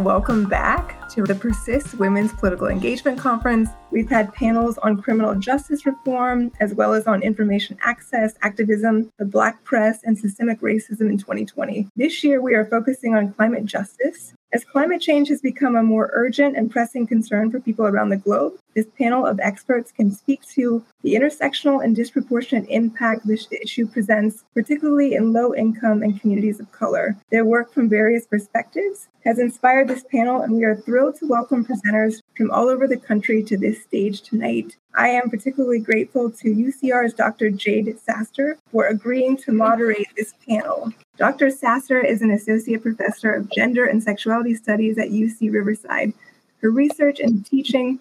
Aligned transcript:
Welcome 0.00 0.48
back 0.48 1.10
to 1.10 1.24
the 1.24 1.34
Persist 1.34 1.98
Women's 1.98 2.32
Political 2.32 2.68
Engagement 2.68 3.18
Conference. 3.18 3.68
We've 3.90 4.08
had 4.08 4.32
panels 4.32 4.78
on 4.78 5.02
criminal 5.02 5.34
justice 5.34 5.84
reform, 5.84 6.52
as 6.58 6.72
well 6.72 6.94
as 6.94 7.06
on 7.06 7.22
information 7.22 7.76
access, 7.82 8.32
activism, 8.40 9.12
the 9.18 9.26
Black 9.26 9.62
press, 9.62 10.02
and 10.02 10.18
systemic 10.18 10.62
racism 10.62 11.10
in 11.10 11.18
2020. 11.18 11.88
This 11.96 12.24
year, 12.24 12.40
we 12.40 12.54
are 12.54 12.64
focusing 12.64 13.14
on 13.14 13.34
climate 13.34 13.66
justice. 13.66 14.32
As 14.54 14.64
climate 14.64 15.02
change 15.02 15.28
has 15.28 15.42
become 15.42 15.76
a 15.76 15.82
more 15.82 16.10
urgent 16.14 16.56
and 16.56 16.70
pressing 16.70 17.06
concern 17.06 17.50
for 17.50 17.60
people 17.60 17.86
around 17.86 18.08
the 18.08 18.16
globe, 18.16 18.54
this 18.74 18.86
panel 18.98 19.26
of 19.26 19.40
experts 19.40 19.92
can 19.92 20.12
speak 20.12 20.46
to 20.54 20.84
the 21.02 21.14
intersectional 21.14 21.82
and 21.82 21.96
disproportionate 21.96 22.68
impact 22.68 23.26
this 23.26 23.48
issue 23.62 23.86
presents, 23.86 24.44
particularly 24.54 25.14
in 25.14 25.32
low 25.32 25.54
income 25.54 26.02
and 26.02 26.20
communities 26.20 26.60
of 26.60 26.70
color. 26.72 27.16
Their 27.30 27.44
work 27.44 27.72
from 27.72 27.88
various 27.88 28.26
perspectives 28.26 29.08
has 29.24 29.38
inspired 29.38 29.88
this 29.88 30.04
panel, 30.04 30.42
and 30.42 30.54
we 30.54 30.64
are 30.64 30.76
thrilled 30.76 31.16
to 31.16 31.26
welcome 31.26 31.64
presenters 31.64 32.22
from 32.36 32.50
all 32.50 32.68
over 32.68 32.86
the 32.86 32.96
country 32.96 33.42
to 33.42 33.58
this 33.58 33.82
stage 33.82 34.22
tonight. 34.22 34.76
I 34.94 35.08
am 35.08 35.30
particularly 35.30 35.78
grateful 35.78 36.30
to 36.30 36.54
UCR's 36.54 37.14
Dr. 37.14 37.50
Jade 37.50 37.98
Sasser 37.98 38.58
for 38.70 38.86
agreeing 38.86 39.36
to 39.38 39.52
moderate 39.52 40.08
this 40.16 40.34
panel. 40.48 40.92
Dr. 41.16 41.50
Sasser 41.50 42.00
is 42.00 42.22
an 42.22 42.30
associate 42.30 42.82
professor 42.82 43.30
of 43.30 43.50
gender 43.50 43.84
and 43.84 44.02
sexuality 44.02 44.54
studies 44.54 44.96
at 44.96 45.10
UC 45.10 45.52
Riverside. 45.52 46.14
Her 46.62 46.70
research 46.70 47.20
and 47.20 47.44
teaching 47.44 48.00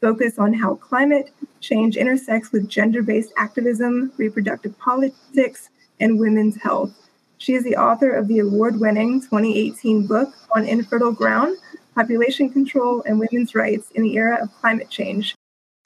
focus 0.00 0.38
on 0.38 0.52
how 0.52 0.74
climate 0.74 1.30
change 1.60 1.96
intersects 1.96 2.52
with 2.52 2.68
gender 2.68 3.02
based 3.02 3.32
activism, 3.36 4.12
reproductive 4.16 4.78
politics, 4.78 5.70
and 6.00 6.18
women's 6.18 6.60
health. 6.60 6.92
She 7.38 7.54
is 7.54 7.64
the 7.64 7.76
author 7.76 8.10
of 8.10 8.28
the 8.28 8.38
award 8.38 8.80
winning 8.80 9.20
2018 9.20 10.06
book 10.06 10.34
on 10.54 10.64
infertile 10.64 11.12
ground 11.12 11.56
population 11.94 12.50
control 12.50 13.02
and 13.06 13.18
women's 13.18 13.54
rights 13.54 13.90
in 13.92 14.02
the 14.02 14.16
era 14.16 14.38
of 14.42 14.52
climate 14.60 14.90
change. 14.90 15.34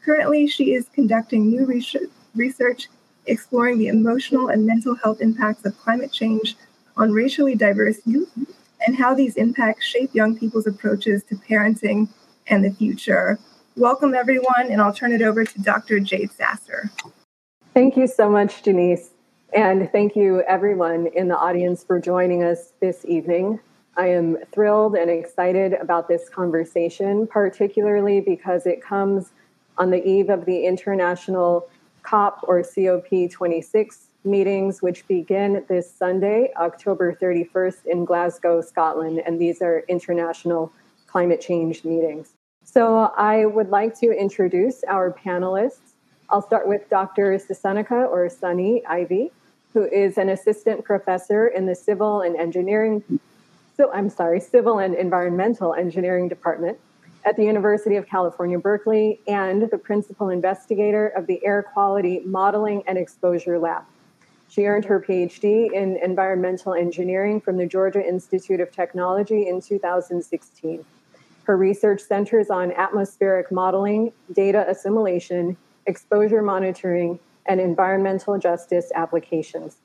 Currently, 0.03 0.49
she 0.49 0.75
is 0.75 0.89
conducting 0.93 1.49
new 1.49 1.67
research 2.35 2.89
exploring 3.27 3.79
the 3.79 3.89
emotional 3.89 4.49
and 4.49 4.67
mental 4.67 4.95
health 4.97 5.21
impacts 5.21 5.65
of 5.65 5.79
climate 5.79 6.13
change 6.13 6.57
on 6.97 7.13
racially 7.13 7.55
diverse 7.55 8.01
youth 8.07 8.31
and 8.87 8.97
how 8.97 9.15
these 9.15 9.37
impacts 9.37 9.85
shape 9.85 10.15
young 10.15 10.37
people's 10.37 10.67
approaches 10.67 11.23
to 11.25 11.37
parenting 11.37 12.09
and 12.47 12.65
the 12.65 12.73
future. 12.73 13.39
Welcome, 13.77 14.15
everyone, 14.15 14.67
and 14.69 14.83
I'll 14.83 14.93
turn 14.93 15.13
it 15.13 15.23
over 15.23 15.45
to 15.45 15.63
Dr. 15.63 16.01
Jade 16.01 16.33
Sasser. 16.33 16.91
Thank 17.73 17.97
you 17.97 18.09
so 18.09 18.29
much, 18.29 18.65
Janice. 18.65 19.11
And 19.55 19.89
thank 19.93 20.17
you, 20.17 20.43
everyone 20.43 21.07
in 21.15 21.29
the 21.29 21.37
audience, 21.37 21.85
for 21.85 22.01
joining 22.01 22.43
us 22.43 22.73
this 22.81 23.05
evening. 23.05 23.61
I 23.97 24.09
am 24.09 24.39
thrilled 24.51 24.97
and 24.97 25.09
excited 25.09 25.75
about 25.75 26.09
this 26.09 26.29
conversation, 26.29 27.29
particularly 27.29 28.21
because 28.21 28.67
it 28.67 28.83
comes 28.83 29.31
on 29.79 29.91
the 29.91 30.05
eve 30.05 30.31
of 30.31 30.47
the 30.47 30.67
International 30.67 31.69
COP 32.03 32.45
or 32.49 32.63
COP26 32.63 34.07
meetings, 34.25 34.83
which 34.83 35.07
begin 35.07 35.65
this 35.69 35.89
Sunday, 35.89 36.51
October 36.57 37.15
31st, 37.15 37.87
in 37.87 38.05
Glasgow, 38.05 38.61
Scotland. 38.63 39.23
And 39.25 39.41
these 39.41 39.63
are 39.63 39.85
international 39.89 40.73
climate 41.07 41.41
change 41.41 41.85
meetings. 41.85 42.35
So 42.73 43.13
I 43.17 43.47
would 43.47 43.71
like 43.71 43.99
to 43.99 44.13
introduce 44.13 44.85
our 44.85 45.11
panelists. 45.11 45.95
I'll 46.29 46.43
start 46.43 46.69
with 46.69 46.89
Dr. 46.89 47.33
Cesunica 47.39 48.09
or 48.09 48.29
Sunny 48.29 48.87
Ivey, 48.87 49.33
who 49.73 49.83
is 49.85 50.19
an 50.19 50.29
assistant 50.29 50.85
professor 50.85 51.49
in 51.49 51.67
the 51.67 51.75
civil 51.75 52.21
and 52.21 52.37
engineering 52.37 53.03
so 53.81 53.91
I'm 53.95 54.11
sorry, 54.11 54.41
Civil 54.41 54.79
and 54.79 54.95
Environmental 54.95 55.73
Engineering 55.73 56.29
Department 56.29 56.79
at 57.25 57.37
the 57.37 57.45
University 57.45 57.97
of 57.97 58.07
California, 58.07 58.59
Berkeley, 58.59 59.19
and 59.27 59.71
the 59.71 59.79
principal 59.79 60.29
investigator 60.29 61.09
of 61.09 61.27
the 61.27 61.43
Air 61.47 61.63
Quality 61.63 62.21
Modeling 62.27 62.83
and 62.87 62.99
Exposure 62.99 63.59
Lab. 63.59 63.85
She 64.51 64.67
earned 64.67 64.85
her 64.85 65.01
PhD 65.01 65.73
in 65.73 65.97
environmental 65.97 66.75
engineering 66.75 67.41
from 67.41 67.57
the 67.57 67.65
Georgia 67.65 68.07
Institute 68.07 68.61
of 68.61 68.71
Technology 68.71 69.49
in 69.49 69.63
2016. 69.63 70.85
Her 71.51 71.57
research 71.57 72.01
centers 72.01 72.49
on 72.49 72.71
atmospheric 72.71 73.51
modeling, 73.51 74.13
data 74.33 74.65
assimilation, 74.69 75.57
exposure 75.85 76.43
monitoring, 76.43 77.19
and 77.45 77.61
environmental 77.61 78.39
justice 78.39 78.93
applications. 78.95 79.79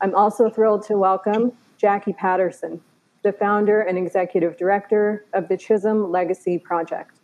I'm 0.00 0.14
also 0.14 0.48
thrilled 0.48 0.86
to 0.86 0.96
welcome 0.96 1.52
Jackie 1.76 2.14
Patterson, 2.14 2.80
the 3.22 3.34
founder 3.34 3.82
and 3.82 3.98
executive 3.98 4.56
director 4.56 5.26
of 5.34 5.48
the 5.48 5.58
Chisholm 5.58 6.10
Legacy 6.10 6.56
Project, 6.56 7.16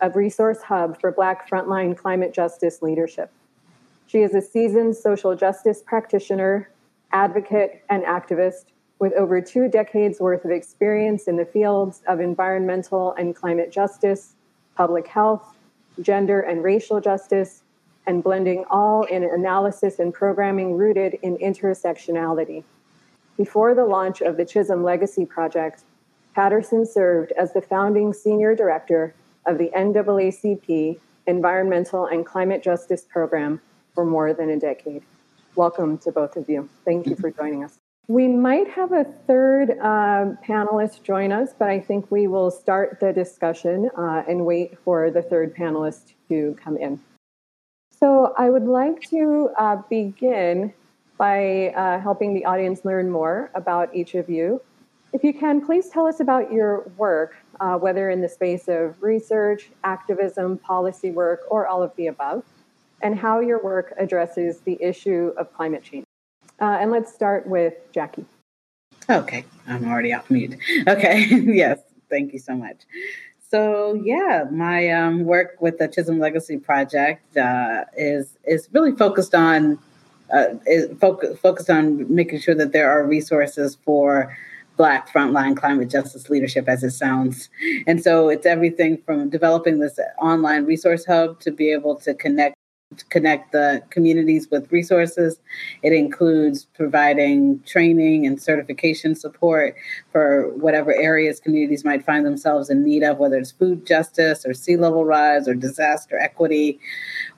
a 0.00 0.10
resource 0.10 0.62
hub 0.62 1.00
for 1.00 1.12
Black 1.12 1.48
frontline 1.48 1.96
climate 1.96 2.34
justice 2.34 2.82
leadership. 2.82 3.30
She 4.08 4.22
is 4.22 4.34
a 4.34 4.42
seasoned 4.42 4.96
social 4.96 5.36
justice 5.36 5.84
practitioner, 5.86 6.68
advocate, 7.12 7.84
and 7.88 8.02
activist 8.02 8.64
with 9.00 9.14
over 9.14 9.40
two 9.40 9.68
decades 9.68 10.20
worth 10.20 10.44
of 10.44 10.50
experience 10.50 11.26
in 11.26 11.36
the 11.36 11.44
fields 11.44 12.02
of 12.06 12.20
environmental 12.20 13.14
and 13.14 13.34
climate 13.34 13.72
justice, 13.72 14.34
public 14.76 15.08
health, 15.08 15.56
gender 16.02 16.40
and 16.42 16.62
racial 16.62 17.00
justice, 17.00 17.62
and 18.06 18.22
blending 18.22 18.64
all 18.70 19.04
in 19.04 19.24
analysis 19.24 19.98
and 19.98 20.12
programming 20.12 20.76
rooted 20.76 21.18
in 21.22 21.36
intersectionality. 21.38 22.62
Before 23.36 23.74
the 23.74 23.86
launch 23.86 24.20
of 24.20 24.36
the 24.36 24.44
Chisholm 24.44 24.84
Legacy 24.84 25.24
Project, 25.24 25.82
Patterson 26.34 26.86
served 26.86 27.32
as 27.32 27.52
the 27.52 27.62
founding 27.62 28.12
senior 28.12 28.54
director 28.54 29.14
of 29.46 29.58
the 29.58 29.70
NAACP 29.74 30.98
Environmental 31.26 32.06
and 32.06 32.24
Climate 32.26 32.62
Justice 32.62 33.06
Program 33.10 33.60
for 33.94 34.04
more 34.04 34.34
than 34.34 34.50
a 34.50 34.58
decade. 34.58 35.02
Welcome 35.54 35.98
to 35.98 36.12
both 36.12 36.36
of 36.36 36.48
you. 36.48 36.68
Thank 36.84 37.06
you 37.06 37.16
for 37.16 37.30
joining 37.30 37.64
us. 37.64 37.79
We 38.10 38.26
might 38.26 38.68
have 38.70 38.90
a 38.90 39.04
third 39.04 39.70
uh, 39.70 40.34
panelist 40.44 41.04
join 41.04 41.30
us, 41.30 41.50
but 41.56 41.68
I 41.68 41.78
think 41.78 42.10
we 42.10 42.26
will 42.26 42.50
start 42.50 42.98
the 42.98 43.12
discussion 43.12 43.88
uh, 43.96 44.24
and 44.28 44.44
wait 44.44 44.76
for 44.84 45.12
the 45.12 45.22
third 45.22 45.54
panelist 45.54 46.14
to 46.28 46.56
come 46.60 46.76
in. 46.76 46.98
So 47.96 48.34
I 48.36 48.50
would 48.50 48.64
like 48.64 49.08
to 49.10 49.50
uh, 49.56 49.76
begin 49.88 50.74
by 51.18 51.68
uh, 51.68 52.00
helping 52.00 52.34
the 52.34 52.44
audience 52.46 52.84
learn 52.84 53.08
more 53.08 53.52
about 53.54 53.94
each 53.94 54.16
of 54.16 54.28
you. 54.28 54.60
If 55.12 55.22
you 55.22 55.32
can, 55.32 55.64
please 55.64 55.88
tell 55.88 56.08
us 56.08 56.18
about 56.18 56.52
your 56.52 56.90
work, 56.96 57.36
uh, 57.60 57.76
whether 57.76 58.10
in 58.10 58.22
the 58.22 58.28
space 58.28 58.66
of 58.66 59.00
research, 59.00 59.70
activism, 59.84 60.58
policy 60.58 61.12
work, 61.12 61.42
or 61.48 61.68
all 61.68 61.80
of 61.80 61.94
the 61.94 62.08
above, 62.08 62.42
and 63.02 63.16
how 63.16 63.38
your 63.38 63.62
work 63.62 63.94
addresses 64.00 64.62
the 64.62 64.76
issue 64.82 65.32
of 65.38 65.54
climate 65.54 65.84
change. 65.84 66.04
Uh, 66.60 66.78
and 66.80 66.90
let's 66.90 67.12
start 67.12 67.46
with 67.46 67.74
Jackie. 67.92 68.24
Okay, 69.08 69.44
I'm 69.66 69.88
already 69.88 70.12
off 70.12 70.30
mute. 70.30 70.56
Okay, 70.86 71.24
yes, 71.30 71.80
thank 72.08 72.32
you 72.32 72.38
so 72.38 72.54
much. 72.54 72.82
So 73.50 73.94
yeah, 73.94 74.44
my 74.50 74.90
um, 74.90 75.24
work 75.24 75.56
with 75.60 75.78
the 75.78 75.88
Chisholm 75.88 76.20
Legacy 76.20 76.58
Project 76.58 77.36
uh, 77.36 77.84
is 77.96 78.36
is 78.44 78.68
really 78.72 78.92
focused 78.92 79.34
on 79.34 79.78
uh, 80.32 80.54
is 80.66 80.96
focus, 81.00 81.38
focused 81.40 81.70
on 81.70 82.12
making 82.14 82.40
sure 82.40 82.54
that 82.54 82.72
there 82.72 82.88
are 82.90 83.04
resources 83.04 83.76
for 83.84 84.36
Black 84.76 85.12
frontline 85.12 85.56
climate 85.56 85.90
justice 85.90 86.30
leadership, 86.30 86.68
as 86.68 86.84
it 86.84 86.92
sounds. 86.92 87.50
And 87.86 88.02
so 88.02 88.28
it's 88.28 88.46
everything 88.46 88.98
from 89.04 89.28
developing 89.28 89.78
this 89.80 89.98
online 90.18 90.64
resource 90.64 91.04
hub 91.04 91.40
to 91.40 91.50
be 91.50 91.72
able 91.72 91.96
to 91.96 92.14
connect 92.14 92.54
connect 93.08 93.52
the 93.52 93.82
communities 93.90 94.48
with 94.50 94.70
resources. 94.72 95.38
It 95.82 95.92
includes 95.92 96.66
providing 96.74 97.62
training 97.64 98.26
and 98.26 98.40
certification 98.40 99.14
support 99.14 99.76
for 100.10 100.48
whatever 100.54 100.92
areas 100.92 101.38
communities 101.38 101.84
might 101.84 102.04
find 102.04 102.26
themselves 102.26 102.68
in 102.68 102.82
need 102.82 103.04
of, 103.04 103.18
whether 103.18 103.36
it's 103.36 103.52
food 103.52 103.86
justice 103.86 104.44
or 104.44 104.54
sea 104.54 104.76
level 104.76 105.04
rise 105.04 105.46
or 105.46 105.54
disaster 105.54 106.18
equity 106.18 106.80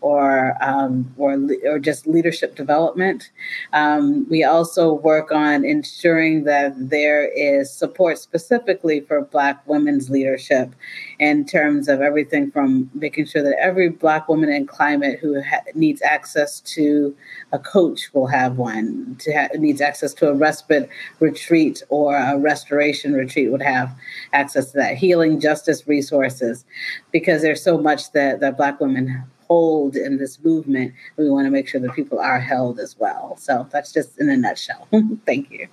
or 0.03 0.57
um, 0.61 1.13
or 1.17 1.39
or 1.65 1.79
just 1.79 2.07
leadership 2.07 2.57
development. 2.57 3.31
Um, 3.73 4.29
we 4.29 4.45
also 4.45 4.93
work 4.93 5.33
on 5.33 5.65
ensuring 5.65 6.45
that 6.45 6.75
there 6.77 7.25
is 7.25 7.73
support 7.73 8.19
specifically 8.19 9.01
for 9.01 9.23
Black 9.23 9.67
women's 9.67 10.11
leadership 10.11 10.75
in 11.19 11.47
terms 11.47 11.89
of 11.89 12.01
everything 12.01 12.51
from 12.51 12.91
making 12.95 13.27
sure 13.27 13.43
that 13.43 13.57
every 13.61 13.89
Black 13.89 14.29
woman 14.29 14.51
in 14.51 14.67
climate 14.67 15.19
who 15.21 15.41
ha- 15.41 15.61
needs 15.75 16.03
access 16.03 16.61
to 16.61 17.17
a 17.53 17.59
coach 17.59 18.13
will 18.13 18.27
have 18.27 18.57
one, 18.57 19.17
to 19.21 19.33
ha- 19.33 19.49
needs 19.57 19.81
access 19.81 20.13
to 20.15 20.29
a 20.29 20.35
respite 20.35 20.89
retreat 21.21 21.83
or 21.89 22.17
a 22.17 22.37
restoration 22.37 23.13
retreat 23.13 23.51
would 23.51 23.63
have 23.63 23.95
access 24.33 24.73
to 24.73 24.79
that 24.79 24.97
healing 24.97 25.39
justice 25.39 25.87
resources 25.87 26.65
because 27.13 27.43
there's 27.43 27.63
so 27.63 27.79
much 27.79 28.11
that, 28.13 28.41
that 28.41 28.57
Black 28.57 28.81
women 28.81 29.23
hold 29.53 29.97
in 29.97 30.17
this 30.17 30.43
movement. 30.43 30.95
We 31.19 31.29
want 31.29 31.45
to 31.47 31.51
make 31.51 31.69
sure 31.69 31.79
that 31.83 31.93
people 31.93 32.19
are 32.19 32.41
held 32.41 32.81
as 32.81 32.99
well. 32.99 33.37
So 33.37 33.69
that's 33.71 33.93
just 33.93 34.19
in 34.19 34.31
a 34.31 34.37
nutshell. 34.37 34.89
Thank 35.27 35.51
you. 35.51 35.69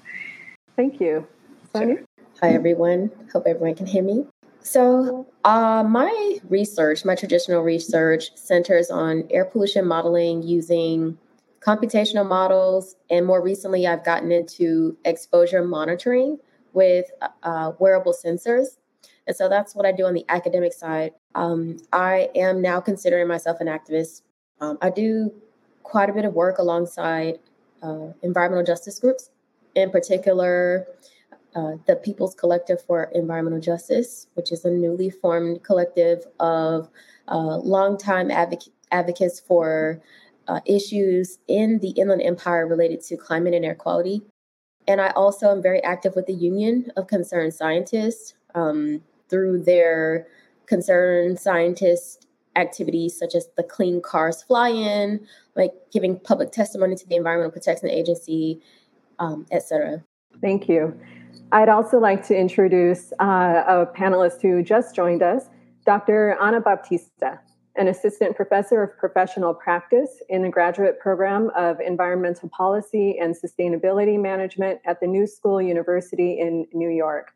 Thank 0.76 1.00
you. 1.00 1.26
Sonia? 1.74 1.96
Sure. 1.96 2.06
Hi, 2.42 2.50
everyone. 2.50 3.10
Hope 3.32 3.46
everyone 3.48 3.76
can 3.76 3.86
hear 3.86 4.04
me. 4.04 4.26
So, 4.62 5.26
uh, 5.46 5.84
my 5.88 6.40
research, 6.50 7.06
my 7.06 7.16
traditional 7.16 7.62
research, 7.62 8.36
centers 8.36 8.92
on 8.92 9.26
air 9.30 9.46
pollution 9.46 9.88
modeling 9.88 10.44
using 10.44 11.18
computational 11.62 12.28
models. 12.28 12.98
And 13.10 13.26
more 13.26 13.42
recently, 13.42 13.88
I've 13.88 14.04
gotten 14.04 14.34
into 14.34 14.98
exposure 15.06 15.64
monitoring 15.64 16.38
with 16.74 17.06
uh, 17.44 17.72
wearable 17.80 18.14
sensors. 18.14 18.76
And 19.30 19.36
so 19.36 19.48
that's 19.48 19.76
what 19.76 19.86
I 19.86 19.92
do 19.92 20.06
on 20.06 20.16
the 20.16 20.26
academic 20.28 20.74
side. 20.74 21.14
Um, 21.36 21.78
I 21.94 22.30
am 22.34 22.64
now 22.64 22.82
considering 22.82 23.28
myself 23.28 23.62
an 23.62 23.68
activist. 23.68 24.24
Um, 24.60 24.80
I 24.82 24.90
do 24.90 25.32
quite 25.84 26.10
a 26.10 26.14
bit 26.14 26.26
of 26.26 26.34
work 26.34 26.58
alongside 26.58 27.38
uh, 27.84 28.08
environmental 28.24 28.66
justice 28.66 28.98
groups, 28.98 29.30
in 29.76 29.92
particular, 29.92 30.88
uh, 31.56 31.74
the 31.86 31.96
People's 31.98 32.34
Collective 32.34 32.82
for 32.82 33.12
Environmental 33.14 33.60
Justice, 33.60 34.26
which 34.34 34.52
is 34.52 34.66
a 34.66 34.72
newly 34.72 35.12
formed 35.12 35.62
collective 35.62 36.26
of 36.40 36.90
uh, 37.28 37.58
longtime 37.58 38.30
advoc- 38.30 38.72
advocates 38.92 39.40
for 39.40 40.02
uh, 40.48 40.60
issues 40.66 41.38
in 41.48 41.78
the 41.84 41.90
Inland 41.90 42.24
Empire 42.24 42.66
related 42.66 43.02
to 43.02 43.16
climate 43.16 43.54
and 43.54 43.64
air 43.64 43.76
quality. 43.76 44.24
And 44.88 45.00
I 45.00 45.10
also 45.12 45.52
am 45.52 45.62
very 45.62 45.84
active 45.84 46.16
with 46.16 46.26
the 46.26 46.34
Union 46.34 46.92
of 46.98 47.06
Concerned 47.06 47.54
Scientists 47.54 48.34
um, 48.56 49.04
through 49.30 49.64
their 49.64 50.28
concerned 50.66 51.40
scientist 51.40 52.28
activities 52.56 53.18
such 53.18 53.36
as 53.36 53.48
the 53.58 53.64
Clean 53.64 54.02
Cars 54.02 54.44
Fly 54.44 54.70
In, 54.70 55.26
like 55.56 55.72
giving 55.92 56.20
public 56.20 56.52
testimony 56.52 56.96
to 56.96 57.08
the 57.08 57.16
Environmental 57.16 57.52
Protection 57.52 57.90
Agency, 57.90 58.62
um, 59.20 59.46
et 59.52 59.64
cetera. 59.64 60.04
Thank 60.42 60.70
you. 60.70 61.00
I'd 61.52 61.70
also 61.70 62.00
like 62.00 62.26
to 62.28 62.38
introduce 62.38 63.12
uh, 63.20 63.64
a 63.68 63.88
panelist 63.98 64.42
who 64.42 64.62
just 64.62 64.96
joined 64.96 65.24
us, 65.24 65.46
Dr. 65.86 66.38
Ana 66.40 66.62
Baptista, 66.62 67.40
an 67.76 67.88
assistant 67.88 68.36
professor 68.36 68.84
of 68.84 68.96
professional 68.98 69.54
practice 69.54 70.22
in 70.30 70.44
the 70.44 70.50
graduate 70.50 71.00
program 71.00 71.50
of 71.56 71.80
environmental 71.80 72.50
policy 72.50 73.18
and 73.20 73.36
sustainability 73.36 74.22
management 74.22 74.80
at 74.86 75.00
the 75.00 75.08
New 75.08 75.26
School 75.26 75.62
University 75.62 76.40
in 76.40 76.68
New 76.74 76.90
York. 76.90 77.32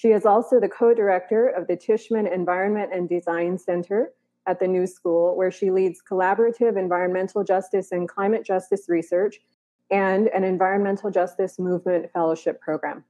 She 0.00 0.12
is 0.12 0.24
also 0.24 0.58
the 0.58 0.68
co 0.70 0.94
director 0.94 1.46
of 1.46 1.66
the 1.66 1.76
Tishman 1.76 2.32
Environment 2.32 2.90
and 2.90 3.06
Design 3.06 3.58
Center 3.58 4.14
at 4.46 4.58
the 4.58 4.66
New 4.66 4.86
School, 4.86 5.36
where 5.36 5.50
she 5.50 5.70
leads 5.70 6.00
collaborative 6.00 6.78
environmental 6.78 7.44
justice 7.44 7.92
and 7.92 8.08
climate 8.08 8.42
justice 8.42 8.86
research 8.88 9.42
and 9.90 10.28
an 10.28 10.42
environmental 10.42 11.10
justice 11.10 11.58
movement 11.58 12.10
fellowship 12.14 12.62
program. 12.62 13.04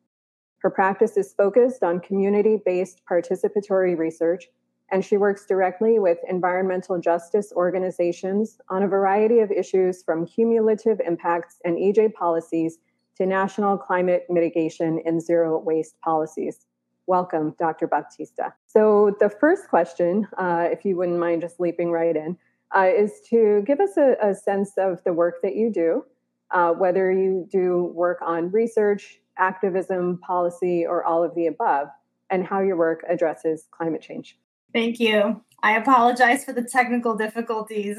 Her 0.62 0.70
practice 0.70 1.16
is 1.16 1.32
focused 1.32 1.84
on 1.84 2.00
community 2.00 2.60
based 2.66 3.02
participatory 3.08 3.96
research, 3.96 4.48
and 4.90 5.04
she 5.04 5.16
works 5.16 5.46
directly 5.46 6.00
with 6.00 6.18
environmental 6.28 6.98
justice 7.00 7.52
organizations 7.54 8.58
on 8.68 8.82
a 8.82 8.88
variety 8.88 9.38
of 9.38 9.52
issues 9.52 10.02
from 10.02 10.26
cumulative 10.26 10.98
impacts 11.06 11.60
and 11.64 11.76
EJ 11.76 12.14
policies 12.14 12.78
to 13.16 13.26
national 13.26 13.78
climate 13.78 14.26
mitigation 14.28 15.00
and 15.04 15.22
zero 15.22 15.56
waste 15.56 15.94
policies. 16.00 16.66
Welcome, 17.10 17.56
Dr. 17.58 17.88
Baptista. 17.88 18.54
So, 18.68 19.16
the 19.18 19.28
first 19.28 19.68
question, 19.68 20.28
uh, 20.38 20.68
if 20.70 20.84
you 20.84 20.96
wouldn't 20.96 21.18
mind 21.18 21.40
just 21.40 21.58
leaping 21.58 21.90
right 21.90 22.14
in, 22.14 22.38
uh, 22.72 22.86
is 22.86 23.20
to 23.30 23.64
give 23.66 23.80
us 23.80 23.96
a, 23.96 24.14
a, 24.22 24.32
sense 24.32 24.74
of 24.78 25.02
the 25.02 25.12
work 25.12 25.42
that 25.42 25.56
you 25.56 25.72
do, 25.72 26.04
uh, 26.52 26.70
whether 26.70 27.10
you 27.10 27.48
do 27.50 27.90
work 27.96 28.18
on 28.24 28.52
research, 28.52 29.18
activism, 29.38 30.20
policy, 30.24 30.86
or 30.86 31.02
all 31.02 31.24
of 31.24 31.34
the 31.34 31.48
above, 31.48 31.88
and 32.30 32.46
how 32.46 32.60
your 32.60 32.76
work 32.76 33.02
addresses 33.08 33.66
climate 33.72 34.02
change. 34.02 34.38
Thank 34.72 35.00
you. 35.00 35.42
I 35.64 35.76
apologize 35.78 36.44
for 36.44 36.52
the 36.52 36.62
technical 36.62 37.16
difficulties. 37.16 37.98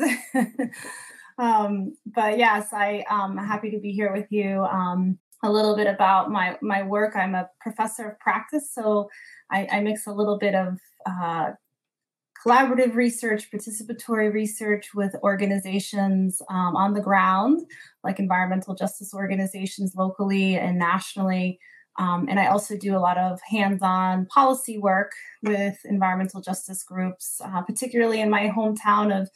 um, 1.37 1.97
but 2.05 2.37
yes, 2.37 2.71
I 2.71 3.03
am 3.09 3.35
happy 3.35 3.71
to 3.71 3.77
be 3.77 3.91
here 3.91 4.13
with 4.13 4.31
you. 4.31 4.63
Um, 4.63 5.19
a 5.43 5.51
little 5.51 5.75
bit 5.75 5.87
about 5.87 6.31
my 6.31 6.57
my 6.61 6.83
work. 6.83 7.15
I'm 7.15 7.35
a 7.35 7.49
professor 7.59 8.09
of 8.09 8.19
practice, 8.19 8.71
so 8.73 9.09
I, 9.51 9.67
I 9.71 9.79
mix 9.81 10.07
a 10.07 10.11
little 10.11 10.37
bit 10.37 10.55
of 10.55 10.77
uh, 11.05 11.51
collaborative 12.45 12.95
research, 12.95 13.51
participatory 13.51 14.33
research 14.33 14.89
with 14.95 15.15
organizations 15.23 16.41
um, 16.49 16.75
on 16.75 16.93
the 16.93 17.01
ground, 17.01 17.61
like 18.03 18.19
environmental 18.19 18.73
justice 18.75 19.13
organizations 19.13 19.93
locally 19.95 20.55
and 20.55 20.77
nationally. 20.77 21.59
Um, 21.99 22.27
and 22.29 22.39
I 22.39 22.47
also 22.47 22.77
do 22.77 22.95
a 22.95 22.99
lot 22.99 23.17
of 23.17 23.39
hands 23.41 23.81
on 23.81 24.25
policy 24.27 24.77
work 24.77 25.11
with 25.43 25.77
environmental 25.83 26.41
justice 26.41 26.83
groups, 26.83 27.41
uh, 27.43 27.61
particularly 27.61 28.21
in 28.21 28.29
my 28.29 28.47
hometown 28.47 29.21
of 29.21 29.29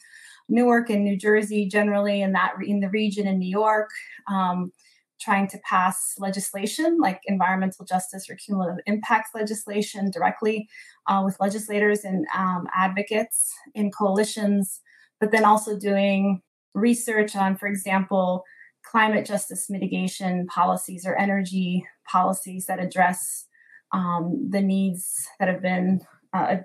Newark 0.48 0.90
and 0.90 1.04
New 1.04 1.16
Jersey, 1.16 1.68
generally 1.68 2.22
in 2.22 2.32
that 2.32 2.54
in 2.64 2.80
the 2.80 2.88
region 2.88 3.26
in 3.26 3.38
New 3.38 3.48
York. 3.48 3.90
Um, 4.28 4.72
trying 5.20 5.48
to 5.48 5.58
pass 5.68 6.14
legislation 6.18 6.98
like 6.98 7.20
environmental 7.26 7.84
justice 7.84 8.28
or 8.28 8.36
cumulative 8.36 8.82
impacts 8.86 9.30
legislation 9.34 10.10
directly 10.10 10.68
uh, 11.06 11.22
with 11.24 11.36
legislators 11.40 12.04
and 12.04 12.26
um, 12.36 12.66
advocates 12.74 13.54
in 13.74 13.90
coalitions, 13.90 14.80
but 15.20 15.30
then 15.32 15.44
also 15.44 15.78
doing 15.78 16.42
research 16.74 17.34
on, 17.34 17.56
for 17.56 17.66
example, 17.66 18.44
climate 18.84 19.26
justice 19.26 19.68
mitigation 19.68 20.46
policies 20.46 21.04
or 21.06 21.16
energy 21.18 21.84
policies 22.10 22.66
that 22.66 22.78
address 22.78 23.46
um, 23.92 24.48
the 24.50 24.60
needs 24.60 25.28
that 25.38 25.48
have 25.48 25.62
been 25.62 26.00
uh, 26.32 26.56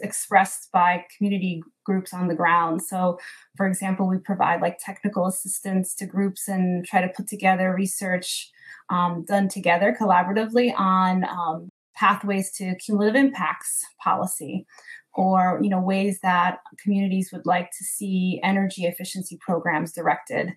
expressed 0.00 0.70
by 0.72 1.04
community 1.16 1.62
groups 1.84 2.12
on 2.12 2.28
the 2.28 2.34
ground. 2.34 2.82
So, 2.82 3.18
for 3.56 3.66
example, 3.66 4.08
we 4.08 4.18
provide 4.18 4.60
like 4.60 4.78
technical 4.78 5.26
assistance 5.26 5.94
to 5.96 6.06
groups 6.06 6.48
and 6.48 6.84
try 6.86 7.00
to 7.00 7.08
put 7.08 7.26
together 7.26 7.74
research 7.74 8.50
um, 8.90 9.24
done 9.26 9.48
together 9.48 9.96
collaboratively 9.98 10.72
on 10.78 11.24
um, 11.24 11.68
pathways 11.96 12.50
to 12.52 12.74
cumulative 12.76 13.16
impacts 13.16 13.84
policy 14.02 14.66
or 15.14 15.58
you 15.62 15.68
know 15.68 15.80
ways 15.80 16.20
that 16.22 16.58
communities 16.82 17.30
would 17.32 17.46
like 17.46 17.70
to 17.76 17.84
see 17.84 18.40
energy 18.42 18.84
efficiency 18.84 19.36
programs 19.40 19.92
directed 19.92 20.50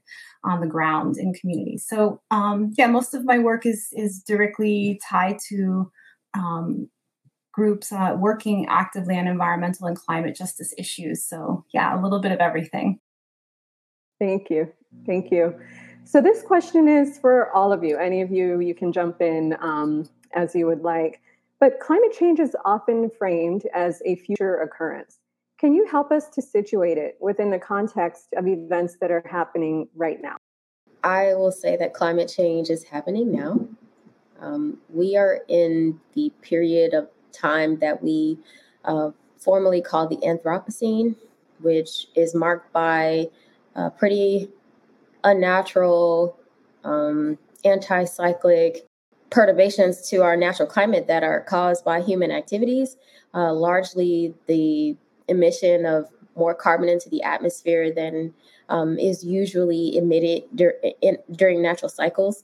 on 0.43 0.61
the 0.61 0.67
ground 0.67 1.17
in 1.17 1.33
communities 1.33 1.85
so 1.87 2.21
um, 2.31 2.71
yeah 2.77 2.87
most 2.87 3.13
of 3.13 3.25
my 3.25 3.39
work 3.39 3.65
is 3.65 3.89
is 3.93 4.21
directly 4.25 4.99
tied 5.09 5.37
to 5.49 5.91
um, 6.35 6.89
groups 7.53 7.91
uh, 7.91 8.17
working 8.19 8.65
actively 8.67 9.17
on 9.17 9.27
environmental 9.27 9.87
and 9.87 9.95
climate 9.95 10.35
justice 10.35 10.73
issues. 10.77 11.23
So, 11.23 11.63
yeah, 11.73 11.97
a 11.97 12.01
little 12.01 12.19
bit 12.19 12.31
of 12.31 12.39
everything. 12.39 12.99
Thank 14.19 14.49
you. 14.49 14.71
Thank 15.05 15.31
you. 15.31 15.55
So, 16.03 16.19
this 16.19 16.41
question 16.41 16.87
is 16.87 17.17
for 17.17 17.49
all 17.51 17.71
of 17.71 17.83
you. 17.83 17.97
Any 17.97 18.21
of 18.21 18.31
you, 18.31 18.59
you 18.59 18.75
can 18.75 18.91
jump 18.91 19.21
in 19.21 19.55
um, 19.61 20.09
as 20.33 20.53
you 20.53 20.65
would 20.67 20.81
like. 20.81 21.21
But 21.59 21.79
climate 21.79 22.11
change 22.11 22.39
is 22.39 22.55
often 22.65 23.09
framed 23.17 23.65
as 23.73 24.01
a 24.05 24.15
future 24.17 24.57
occurrence. 24.57 25.19
Can 25.59 25.73
you 25.73 25.87
help 25.87 26.11
us 26.11 26.27
to 26.29 26.41
situate 26.41 26.97
it 26.97 27.17
within 27.21 27.51
the 27.51 27.59
context 27.59 28.33
of 28.35 28.47
events 28.47 28.97
that 28.99 29.11
are 29.11 29.25
happening 29.29 29.87
right 29.95 30.21
now? 30.21 30.35
I 31.03 31.35
will 31.35 31.51
say 31.51 31.77
that 31.77 31.93
climate 31.93 32.33
change 32.33 32.69
is 32.69 32.83
happening 32.83 33.31
now. 33.31 33.65
Um, 34.41 34.79
we 34.89 35.15
are 35.15 35.39
in 35.47 36.01
the 36.15 36.31
period 36.41 36.93
of 36.93 37.07
time 37.33 37.79
that 37.79 38.01
we 38.01 38.37
uh, 38.85 39.11
formally 39.37 39.81
call 39.81 40.07
the 40.07 40.17
Anthropocene, 40.17 41.15
which 41.59 42.07
is 42.15 42.33
marked 42.33 42.71
by 42.73 43.27
uh, 43.75 43.89
pretty 43.89 44.49
unnatural, 45.23 46.37
um, 46.83 47.37
anti 47.65 48.05
cyclic 48.05 48.87
perturbations 49.29 50.07
to 50.09 50.21
our 50.21 50.37
natural 50.37 50.67
climate 50.67 51.07
that 51.07 51.23
are 51.23 51.41
caused 51.41 51.83
by 51.83 52.01
human 52.01 52.31
activities, 52.31 52.97
uh, 53.33 53.51
largely 53.51 54.33
the 54.47 54.95
emission 55.27 55.85
of 55.85 56.07
more 56.35 56.53
carbon 56.53 56.89
into 56.89 57.09
the 57.09 57.23
atmosphere 57.23 57.91
than 57.93 58.33
um, 58.69 58.97
is 58.99 59.23
usually 59.23 59.97
emitted 59.97 60.43
dur- 60.55 60.79
in, 61.01 61.17
during 61.31 61.61
natural 61.61 61.89
cycles. 61.89 62.43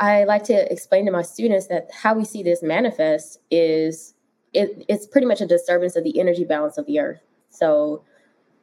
I 0.00 0.24
like 0.24 0.44
to 0.44 0.72
explain 0.72 1.06
to 1.06 1.12
my 1.12 1.22
students 1.22 1.66
that 1.68 1.88
how 1.92 2.14
we 2.14 2.24
see 2.24 2.42
this 2.42 2.62
manifest 2.62 3.40
is 3.50 4.14
it, 4.52 4.84
it's 4.88 5.06
pretty 5.06 5.26
much 5.26 5.40
a 5.40 5.46
disturbance 5.46 5.96
of 5.96 6.04
the 6.04 6.18
energy 6.18 6.44
balance 6.44 6.78
of 6.78 6.86
the 6.86 7.00
earth. 7.00 7.20
So 7.50 8.04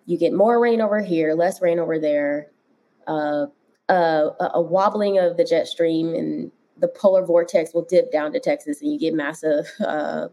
you 0.05 0.17
get 0.17 0.33
more 0.33 0.59
rain 0.59 0.81
over 0.81 1.01
here, 1.01 1.33
less 1.33 1.61
rain 1.61 1.79
over 1.79 1.99
there, 1.99 2.47
uh, 3.07 3.47
uh, 3.89 4.29
a 4.53 4.61
wobbling 4.61 5.19
of 5.19 5.37
the 5.37 5.43
jet 5.43 5.67
stream, 5.67 6.13
and 6.15 6.51
the 6.77 6.87
polar 6.87 7.25
vortex 7.25 7.73
will 7.73 7.85
dip 7.85 8.11
down 8.11 8.31
to 8.33 8.39
Texas, 8.39 8.81
and 8.81 8.91
you 8.91 8.99
get 8.99 9.13
massive 9.13 9.67
uh, 9.85 10.27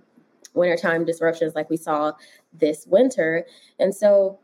wintertime 0.54 1.04
disruptions 1.04 1.54
like 1.54 1.70
we 1.70 1.76
saw 1.76 2.12
this 2.52 2.86
winter. 2.86 3.46
And 3.78 3.94
so 3.94 4.38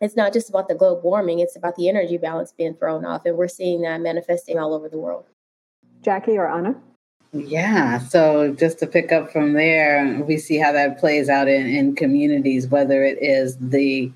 it's 0.00 0.16
not 0.16 0.32
just 0.32 0.48
about 0.48 0.68
the 0.68 0.74
globe 0.74 1.04
warming, 1.04 1.40
it's 1.40 1.56
about 1.56 1.76
the 1.76 1.88
energy 1.88 2.18
balance 2.18 2.52
being 2.52 2.74
thrown 2.74 3.04
off. 3.04 3.24
And 3.24 3.36
we're 3.36 3.48
seeing 3.48 3.82
that 3.82 4.00
manifesting 4.00 4.58
all 4.58 4.74
over 4.74 4.88
the 4.88 4.98
world. 4.98 5.26
Jackie 6.04 6.36
or 6.36 6.48
Ana? 6.48 6.74
Yeah, 7.32 7.98
so 7.98 8.54
just 8.54 8.78
to 8.78 8.86
pick 8.86 9.10
up 9.10 9.32
from 9.32 9.54
there, 9.54 10.22
we 10.24 10.36
see 10.36 10.56
how 10.56 10.70
that 10.70 11.00
plays 11.00 11.28
out 11.28 11.48
in, 11.48 11.66
in 11.66 11.96
communities, 11.96 12.68
whether 12.68 13.02
it 13.02 13.20
is 13.20 13.56
the 13.58 14.12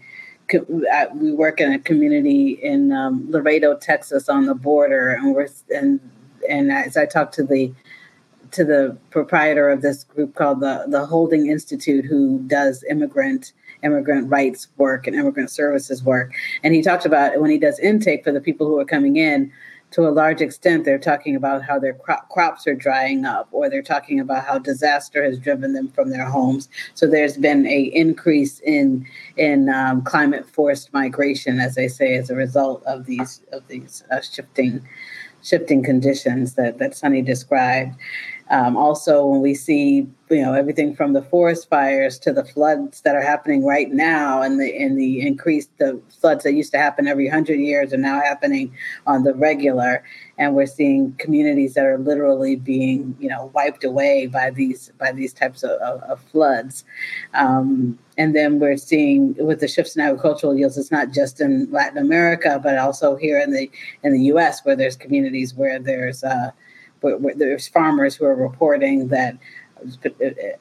uh, 0.54 1.06
we 1.14 1.32
work 1.32 1.60
in 1.60 1.72
a 1.72 1.78
community 1.78 2.52
in 2.62 2.92
um, 2.92 3.26
Laredo, 3.28 3.76
Texas, 3.76 4.28
on 4.28 4.46
the 4.46 4.54
border, 4.54 5.10
and 5.10 5.34
we're 5.34 5.48
and 5.74 6.00
and 6.48 6.70
as 6.72 6.96
I 6.96 7.06
talked 7.06 7.34
to 7.34 7.42
the 7.42 7.72
to 8.52 8.64
the 8.64 8.96
proprietor 9.10 9.68
of 9.68 9.82
this 9.82 10.04
group 10.04 10.36
called 10.36 10.60
the 10.60 10.84
the 10.88 11.04
Holding 11.04 11.48
Institute, 11.48 12.04
who 12.04 12.38
does 12.46 12.84
immigrant 12.88 13.52
immigrant 13.82 14.30
rights 14.30 14.68
work 14.76 15.06
and 15.06 15.16
immigrant 15.16 15.50
services 15.50 16.02
work, 16.04 16.32
and 16.62 16.72
he 16.72 16.82
talked 16.82 17.04
about 17.04 17.40
when 17.40 17.50
he 17.50 17.58
does 17.58 17.78
intake 17.80 18.22
for 18.22 18.32
the 18.32 18.40
people 18.40 18.66
who 18.66 18.78
are 18.78 18.84
coming 18.84 19.16
in 19.16 19.52
to 19.90 20.06
a 20.06 20.10
large 20.10 20.40
extent, 20.40 20.84
they're 20.84 20.98
talking 20.98 21.34
about 21.34 21.62
how 21.62 21.78
their 21.78 21.94
crop, 21.94 22.28
crops 22.28 22.66
are 22.66 22.74
drying 22.74 23.24
up, 23.24 23.48
or 23.52 23.70
they're 23.70 23.82
talking 23.82 24.20
about 24.20 24.44
how 24.44 24.58
disaster 24.58 25.24
has 25.24 25.38
driven 25.38 25.72
them 25.72 25.88
from 25.88 26.10
their 26.10 26.26
homes. 26.26 26.68
So 26.94 27.06
there's 27.06 27.36
been 27.36 27.66
a 27.66 27.80
increase 27.94 28.60
in 28.60 29.06
in 29.36 29.68
um, 29.68 30.02
climate 30.02 30.48
forced 30.48 30.92
migration, 30.92 31.58
as 31.58 31.74
they 31.74 31.88
say, 31.88 32.16
as 32.16 32.28
a 32.30 32.34
result 32.34 32.82
of 32.84 33.06
these 33.06 33.42
of 33.52 33.66
these 33.68 34.04
uh, 34.10 34.20
shifting 34.20 34.86
shifting 35.42 35.82
conditions 35.82 36.54
that 36.54 36.78
that 36.78 36.94
Sunny 36.94 37.22
described. 37.22 37.94
Um, 38.50 38.76
also, 38.76 39.26
when 39.26 39.40
we 39.42 39.54
see 39.54 40.06
you 40.30 40.42
know 40.42 40.52
everything 40.52 40.94
from 40.94 41.12
the 41.12 41.22
forest 41.22 41.68
fires 41.68 42.18
to 42.20 42.32
the 42.32 42.44
floods 42.44 43.02
that 43.02 43.14
are 43.14 43.22
happening 43.22 43.64
right 43.64 43.90
now, 43.90 44.42
and 44.42 44.60
the 44.60 44.74
and 44.76 44.98
the 44.98 45.20
increased 45.20 45.70
the 45.78 46.00
floods 46.20 46.44
that 46.44 46.54
used 46.54 46.72
to 46.72 46.78
happen 46.78 47.06
every 47.06 47.28
hundred 47.28 47.60
years 47.60 47.92
are 47.92 47.98
now 47.98 48.20
happening 48.20 48.74
on 49.06 49.24
the 49.24 49.34
regular, 49.34 50.02
and 50.38 50.54
we're 50.54 50.66
seeing 50.66 51.12
communities 51.18 51.74
that 51.74 51.84
are 51.84 51.98
literally 51.98 52.56
being 52.56 53.14
you 53.18 53.28
know 53.28 53.50
wiped 53.54 53.84
away 53.84 54.26
by 54.26 54.50
these 54.50 54.92
by 54.98 55.12
these 55.12 55.32
types 55.34 55.62
of, 55.62 55.72
of, 55.80 56.02
of 56.04 56.20
floods. 56.32 56.84
Um, 57.34 57.98
and 58.16 58.34
then 58.34 58.58
we're 58.58 58.76
seeing 58.76 59.34
with 59.38 59.60
the 59.60 59.68
shifts 59.68 59.94
in 59.94 60.02
agricultural 60.02 60.56
yields, 60.58 60.76
it's 60.76 60.90
not 60.90 61.12
just 61.12 61.40
in 61.40 61.70
Latin 61.70 61.98
America, 61.98 62.58
but 62.60 62.76
also 62.76 63.14
here 63.14 63.38
in 63.38 63.52
the 63.52 63.70
in 64.02 64.12
the 64.12 64.22
U.S. 64.24 64.64
where 64.64 64.74
there's 64.74 64.96
communities 64.96 65.54
where 65.54 65.78
there's 65.78 66.24
uh, 66.24 66.50
there's 67.02 67.68
farmers 67.68 68.14
who 68.14 68.24
are 68.24 68.34
reporting 68.34 69.08
that 69.08 69.38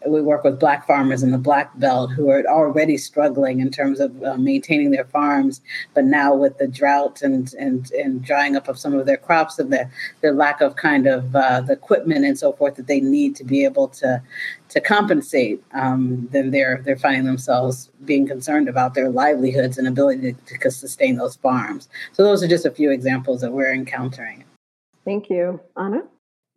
we 0.08 0.22
work 0.22 0.44
with 0.44 0.60
black 0.60 0.86
farmers 0.86 1.24
in 1.24 1.32
the 1.32 1.38
black 1.38 1.77
belt 1.79 2.12
who 2.12 2.29
are 2.29 2.44
already 2.48 2.98
struggling 2.98 3.60
in 3.60 3.72
terms 3.72 4.00
of 4.00 4.24
uh, 4.24 4.38
maintaining 4.38 4.91
their 4.91 5.06
farms 5.06 5.62
but 5.94 6.06
now 6.06 6.36
with 6.36 6.58
the 6.58 6.67
drought 6.67 7.22
and 7.22 7.53
and 7.56 7.91
and 7.91 8.24
drying 8.24 8.56
up 8.56 8.67
of 8.67 8.77
some 8.77 8.94
of 8.94 9.06
their 9.06 9.17
crops 9.17 9.60
and 9.60 9.72
their 9.72 9.91
their 10.22 10.34
lack 10.34 10.62
of 10.62 10.75
kind 10.75 11.08
of 11.08 11.36
uh, 11.36 11.62
the 11.62 11.74
equipment 11.74 12.25
and 12.25 12.38
so 12.38 12.53
forth 12.53 12.75
that 12.75 12.88
they 12.88 13.00
need 13.00 13.36
to 13.36 13.44
be 13.44 13.63
able 13.63 13.88
to 13.88 14.22
to 14.70 14.79
compensate 14.79 15.63
um, 15.74 16.27
then 16.32 16.51
they're 16.51 16.82
they're 16.84 16.98
finding 16.98 17.25
themselves 17.25 17.89
being 18.06 18.27
concerned 18.27 18.70
about 18.70 18.94
their 18.94 19.10
livelihoods 19.10 19.77
and 19.77 19.88
ability 19.88 20.34
to, 20.34 20.58
to 20.58 20.72
sustain 20.72 21.15
those 21.15 21.36
farms. 21.36 21.89
So 22.13 22.24
those 22.24 22.44
are 22.44 22.48
just 22.48 22.65
a 22.65 22.72
few 22.72 22.91
examples 22.91 23.41
that 23.41 23.51
we're 23.51 23.74
encountering. 23.74 24.44
Thank 25.03 25.29
you. 25.29 25.60
Ana 25.75 26.03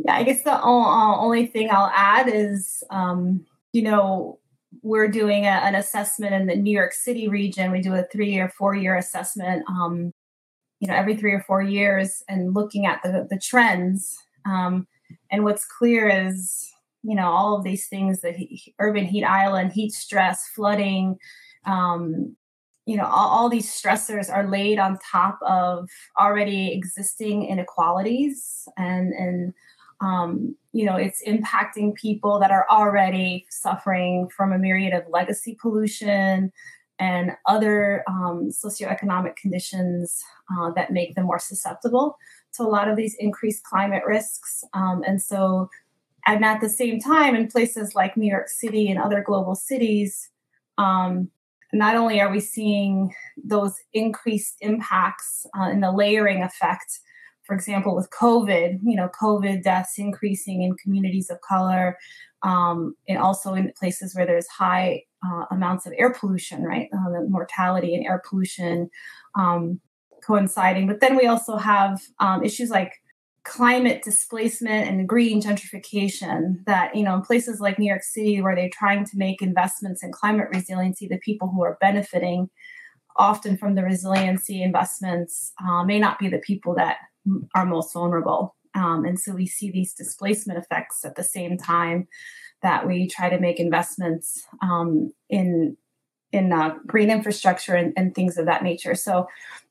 yeah, 0.04 0.14
I 0.14 0.22
guess 0.22 0.42
the 0.42 0.54
uh, 0.54 1.16
only 1.18 1.46
thing 1.46 1.68
I'll 1.70 1.92
add 1.94 2.28
is, 2.28 2.82
um, 2.90 3.44
you 3.72 3.82
know, 3.82 4.38
we're 4.82 5.08
doing 5.08 5.44
a, 5.44 5.48
an 5.48 5.74
assessment 5.74 6.34
in 6.34 6.46
the 6.46 6.56
New 6.56 6.72
York 6.72 6.92
City 6.92 7.28
region. 7.28 7.72
We 7.72 7.80
do 7.80 7.94
a 7.94 8.04
three 8.04 8.38
or 8.38 8.48
four 8.48 8.74
year 8.74 8.96
assessment, 8.96 9.64
um, 9.68 10.12
you 10.78 10.88
know, 10.88 10.94
every 10.94 11.16
three 11.16 11.32
or 11.32 11.42
four 11.42 11.62
years 11.62 12.22
and 12.28 12.54
looking 12.54 12.86
at 12.86 13.02
the, 13.02 13.26
the 13.28 13.38
trends. 13.38 14.16
Um, 14.46 14.86
and 15.30 15.44
what's 15.44 15.66
clear 15.66 16.08
is, 16.08 16.70
you 17.02 17.14
know, 17.14 17.28
all 17.30 17.56
of 17.56 17.64
these 17.64 17.88
things 17.88 18.20
the 18.20 18.32
he, 18.32 18.74
urban 18.78 19.04
heat 19.04 19.24
island, 19.24 19.72
heat 19.72 19.92
stress, 19.92 20.48
flooding, 20.54 21.18
um, 21.66 22.36
you 22.86 22.96
know, 22.96 23.04
all, 23.04 23.28
all 23.28 23.48
these 23.48 23.70
stressors 23.70 24.32
are 24.32 24.48
laid 24.48 24.78
on 24.78 24.98
top 25.10 25.38
of 25.42 25.88
already 26.18 26.72
existing 26.72 27.46
inequalities 27.46 28.66
and, 28.78 29.12
and, 29.12 29.52
um, 30.00 30.56
you 30.72 30.86
know, 30.86 30.96
it's 30.96 31.22
impacting 31.26 31.94
people 31.94 32.38
that 32.40 32.50
are 32.50 32.66
already 32.70 33.46
suffering 33.50 34.28
from 34.34 34.52
a 34.52 34.58
myriad 34.58 34.94
of 34.94 35.04
legacy 35.10 35.56
pollution 35.60 36.52
and 36.98 37.32
other 37.46 38.04
um, 38.06 38.50
socioeconomic 38.50 39.36
conditions 39.36 40.22
uh, 40.52 40.70
that 40.72 40.92
make 40.92 41.14
them 41.14 41.26
more 41.26 41.38
susceptible 41.38 42.16
to 42.52 42.62
a 42.62 42.64
lot 42.64 42.88
of 42.88 42.96
these 42.96 43.16
increased 43.18 43.64
climate 43.64 44.02
risks. 44.06 44.64
Um, 44.74 45.02
and 45.06 45.20
so, 45.20 45.70
and 46.26 46.44
at 46.44 46.60
the 46.60 46.68
same 46.68 47.00
time, 47.00 47.34
in 47.34 47.48
places 47.48 47.94
like 47.94 48.16
New 48.16 48.30
York 48.30 48.48
City 48.48 48.90
and 48.90 49.00
other 49.00 49.22
global 49.22 49.54
cities, 49.54 50.30
um, 50.78 51.30
not 51.72 51.96
only 51.96 52.20
are 52.20 52.30
we 52.30 52.40
seeing 52.40 53.14
those 53.42 53.76
increased 53.92 54.56
impacts 54.60 55.46
uh, 55.58 55.70
in 55.70 55.80
the 55.80 55.92
layering 55.92 56.42
effect 56.42 57.00
for 57.50 57.54
example, 57.56 57.96
with 57.96 58.08
COVID, 58.10 58.78
you 58.84 58.94
know, 58.94 59.08
COVID 59.20 59.64
deaths 59.64 59.94
increasing 59.98 60.62
in 60.62 60.76
communities 60.76 61.30
of 61.30 61.40
color, 61.40 61.98
um, 62.44 62.94
and 63.08 63.18
also 63.18 63.54
in 63.54 63.72
places 63.76 64.14
where 64.14 64.24
there's 64.24 64.46
high 64.46 65.02
uh, 65.26 65.46
amounts 65.50 65.84
of 65.84 65.92
air 65.98 66.12
pollution, 66.12 66.62
right? 66.62 66.88
Uh, 66.94 67.10
the 67.10 67.26
mortality 67.28 67.96
and 67.96 68.06
air 68.06 68.22
pollution 68.24 68.88
um, 69.34 69.80
coinciding. 70.24 70.86
But 70.86 71.00
then 71.00 71.16
we 71.16 71.26
also 71.26 71.56
have 71.56 72.00
um, 72.20 72.44
issues 72.44 72.70
like 72.70 72.92
climate 73.42 74.04
displacement 74.04 74.88
and 74.88 75.08
green 75.08 75.42
gentrification 75.42 76.64
that 76.66 76.94
you 76.94 77.02
know 77.02 77.16
in 77.16 77.22
places 77.22 77.58
like 77.58 77.78
new 77.78 77.88
york 77.88 78.02
city 78.02 78.40
where 78.42 78.54
they're 78.54 78.68
trying 78.70 79.02
to 79.02 79.16
make 79.16 79.40
investments 79.40 80.04
in 80.04 80.12
climate 80.12 80.46
resiliency 80.52 81.08
the 81.08 81.16
people 81.20 81.48
who 81.48 81.62
are 81.62 81.78
benefiting 81.80 82.50
often 83.16 83.56
from 83.56 83.76
the 83.76 83.82
resiliency 83.82 84.62
investments 84.62 85.52
uh, 85.64 85.82
may 85.82 85.98
not 85.98 86.18
be 86.18 86.28
the 86.28 86.38
people 86.40 86.74
that 86.74 86.98
are 87.54 87.66
most 87.66 87.92
vulnerable. 87.92 88.56
Um, 88.74 89.04
and 89.04 89.18
so 89.18 89.34
we 89.34 89.46
see 89.46 89.70
these 89.70 89.94
displacement 89.94 90.58
effects 90.58 91.04
at 91.04 91.16
the 91.16 91.24
same 91.24 91.58
time 91.58 92.06
that 92.62 92.86
we 92.86 93.08
try 93.08 93.28
to 93.28 93.40
make 93.40 93.58
investments 93.58 94.46
um, 94.62 95.12
in 95.28 95.76
in 96.32 96.52
uh, 96.52 96.76
green 96.86 97.10
infrastructure 97.10 97.74
and, 97.74 97.92
and, 97.96 98.14
things 98.14 98.38
of 98.38 98.46
that 98.46 98.62
nature. 98.62 98.94
So 98.94 99.26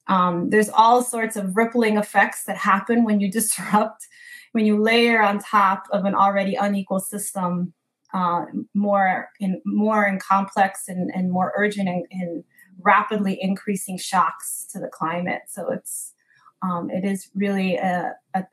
um, 0.07 0.49
there's 0.49 0.67
all 0.67 1.01
sorts 1.01 1.37
of 1.37 1.55
rippling 1.55 1.95
effects 1.95 2.43
that 2.43 2.57
happen 2.57 3.05
when 3.05 3.21
you 3.21 3.31
disrupt, 3.39 4.05
when 4.51 4.65
you 4.65 4.81
layer 4.81 5.21
on 5.21 5.39
top 5.39 5.85
of 5.93 6.03
an 6.03 6.15
already 6.15 6.55
unequal 6.55 6.99
system, 6.99 7.73
uh, 8.13 8.43
more 8.73 9.29
in 9.39 9.61
more 9.65 10.03
and 10.03 10.19
complex 10.21 10.89
and, 10.89 11.11
and 11.13 11.31
more 11.31 11.53
urgent 11.55 11.87
and, 11.87 12.05
and 12.11 12.43
rapidly 12.81 13.37
increasing 13.39 13.97
shocks 13.97 14.67
to 14.71 14.79
the 14.79 14.87
climate. 14.87 15.43
So 15.47 15.71
it's 15.71 16.13
um, 16.61 16.89
it 16.89 17.05
is 17.05 17.29
really 17.35 17.75
a, 17.77 18.13
a, 18.33 18.43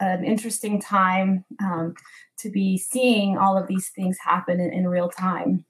an 0.00 0.24
interesting 0.24 0.80
time 0.80 1.44
um, 1.62 1.94
to 2.38 2.50
be 2.50 2.78
seeing 2.78 3.38
all 3.38 3.56
of 3.56 3.66
these 3.66 3.88
things 3.90 4.18
happen 4.22 4.60
in, 4.60 4.72
in 4.72 4.88
real 4.88 5.08
time. 5.08 5.64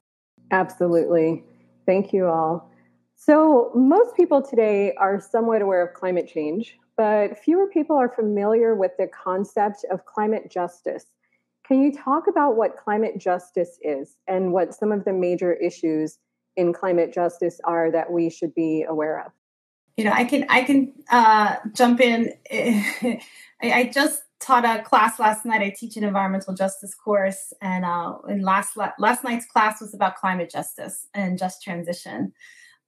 Absolutely. 0.51 1.45
Thank 1.87 2.13
you 2.13 2.27
all. 2.27 2.71
So, 3.17 3.71
most 3.75 4.15
people 4.17 4.43
today 4.43 4.95
are 4.99 5.21
somewhat 5.21 5.63
aware 5.63 5.87
of 5.87 5.95
climate 5.95 6.29
change, 6.29 6.77
but 6.97 7.39
fewer 7.39 7.69
people 7.69 7.97
are 7.97 8.09
familiar 8.09 8.75
with 8.75 8.93
the 8.99 9.07
concept 9.07 9.85
of 9.91 10.05
climate 10.05 10.51
justice. 10.51 11.07
Can 11.67 11.81
you 11.81 11.93
talk 11.93 12.25
about 12.29 12.57
what 12.57 12.77
climate 12.77 13.19
justice 13.19 13.79
is 13.81 14.17
and 14.29 14.53
what 14.53 14.75
some 14.75 14.93
of 14.93 15.05
the 15.05 15.13
major 15.13 15.55
issues 15.55 16.19
in 16.57 16.73
climate 16.73 17.13
justice 17.13 17.61
are 17.65 17.91
that 17.91 18.13
we 18.13 18.29
should 18.29 18.55
be 18.55 18.85
aware 18.87 19.25
of? 19.25 19.33
You 19.97 20.05
know, 20.05 20.13
I 20.13 20.25
can 20.25 20.45
I 20.49 20.63
can 20.63 20.93
uh, 21.11 21.57
jump 21.73 22.01
in. 22.01 22.33
I, 22.53 23.21
I, 23.63 23.91
just 23.95 24.23
taught 24.41 24.65
a 24.65 24.83
class 24.83 25.21
last 25.21 25.47
night. 25.47 25.63
I 25.63 25.71
teach 25.71 25.97
an 25.97 26.05
environmental 26.05 26.55
justice 26.55 26.95
course, 26.95 27.53
and 27.61 27.85
uh, 27.85 28.15
in 28.29 28.43
last 28.43 28.77
last 28.77 29.23
night's 29.23 29.47
class 29.47 29.81
was 29.81 29.95
about 29.95 30.17
climate 30.17 30.51
justice 30.51 31.07
and 31.15 31.39
just 31.39 31.63
transition, 31.63 32.33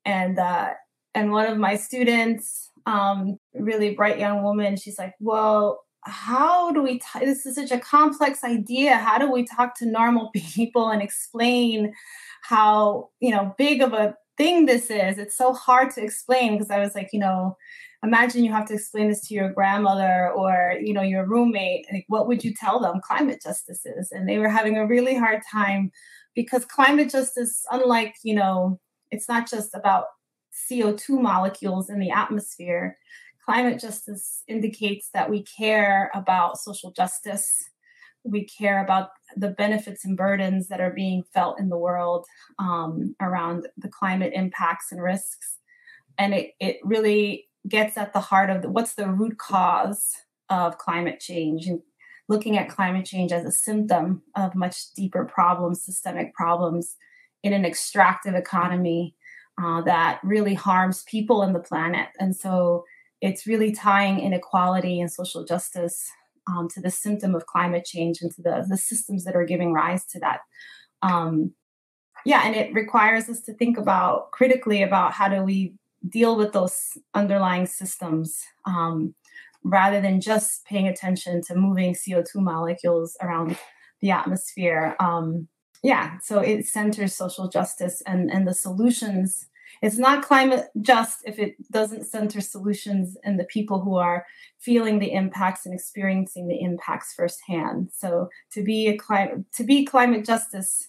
and 0.05 0.39
uh, 0.39 0.71
and 1.15 1.31
one 1.31 1.47
of 1.47 1.59
my 1.59 1.77
students, 1.77 2.71
um, 2.87 3.39
really 3.55 3.95
bright 3.95 4.19
young 4.19 4.43
woman, 4.43 4.77
she's 4.77 4.99
like, 4.99 5.15
well. 5.21 5.83
How 6.09 6.71
do 6.71 6.85
we? 6.85 7.01
T- 7.01 7.25
this 7.25 7.45
is 7.47 7.57
such 7.57 7.73
a 7.73 7.81
complex 7.81 8.45
idea. 8.45 8.95
How 8.95 9.19
do 9.19 9.29
we 9.29 9.45
talk 9.45 9.77
to 9.79 9.87
normal 9.87 10.31
people 10.35 10.89
and 10.89 11.03
explain 11.03 11.93
how 12.43 13.09
you 13.19 13.33
know 13.33 13.57
big 13.59 13.83
of 13.83 13.93
a 13.93 14.15
thing 14.37 14.67
this 14.67 14.91
is. 14.91 15.19
It's 15.19 15.37
so 15.37 15.53
hard 15.53 15.91
to 15.93 16.03
explain 16.03 16.53
because 16.53 16.71
I 16.71 16.81
was 16.81 16.95
like, 16.95 17.11
you 17.13 17.21
know, 17.21 17.57
imagine 18.03 18.45
you 18.45 18.53
have 18.53 18.67
to 18.69 18.75
explain 18.75 19.09
this 19.09 19.27
to 19.29 19.35
your 19.35 19.51
grandmother 19.53 20.31
or 20.33 20.75
you 20.81 20.93
know 20.93 21.03
your 21.03 21.27
roommate 21.27 21.87
like 21.93 22.05
what 22.09 22.29
would 22.29 22.45
you 22.45 22.55
tell 22.55 22.81
them? 22.81 23.01
Climate 23.03 23.41
justice 23.43 23.85
is. 23.85 24.13
And 24.13 24.29
they 24.29 24.39
were 24.39 24.49
having 24.49 24.77
a 24.77 24.87
really 24.87 25.17
hard 25.17 25.43
time 25.51 25.91
because 26.35 26.65
climate 26.65 27.11
justice 27.11 27.65
unlike 27.71 28.15
you 28.23 28.35
know 28.35 28.79
it's 29.11 29.29
not 29.29 29.49
just 29.49 29.75
about 29.75 30.07
co2 30.71 31.21
molecules 31.21 31.91
in 31.91 31.99
the 31.99 32.11
atmosphere. 32.11 32.97
Climate 33.45 33.81
justice 33.81 34.43
indicates 34.49 35.11
that 35.15 35.31
we 35.31 35.45
care 35.45 36.11
about 36.15 36.59
social 36.59 36.91
justice 36.91 37.71
we 38.27 38.45
care 38.45 38.83
about 38.83 39.11
the 39.37 39.49
benefits 39.49 40.05
and 40.05 40.17
burdens 40.17 40.69
that 40.69 40.81
are 40.81 40.91
being 40.91 41.23
felt 41.35 41.59
in 41.59 41.69
the 41.69 41.79
world 41.79 42.27
um, 42.59 43.15
around 43.21 43.69
the 43.77 43.89
climate 43.89 44.33
impacts 44.35 44.93
and 44.93 45.03
risks. 45.03 45.59
And 46.19 46.35
it, 46.35 46.53
it 46.61 46.77
really 46.83 47.49
gets 47.69 47.97
at 47.97 48.13
the 48.13 48.21
heart 48.21 48.51
of 48.51 48.63
the, 48.63 48.71
what's 48.71 48.95
the 48.95 49.09
root 49.09 49.39
cause 49.39 50.13
of 50.49 50.79
climate 50.79 51.21
change 51.21 51.67
and 51.67 51.81
looking 52.29 52.57
at 52.57 52.69
climate 52.69 53.07
change 53.07 53.33
as 53.33 53.45
a 53.45 53.53
symptom 53.53 54.23
of 54.35 54.55
much 54.55 54.93
deeper 54.95 55.25
problems, 55.25 55.85
systemic 55.85 56.35
problems 56.35 56.97
in 57.43 57.53
an 57.53 57.65
extractive 57.65 58.35
economy 58.35 59.15
uh, 59.63 59.81
that 59.83 60.21
really 60.23 60.55
harms 60.55 61.05
people 61.05 61.43
and 61.43 61.55
the 61.55 61.61
planet. 61.61 62.09
And 62.19 62.35
so 62.35 62.85
it's 63.21 63.47
really 63.47 63.73
tying 63.73 64.21
inequality 64.21 65.01
and 65.01 65.11
social 65.11 65.45
justice 65.45 66.11
um, 66.47 66.69
to 66.69 66.81
the 66.81 66.91
symptom 66.91 67.35
of 67.35 67.47
climate 67.47 67.85
change 67.85 68.19
and 68.21 68.31
to 68.33 68.43
the, 68.43 68.65
the 68.69 68.77
systems 68.77 69.25
that 69.25 69.37
are 69.37 69.45
giving 69.45 69.73
rise 69.73 70.05
to 70.07 70.21
that. 70.21 70.41
Um, 71.03 71.53
yeah, 72.25 72.43
and 72.45 72.57
it 72.57 72.73
requires 72.75 73.29
us 73.29 73.41
to 73.43 73.55
think 73.55 73.79
about 73.79 74.33
critically 74.33 74.83
about 74.83 75.13
how 75.13 75.29
do 75.29 75.43
we 75.43 75.75
deal 76.09 76.37
with 76.37 76.53
those 76.53 76.99
underlying 77.15 77.67
systems 77.67 78.43
um, 78.65 79.15
rather 79.63 80.01
than 80.01 80.21
just 80.21 80.65
paying 80.65 80.89
attention 80.89 81.43
to 81.43 81.55
moving 81.55 81.95
CO2 81.95 82.37
molecules 82.37 83.17
around 83.21 83.59
the 84.01 84.11
atmosphere. 84.11 84.97
Um, 85.01 85.49
yeah, 85.83 86.19
so 86.23 86.41
it 86.41 86.67
centers 86.67 87.15
social 87.15 87.49
justice 87.49 88.03
and, 88.07 88.31
and 88.31 88.47
the 88.47 88.55
solutions 88.55 89.47
it's 89.87 89.99
not 89.99 90.25
climate 90.25 90.65
just 90.83 91.21
if 91.25 91.39
it 91.39 91.55
doesn't 91.71 92.07
center 92.07 92.41
solutions 92.41 93.17
in 93.23 93.37
the 93.37 93.45
people 93.45 93.81
who 93.81 93.95
are 93.95 94.27
feeling 94.59 94.99
the 94.99 95.13
impacts 95.13 95.65
and 95.65 95.73
experiencing 95.73 96.49
the 96.49 96.61
impacts 96.61 97.15
firsthand. 97.15 97.91
So 97.93 98.29
to 98.51 98.65
be 98.65 98.89
a 98.89 98.97
climate 98.97 99.45
to 99.55 99.63
be 99.63 99.85
climate 99.85 100.25
justice, 100.25 100.89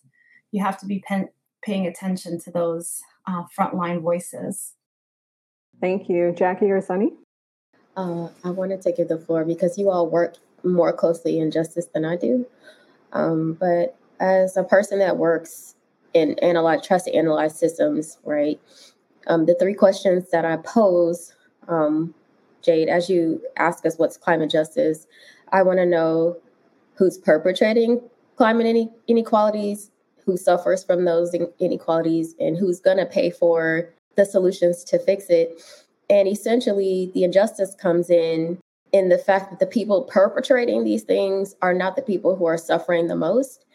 you 0.51 0.63
have 0.63 0.80
to 0.80 0.88
be 0.88 1.04
pen, 1.08 1.30
paying 1.62 1.86
attention 1.86 2.39
to 2.42 2.51
those 2.51 3.00
uh, 3.27 3.44
frontline 3.56 4.01
voices. 4.01 4.74
Thank 5.80 6.10
you, 6.10 6.34
Jackie 6.36 6.72
or 6.72 6.82
Sunny. 6.82 7.12
Uh, 7.96 8.30
I 8.44 8.50
wanted 8.50 8.82
to 8.82 8.92
give 8.92 9.10
the 9.10 9.20
floor 9.20 9.46
because 9.46 9.77
you 9.77 9.92
all 9.92 10.10
work 10.10 10.38
more 10.63 10.92
closely 10.92 11.38
in 11.38 11.51
justice 11.51 11.86
than 11.94 12.04
I 12.04 12.16
do. 12.16 12.48
Um, 13.13 13.54
but 13.54 13.96
as 14.20 14.58
a 14.58 14.63
person 14.63 14.98
that 15.00 15.18
works 15.18 15.75
and 16.16 16.42
analyze, 16.44 16.86
tries 16.86 17.04
to 17.04 17.14
analyze 17.14 17.58
systems, 17.58 18.18
right? 18.24 18.60
Um, 19.28 19.46
the 19.46 19.56
three 19.56 19.74
questions 19.74 20.30
that 20.32 20.46
I 20.46 20.58
pose, 20.58 21.34
um, 21.68 22.14
Jade, 22.62 22.90
as 22.90 23.10
you 23.10 23.42
ask 23.58 23.86
us 23.86 23.98
what's 23.98 24.18
climate 24.18 24.50
justice, 24.50 25.08
I 25.52 25.64
want 25.64 25.80
to 25.80 25.86
know 25.86 26.38
who's 26.96 27.18
perpetrating 27.18 28.02
climate 28.36 28.90
inequalities, 29.08 29.92
who 30.26 30.38
suffers 30.38 30.84
from 30.84 31.06
those 31.06 31.36
inequalities, 31.60 32.36
and 32.40 32.58
who's 32.58 32.80
going 32.80 32.98
to 32.98 33.06
pay 33.06 33.30
for 33.30 33.90
the 34.16 34.26
solutions 34.26 34.84
to 34.86 35.00
fix 35.00 35.26
it. 35.30 35.62
And 36.10 36.28
essentially, 36.28 37.12
the 37.14 37.24
injustice 37.24 37.76
comes 37.76 38.10
in 38.10 38.60
in 38.92 39.10
the 39.10 39.18
fact 39.18 39.50
that 39.50 39.60
the 39.60 39.68
people 39.68 40.04
perpetrating 40.04 40.84
these 40.84 41.04
things 41.04 41.56
are 41.62 41.74
not 41.74 41.96
the 41.96 42.02
people 42.02 42.36
who 42.36 42.46
are 42.46 42.58
suffering 42.58 43.08
the 43.08 43.16
most 43.16 43.66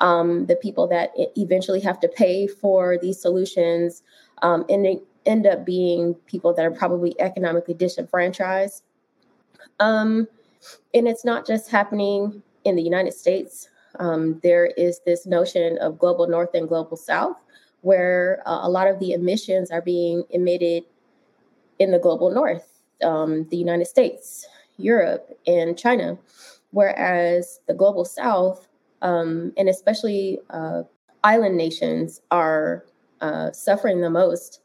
um, 0.00 0.46
the 0.46 0.56
people 0.56 0.86
that 0.88 1.12
eventually 1.36 1.80
have 1.80 2.00
to 2.00 2.08
pay 2.08 2.46
for 2.46 2.98
these 3.00 3.20
solutions 3.20 4.02
um, 4.42 4.64
and 4.68 5.00
end 5.26 5.46
up 5.46 5.64
being 5.64 6.14
people 6.26 6.52
that 6.54 6.64
are 6.64 6.70
probably 6.70 7.14
economically 7.20 7.74
disenfranchised. 7.74 8.82
Um, 9.80 10.28
and 10.94 11.08
it's 11.08 11.24
not 11.24 11.46
just 11.46 11.70
happening 11.70 12.42
in 12.64 12.76
the 12.76 12.82
United 12.82 13.12
States. 13.12 13.68
Um, 13.98 14.40
there 14.42 14.66
is 14.76 15.00
this 15.04 15.26
notion 15.26 15.78
of 15.78 15.98
global 15.98 16.26
north 16.26 16.54
and 16.54 16.68
global 16.68 16.96
south, 16.96 17.36
where 17.82 18.42
uh, 18.46 18.60
a 18.62 18.68
lot 18.68 18.88
of 18.88 18.98
the 18.98 19.12
emissions 19.12 19.70
are 19.70 19.82
being 19.82 20.24
emitted 20.30 20.84
in 21.78 21.90
the 21.90 21.98
global 21.98 22.30
north, 22.30 22.80
um, 23.02 23.46
the 23.50 23.56
United 23.56 23.86
States, 23.86 24.46
Europe, 24.78 25.36
and 25.46 25.76
China, 25.76 26.16
whereas 26.70 27.60
the 27.66 27.74
global 27.74 28.04
south 28.04 28.68
um, 29.02 29.52
and 29.56 29.68
especially 29.68 30.38
uh, 30.50 30.82
island 31.22 31.56
nations 31.56 32.20
are 32.30 32.84
uh, 33.20 33.52
suffering 33.52 34.00
the 34.00 34.10
most 34.10 34.60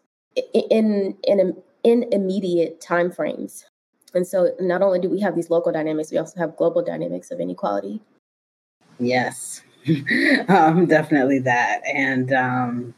in 0.53 1.17
in 1.23 1.55
in 1.83 2.05
immediate 2.11 2.79
time 2.79 3.11
frames. 3.11 3.65
And 4.13 4.25
so, 4.25 4.51
not 4.59 4.81
only 4.81 4.99
do 4.99 5.09
we 5.09 5.19
have 5.19 5.35
these 5.35 5.49
local 5.49 5.71
dynamics, 5.71 6.11
we 6.11 6.17
also 6.17 6.39
have 6.39 6.55
global 6.55 6.81
dynamics 6.81 7.29
of 7.29 7.39
inequality. 7.39 8.01
Yes, 8.99 9.61
um, 10.47 10.85
definitely 10.85 11.39
that, 11.39 11.81
and 11.93 12.31
um, 12.31 12.93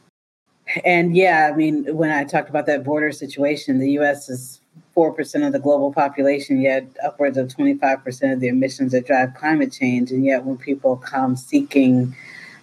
and 0.84 1.16
yeah, 1.16 1.50
I 1.52 1.56
mean, 1.56 1.96
when 1.96 2.10
I 2.10 2.24
talked 2.24 2.48
about 2.48 2.66
that 2.66 2.84
border 2.84 3.12
situation, 3.12 3.78
the 3.78 3.90
U.S. 3.92 4.28
is 4.28 4.59
4% 5.00 5.46
of 5.46 5.52
the 5.52 5.58
global 5.58 5.94
population, 5.94 6.60
yet 6.60 6.86
upwards 7.02 7.38
of 7.38 7.48
25% 7.48 8.34
of 8.34 8.40
the 8.40 8.48
emissions 8.48 8.92
that 8.92 9.06
drive 9.06 9.34
climate 9.34 9.72
change. 9.72 10.10
And 10.10 10.26
yet, 10.26 10.44
when 10.44 10.58
people 10.58 10.96
come 10.98 11.36
seeking, 11.36 12.14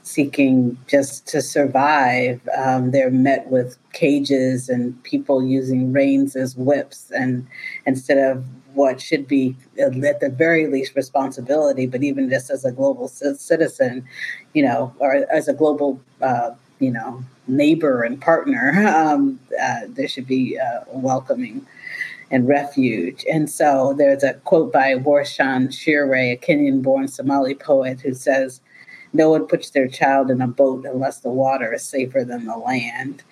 seeking 0.03 0.77
just 0.85 1.27
to 1.29 1.41
survive, 1.41 2.47
um, 2.55 2.91
they're 2.91 3.09
met 3.09 3.47
with 3.47 3.79
cages 3.93 4.69
and 4.69 5.01
people 5.01 5.43
using 5.43 5.91
reins 5.91 6.35
as 6.35 6.55
whips, 6.55 7.09
and 7.09 7.47
instead 7.87 8.19
of 8.19 8.45
what 8.75 9.01
should 9.01 9.27
be 9.27 9.55
at 9.79 10.19
the 10.19 10.29
very 10.29 10.67
least 10.67 10.95
responsibility, 10.95 11.87
but 11.87 12.03
even 12.03 12.29
just 12.29 12.51
as 12.51 12.63
a 12.63 12.71
global 12.71 13.07
citizen, 13.07 14.05
you 14.53 14.61
know, 14.61 14.93
or 14.99 15.25
as 15.31 15.47
a 15.47 15.53
global, 15.53 15.99
uh, 16.21 16.51
you 16.79 16.91
know, 16.91 17.23
neighbor 17.47 18.03
and 18.03 18.21
partner, 18.21 18.85
um, 18.95 19.39
uh, 19.59 19.79
there 19.87 20.07
should 20.07 20.27
be 20.27 20.59
uh, 20.59 20.81
welcoming 20.89 21.65
and 22.31 22.47
refuge. 22.47 23.25
And 23.31 23.49
so 23.49 23.93
there's 23.97 24.23
a 24.23 24.35
quote 24.35 24.71
by 24.71 24.95
Warsan 24.95 25.73
Shire, 25.73 26.13
a 26.13 26.37
Kenyan 26.37 26.81
born 26.81 27.07
Somali 27.07 27.55
poet, 27.55 28.01
who 28.01 28.13
says, 28.13 28.61
No 29.13 29.29
one 29.29 29.47
puts 29.47 29.69
their 29.69 29.87
child 29.87 30.29
in 30.29 30.41
a 30.41 30.47
boat 30.47 30.85
unless 30.85 31.19
the 31.19 31.29
water 31.29 31.73
is 31.73 31.83
safer 31.83 32.23
than 32.23 32.45
the 32.45 32.57
land. 32.57 33.23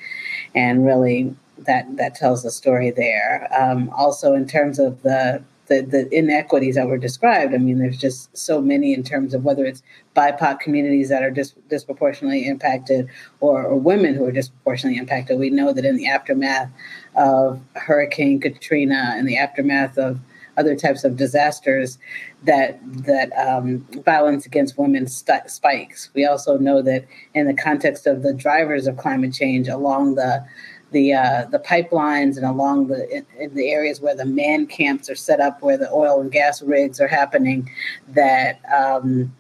And 0.54 0.86
really, 0.86 1.36
that, 1.60 1.98
that 1.98 2.16
tells 2.16 2.44
the 2.44 2.52
story 2.52 2.92
there. 2.92 3.48
Um, 3.58 3.90
also, 3.96 4.34
in 4.34 4.48
terms 4.48 4.80
of 4.80 5.02
the 5.02 5.44
the, 5.68 5.82
the 5.82 6.16
inequities 6.16 6.76
that 6.76 6.88
were 6.88 6.98
described. 6.98 7.54
I 7.54 7.58
mean, 7.58 7.80
there's 7.80 7.98
just 7.98 8.36
so 8.38 8.62
many 8.62 8.94
in 8.94 9.04
terms 9.04 9.34
of 9.34 9.44
whether 9.44 9.66
it's 9.66 9.82
BIPOC 10.16 10.60
communities 10.60 11.10
that 11.10 11.24
are 11.24 11.32
dis- 11.32 11.56
disproportionately 11.70 12.46
impacted 12.46 13.10
or, 13.40 13.64
or, 13.64 13.76
women 13.76 14.16
who 14.16 14.26
are 14.26 14.32
disproportionately 14.32 15.00
impacted. 15.00 15.40
We 15.40 15.50
know 15.50 15.74
that 15.74 15.86
in 15.86 15.98
the 15.98 16.08
aftermath 16.08 16.70
of 17.16 17.62
Hurricane 17.76 18.40
Katrina, 18.40 19.14
and 19.16 19.28
the 19.28 19.38
aftermath 19.38 19.98
of 19.98 20.20
other 20.58 20.76
types 20.76 21.04
of 21.04 21.18
disasters, 21.18 21.98
that 22.44 22.80
that 23.06 23.32
um, 23.38 23.80
violence 24.06 24.46
against 24.46 24.78
women 24.78 25.08
st- 25.08 25.50
spikes. 25.50 26.10
We 26.14 26.26
also 26.26 26.58
know 26.58 26.82
that 26.82 27.06
in 27.34 27.48
the 27.48 27.54
context 27.54 28.08
of 28.08 28.24
the 28.24 28.34
drivers 28.34 28.88
of 28.88 28.98
climate 28.98 29.34
change 29.34 29.68
along 29.68 30.16
the 30.16 30.46
the 30.92 31.14
uh, 31.14 31.46
the 31.52 31.60
pipelines 31.60 32.38
and 32.38 32.46
along 32.46 32.88
the 32.88 33.10
in, 33.10 33.26
in, 33.40 33.54
the 33.54 33.70
areas 33.70 34.00
where 34.00 34.16
the 34.16 34.26
man 34.26 34.66
camps 34.68 35.10
are 35.10 35.16
set 35.16 35.40
up, 35.40 35.62
where 35.62 35.78
the 35.78 35.92
oil 35.92 36.22
and 36.22 36.32
gas 36.32 36.62
rigs 36.62 37.02
are 37.02 37.08
happening, 37.08 37.70
that 38.08 38.62
um, 38.74 39.34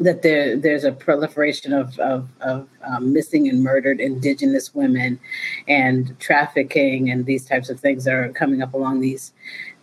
that 0.00 0.22
there 0.22 0.56
there's 0.56 0.84
a 0.84 0.92
proliferation 0.92 1.72
of 1.72 1.98
of, 1.98 2.28
of 2.40 2.68
um, 2.82 3.12
missing 3.12 3.48
and 3.48 3.62
murdered 3.62 4.00
Indigenous 4.00 4.74
women, 4.74 5.20
and 5.68 6.18
trafficking 6.20 7.10
and 7.10 7.26
these 7.26 7.46
types 7.46 7.70
of 7.70 7.80
things 7.80 8.06
are 8.06 8.28
coming 8.30 8.62
up 8.62 8.74
along 8.74 9.00
these 9.00 9.32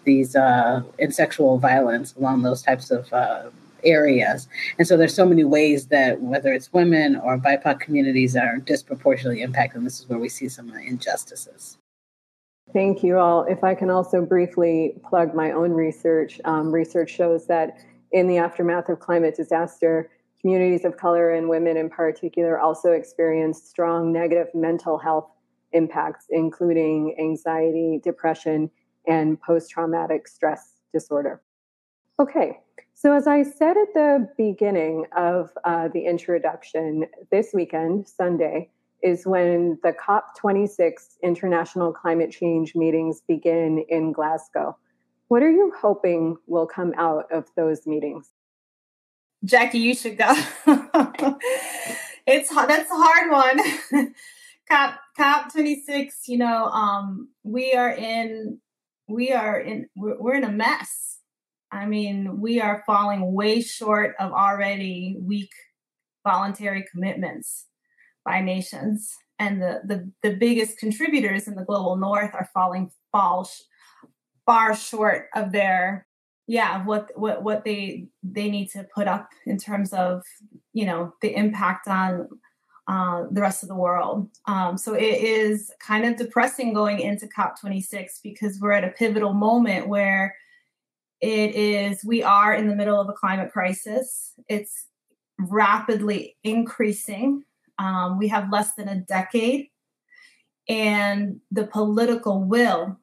these 0.04 0.36
uh, 0.36 0.82
and 1.00 1.14
sexual 1.14 1.58
violence 1.60 2.14
along 2.16 2.42
those 2.42 2.62
types 2.62 2.92
of 2.92 3.12
uh, 3.14 3.50
areas. 3.84 4.48
And 4.78 4.88
so 4.88 4.98
there's 4.98 5.14
so 5.14 5.26
many 5.26 5.44
ways 5.44 5.88
that 5.88 6.22
whether 6.22 6.54
it's 6.54 6.72
women 6.74 7.16
or 7.16 7.38
BIPOC 7.38 7.80
communities 7.80 8.36
are 8.36 8.58
disproportionately 8.58 9.42
impacted, 9.42 9.78
and 9.78 9.86
this 9.86 10.00
is 10.00 10.10
where 10.10 10.20
we 10.20 10.30
see 10.30 10.50
some 10.50 10.72
injustices. 10.76 11.78
Thank 12.74 13.04
you 13.04 13.18
all. 13.18 13.44
If 13.44 13.64
I 13.64 13.76
can 13.76 13.90
also 13.90 14.26
briefly 14.26 14.94
plug 15.04 15.36
my 15.36 15.52
own 15.52 15.72
research, 15.72 16.40
um, 16.46 16.72
research 16.72 17.10
shows 17.10 17.46
that 17.48 17.78
in 18.12 18.28
the 18.28 18.38
aftermath 18.38 18.90
of 18.90 19.00
climate 19.00 19.36
disaster, 19.36 20.10
communities 20.40 20.86
of 20.86 20.98
color 20.98 21.32
and 21.32 21.48
women 21.50 21.78
in 21.78 21.90
particular 21.90 22.60
also 22.60 22.92
experience 22.92 23.62
strong 23.62 24.12
negative 24.12 24.48
mental 24.54 24.98
health 24.98 25.30
impacts, 25.72 26.26
including 26.30 27.16
anxiety, 27.20 28.00
depression, 28.04 28.70
and 29.08 29.40
post 29.42 29.70
traumatic 29.70 30.28
stress 30.28 30.74
disorder. 30.94 31.42
Okay, 32.20 32.60
so, 32.94 33.14
as 33.14 33.26
I 33.26 33.42
said 33.42 33.78
at 33.78 33.94
the 33.96 34.30
beginning 34.38 35.06
of 35.16 35.50
uh, 35.64 35.88
the 35.88 36.06
introduction, 36.06 37.06
this 37.32 37.50
weekend, 37.52 38.08
Sunday, 38.08 38.70
is 39.02 39.26
when 39.26 39.80
the 39.82 39.94
COP26 39.94 41.18
international 41.24 41.94
climate 41.94 42.32
change 42.32 42.76
meetings 42.76 43.22
begin 43.28 43.84
in 43.90 44.12
Glasgow. 44.12 44.78
What 45.32 45.44
are 45.44 45.50
you 45.50 45.72
hoping 45.80 46.36
will 46.46 46.68
come 46.68 46.94
out 46.98 47.32
of 47.32 47.46
those 47.56 47.88
meetings? 47.88 48.32
Jackie, 49.46 49.80
you 49.80 49.96
should 49.96 50.18
go. 50.18 50.28
it's 52.28 52.54
that's 52.54 52.92
a 52.92 52.94
hard 52.94 53.32
one. 53.32 54.14
COP 54.70 55.00
COP 55.16 55.54
26, 55.54 56.28
you 56.28 56.38
know, 56.38 56.66
um, 56.66 57.30
we 57.44 57.72
are 57.72 57.92
in 57.94 58.60
we 59.08 59.32
are 59.32 59.58
in 59.58 59.88
we're, 59.96 60.20
we're 60.20 60.36
in 60.36 60.44
a 60.44 60.52
mess. 60.52 61.20
I 61.72 61.86
mean, 61.86 62.42
we 62.42 62.60
are 62.60 62.84
falling 62.86 63.34
way 63.34 63.62
short 63.62 64.16
of 64.20 64.34
already 64.34 65.16
weak 65.18 65.52
voluntary 66.28 66.84
commitments 66.92 67.68
by 68.26 68.42
nations. 68.42 69.16
And 69.40 69.62
the, 69.62 69.80
the, 69.86 70.12
the 70.24 70.36
biggest 70.36 70.78
contributors 70.78 71.48
in 71.48 71.56
the 71.56 71.64
global 71.64 71.96
north 71.96 72.32
are 72.34 72.50
falling 72.54 72.92
fall 73.14 73.46
far 74.46 74.76
short 74.76 75.28
of 75.36 75.52
their 75.52 76.06
yeah 76.48 76.84
what 76.86 77.12
what 77.16 77.44
what 77.44 77.64
they 77.64 78.08
they 78.24 78.50
need 78.50 78.70
to 78.70 78.86
put 78.94 79.08
up 79.08 79.30
in 79.46 79.58
terms 79.58 79.94
of 79.94 80.24
you 80.74 80.86
know 80.86 81.14
the 81.22 81.36
impact 81.36 81.88
on 81.88 82.28
uh, 82.88 83.26
the 83.32 83.40
rest 83.40 83.64
of 83.64 83.70
the 83.70 83.76
world. 83.76 84.28
Um, 84.48 84.78
so 84.78 84.94
it 84.94 85.04
is 85.04 85.72
kind 85.80 86.04
of 86.04 86.18
depressing 86.18 86.74
going 86.74 87.00
into 87.00 87.28
COP26 87.28 88.22
because 88.24 88.60
we're 88.60 88.72
at 88.72 88.84
a 88.84 88.90
pivotal 88.90 89.34
moment 89.34 89.88
where 89.88 90.36
it 91.22 91.56
is 91.56 92.04
we 92.04 92.24
are 92.24 92.54
in 92.54 92.68
the 92.68 92.76
middle 92.76 93.00
of 93.00 93.08
a 93.08 93.14
climate 93.14 93.52
crisis. 93.52 94.34
It's 94.50 94.88
rapidly 95.40 96.36
increasing. 96.44 97.44
Um, 97.78 98.18
we 98.18 98.28
have 98.30 98.52
less 98.52 98.74
than 98.74 98.90
a 98.90 99.00
decade, 99.00 99.68
and 100.68 101.40
the 101.52 101.68
political 101.68 102.44
will 102.44 102.98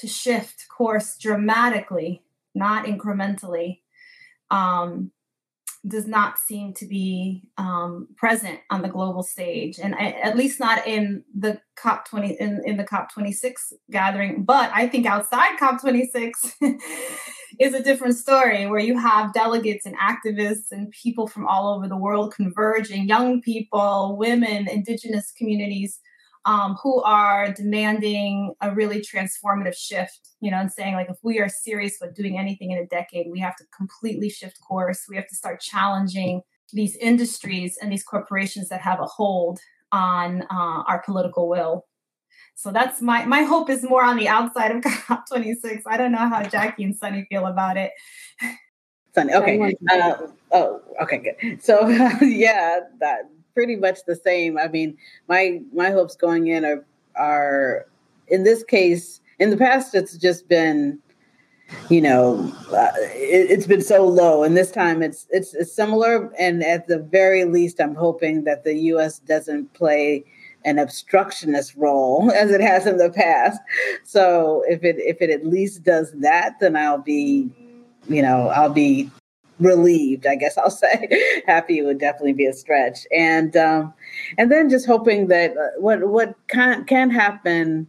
to 0.00 0.06
shift 0.06 0.66
course 0.68 1.16
dramatically, 1.18 2.22
not 2.54 2.86
incrementally, 2.86 3.80
um, 4.50 5.12
does 5.86 6.06
not 6.06 6.38
seem 6.38 6.74
to 6.74 6.86
be 6.86 7.48
um, 7.56 8.08
present 8.16 8.60
on 8.70 8.82
the 8.82 8.88
global 8.88 9.22
stage, 9.22 9.78
and 9.78 9.94
I, 9.94 10.10
at 10.22 10.36
least 10.36 10.60
not 10.60 10.86
in 10.86 11.24
the 11.34 11.60
COP 11.74 12.06
twenty 12.08 12.34
in, 12.34 12.60
in 12.66 12.76
the 12.76 12.84
COP 12.84 13.12
twenty 13.12 13.32
six 13.32 13.72
gathering. 13.90 14.44
But 14.44 14.70
I 14.74 14.88
think 14.88 15.06
outside 15.06 15.58
COP 15.58 15.80
twenty 15.80 16.06
six 16.06 16.54
is 17.60 17.72
a 17.72 17.82
different 17.82 18.16
story, 18.16 18.66
where 18.66 18.80
you 18.80 18.98
have 18.98 19.32
delegates 19.32 19.86
and 19.86 19.96
activists 19.96 20.70
and 20.70 20.90
people 20.90 21.26
from 21.26 21.46
all 21.46 21.74
over 21.74 21.88
the 21.88 21.96
world 21.96 22.34
converging, 22.34 23.08
young 23.08 23.40
people, 23.40 24.16
women, 24.18 24.68
indigenous 24.68 25.32
communities 25.32 25.98
um, 26.44 26.76
who 26.82 27.02
are 27.02 27.52
demanding 27.52 28.54
a 28.60 28.74
really 28.74 29.00
transformative 29.00 29.76
shift, 29.76 30.30
you 30.40 30.50
know, 30.50 30.58
and 30.58 30.72
saying, 30.72 30.94
like, 30.94 31.10
if 31.10 31.18
we 31.22 31.38
are 31.38 31.48
serious 31.48 32.00
about 32.00 32.14
doing 32.14 32.38
anything 32.38 32.70
in 32.70 32.78
a 32.78 32.86
decade, 32.86 33.26
we 33.30 33.40
have 33.40 33.56
to 33.56 33.64
completely 33.76 34.30
shift 34.30 34.58
course. 34.60 35.04
We 35.08 35.16
have 35.16 35.28
to 35.28 35.36
start 35.36 35.60
challenging 35.60 36.42
these 36.72 36.96
industries 36.96 37.78
and 37.80 37.92
these 37.92 38.04
corporations 38.04 38.68
that 38.68 38.80
have 38.80 39.00
a 39.00 39.06
hold 39.06 39.60
on 39.92 40.42
uh, 40.42 40.82
our 40.86 41.02
political 41.04 41.48
will. 41.48 41.86
So 42.54 42.70
that's 42.70 43.00
my 43.00 43.24
my 43.24 43.42
hope 43.42 43.70
is 43.70 43.82
more 43.82 44.04
on 44.04 44.16
the 44.16 44.28
outside 44.28 44.70
of 44.70 44.82
COP26. 44.82 45.82
I 45.86 45.96
don't 45.96 46.12
know 46.12 46.28
how 46.28 46.42
Jackie 46.42 46.84
and 46.84 46.96
Sunny 46.96 47.26
feel 47.28 47.46
about 47.46 47.76
it. 47.76 47.92
Sunny, 49.14 49.34
okay. 49.34 49.74
Uh, 49.90 50.12
oh, 50.52 50.80
okay, 51.02 51.18
good. 51.18 51.62
So 51.62 51.88
yeah, 52.20 52.80
that 53.00 53.22
pretty 53.60 53.76
much 53.76 53.98
the 54.06 54.16
same. 54.16 54.56
I 54.56 54.68
mean, 54.68 54.96
my 55.28 55.60
my 55.74 55.90
hopes 55.90 56.16
going 56.16 56.46
in 56.46 56.64
are 56.64 56.82
are 57.14 57.86
in 58.28 58.42
this 58.42 58.64
case. 58.64 59.20
In 59.38 59.50
the 59.50 59.56
past, 59.58 59.94
it's 59.94 60.16
just 60.16 60.48
been, 60.48 60.98
you 61.90 62.00
know, 62.00 62.50
uh, 62.72 62.88
it, 62.96 63.50
has 63.50 63.66
been 63.66 63.82
so 63.82 64.06
low, 64.06 64.44
and 64.44 64.56
this 64.56 64.70
time 64.70 65.02
it's, 65.02 65.26
it's 65.28 65.52
it's 65.52 65.74
similar. 65.74 66.32
And 66.38 66.64
at 66.64 66.88
the 66.88 67.00
very 67.00 67.44
least, 67.44 67.82
I'm 67.82 67.94
hoping 67.94 68.44
that 68.44 68.64
the 68.64 68.74
U.S. 68.94 69.18
doesn't 69.18 69.74
play 69.74 70.24
an 70.64 70.78
obstructionist 70.78 71.74
role 71.76 72.32
as 72.34 72.50
it 72.50 72.62
has 72.62 72.86
in 72.86 72.96
the 72.96 73.10
past. 73.10 73.60
So 74.04 74.64
if 74.68 74.82
it 74.84 74.96
if 75.00 75.20
it 75.20 75.28
at 75.28 75.44
least 75.44 75.82
does 75.82 76.12
that, 76.20 76.54
then 76.60 76.76
I'll 76.76 77.02
be, 77.02 77.50
you 78.08 78.22
know, 78.22 78.48
I'll 78.48 78.72
be 78.72 79.10
relieved 79.60 80.26
i 80.26 80.34
guess 80.34 80.58
i'll 80.58 80.70
say. 80.70 81.08
Happy 81.46 81.82
would 81.82 81.98
definitely 81.98 82.32
be 82.32 82.46
a 82.46 82.52
stretch. 82.52 83.06
And 83.16 83.56
um 83.56 83.92
and 84.38 84.50
then 84.50 84.68
just 84.68 84.86
hoping 84.86 85.28
that 85.28 85.52
uh, 85.56 85.80
what 85.80 86.08
what 86.08 86.34
can 86.48 86.84
can 86.84 87.10
happen 87.10 87.86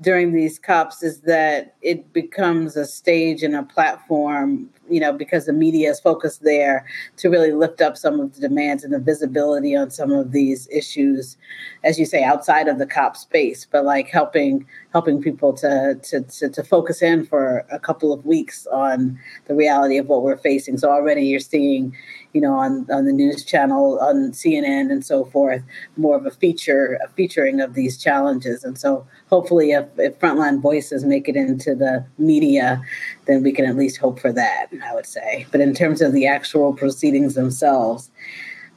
during 0.00 0.32
these 0.32 0.60
COPs 0.60 1.02
is 1.02 1.22
that 1.22 1.74
it 1.82 2.12
becomes 2.12 2.76
a 2.76 2.86
stage 2.86 3.42
and 3.42 3.56
a 3.56 3.64
platform 3.64 4.70
you 4.90 5.00
know, 5.00 5.12
because 5.12 5.46
the 5.46 5.52
media 5.52 5.90
is 5.90 6.00
focused 6.00 6.42
there 6.42 6.86
to 7.18 7.28
really 7.28 7.52
lift 7.52 7.80
up 7.80 7.96
some 7.96 8.20
of 8.20 8.34
the 8.34 8.40
demands 8.40 8.84
and 8.84 8.92
the 8.92 8.98
visibility 8.98 9.76
on 9.76 9.90
some 9.90 10.10
of 10.10 10.32
these 10.32 10.68
issues, 10.68 11.36
as 11.84 11.98
you 11.98 12.06
say, 12.06 12.22
outside 12.22 12.68
of 12.68 12.78
the 12.78 12.86
cop 12.86 13.16
space, 13.16 13.66
but 13.70 13.84
like 13.84 14.08
helping 14.08 14.66
helping 14.92 15.22
people 15.22 15.52
to 15.52 15.98
to 16.02 16.22
to, 16.22 16.48
to 16.48 16.62
focus 16.62 17.02
in 17.02 17.26
for 17.26 17.64
a 17.70 17.78
couple 17.78 18.12
of 18.12 18.24
weeks 18.24 18.66
on 18.68 19.18
the 19.46 19.54
reality 19.54 19.98
of 19.98 20.06
what 20.06 20.22
we're 20.22 20.36
facing. 20.36 20.78
So 20.78 20.90
already 20.90 21.22
you're 21.22 21.40
seeing, 21.40 21.94
you 22.32 22.40
know, 22.40 22.54
on, 22.54 22.86
on 22.90 23.04
the 23.04 23.12
news 23.12 23.44
channel, 23.44 23.98
on 24.00 24.32
CNN 24.32 24.90
and 24.90 25.04
so 25.04 25.24
forth, 25.26 25.62
more 25.96 26.16
of 26.16 26.26
a 26.26 26.30
feature, 26.30 26.98
a 27.04 27.08
featuring 27.10 27.60
of 27.60 27.74
these 27.74 27.98
challenges. 27.98 28.64
And 28.64 28.78
so 28.78 29.06
hopefully 29.28 29.72
if, 29.72 29.86
if 29.98 30.18
frontline 30.18 30.60
voices 30.60 31.04
make 31.04 31.28
it 31.28 31.36
into 31.36 31.74
the 31.74 32.04
media, 32.18 32.80
then 33.26 33.42
we 33.42 33.52
can 33.52 33.66
at 33.66 33.76
least 33.76 33.98
hope 33.98 34.18
for 34.18 34.32
that, 34.32 34.66
I 34.84 34.94
would 34.94 35.06
say. 35.06 35.46
But 35.50 35.60
in 35.60 35.74
terms 35.74 36.00
of 36.00 36.12
the 36.12 36.26
actual 36.26 36.72
proceedings 36.72 37.34
themselves, 37.34 38.10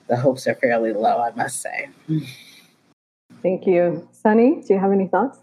the 0.08 0.18
hopes 0.18 0.48
are 0.48 0.56
fairly 0.56 0.94
low, 0.94 1.22
I 1.22 1.32
must 1.36 1.62
say. 1.62 1.90
Thank 3.42 3.66
you. 3.66 4.08
Sunny, 4.12 4.62
do 4.68 4.74
you 4.74 4.80
have 4.80 4.92
any 4.92 5.08
thoughts? 5.08 5.41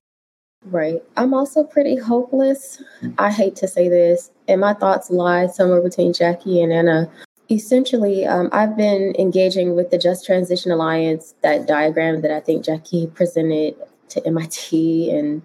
Right. 0.65 1.03
I'm 1.17 1.33
also 1.33 1.65
pretty 1.65 1.97
hopeless. 1.97 2.83
I 3.17 3.31
hate 3.31 3.57
to 3.57 3.69
say 3.69 3.89
this, 3.89 4.31
and 4.49 4.61
my 4.61 4.75
thoughts 4.75 5.11
lie 5.11 5.47
somewhere 5.47 5.81
between 5.81 6.13
Jackie 6.13 6.61
and 6.63 6.73
Ana 6.73 7.11
essentially, 7.51 8.27
um, 8.27 8.49
I've 8.53 8.77
been 8.77 9.15
engaging 9.19 9.75
with 9.75 9.91
the 9.91 9.99
Just 9.99 10.27
Transition 10.27 10.71
Alliance, 10.71 11.35
that 11.43 11.67
diagram 11.67 12.21
that 12.23 12.31
I 12.31 12.41
think 12.41 12.65
Jackie 12.65 13.07
presented 13.07 13.75
to 14.11 14.27
MIT. 14.27 15.11
And, 15.11 15.43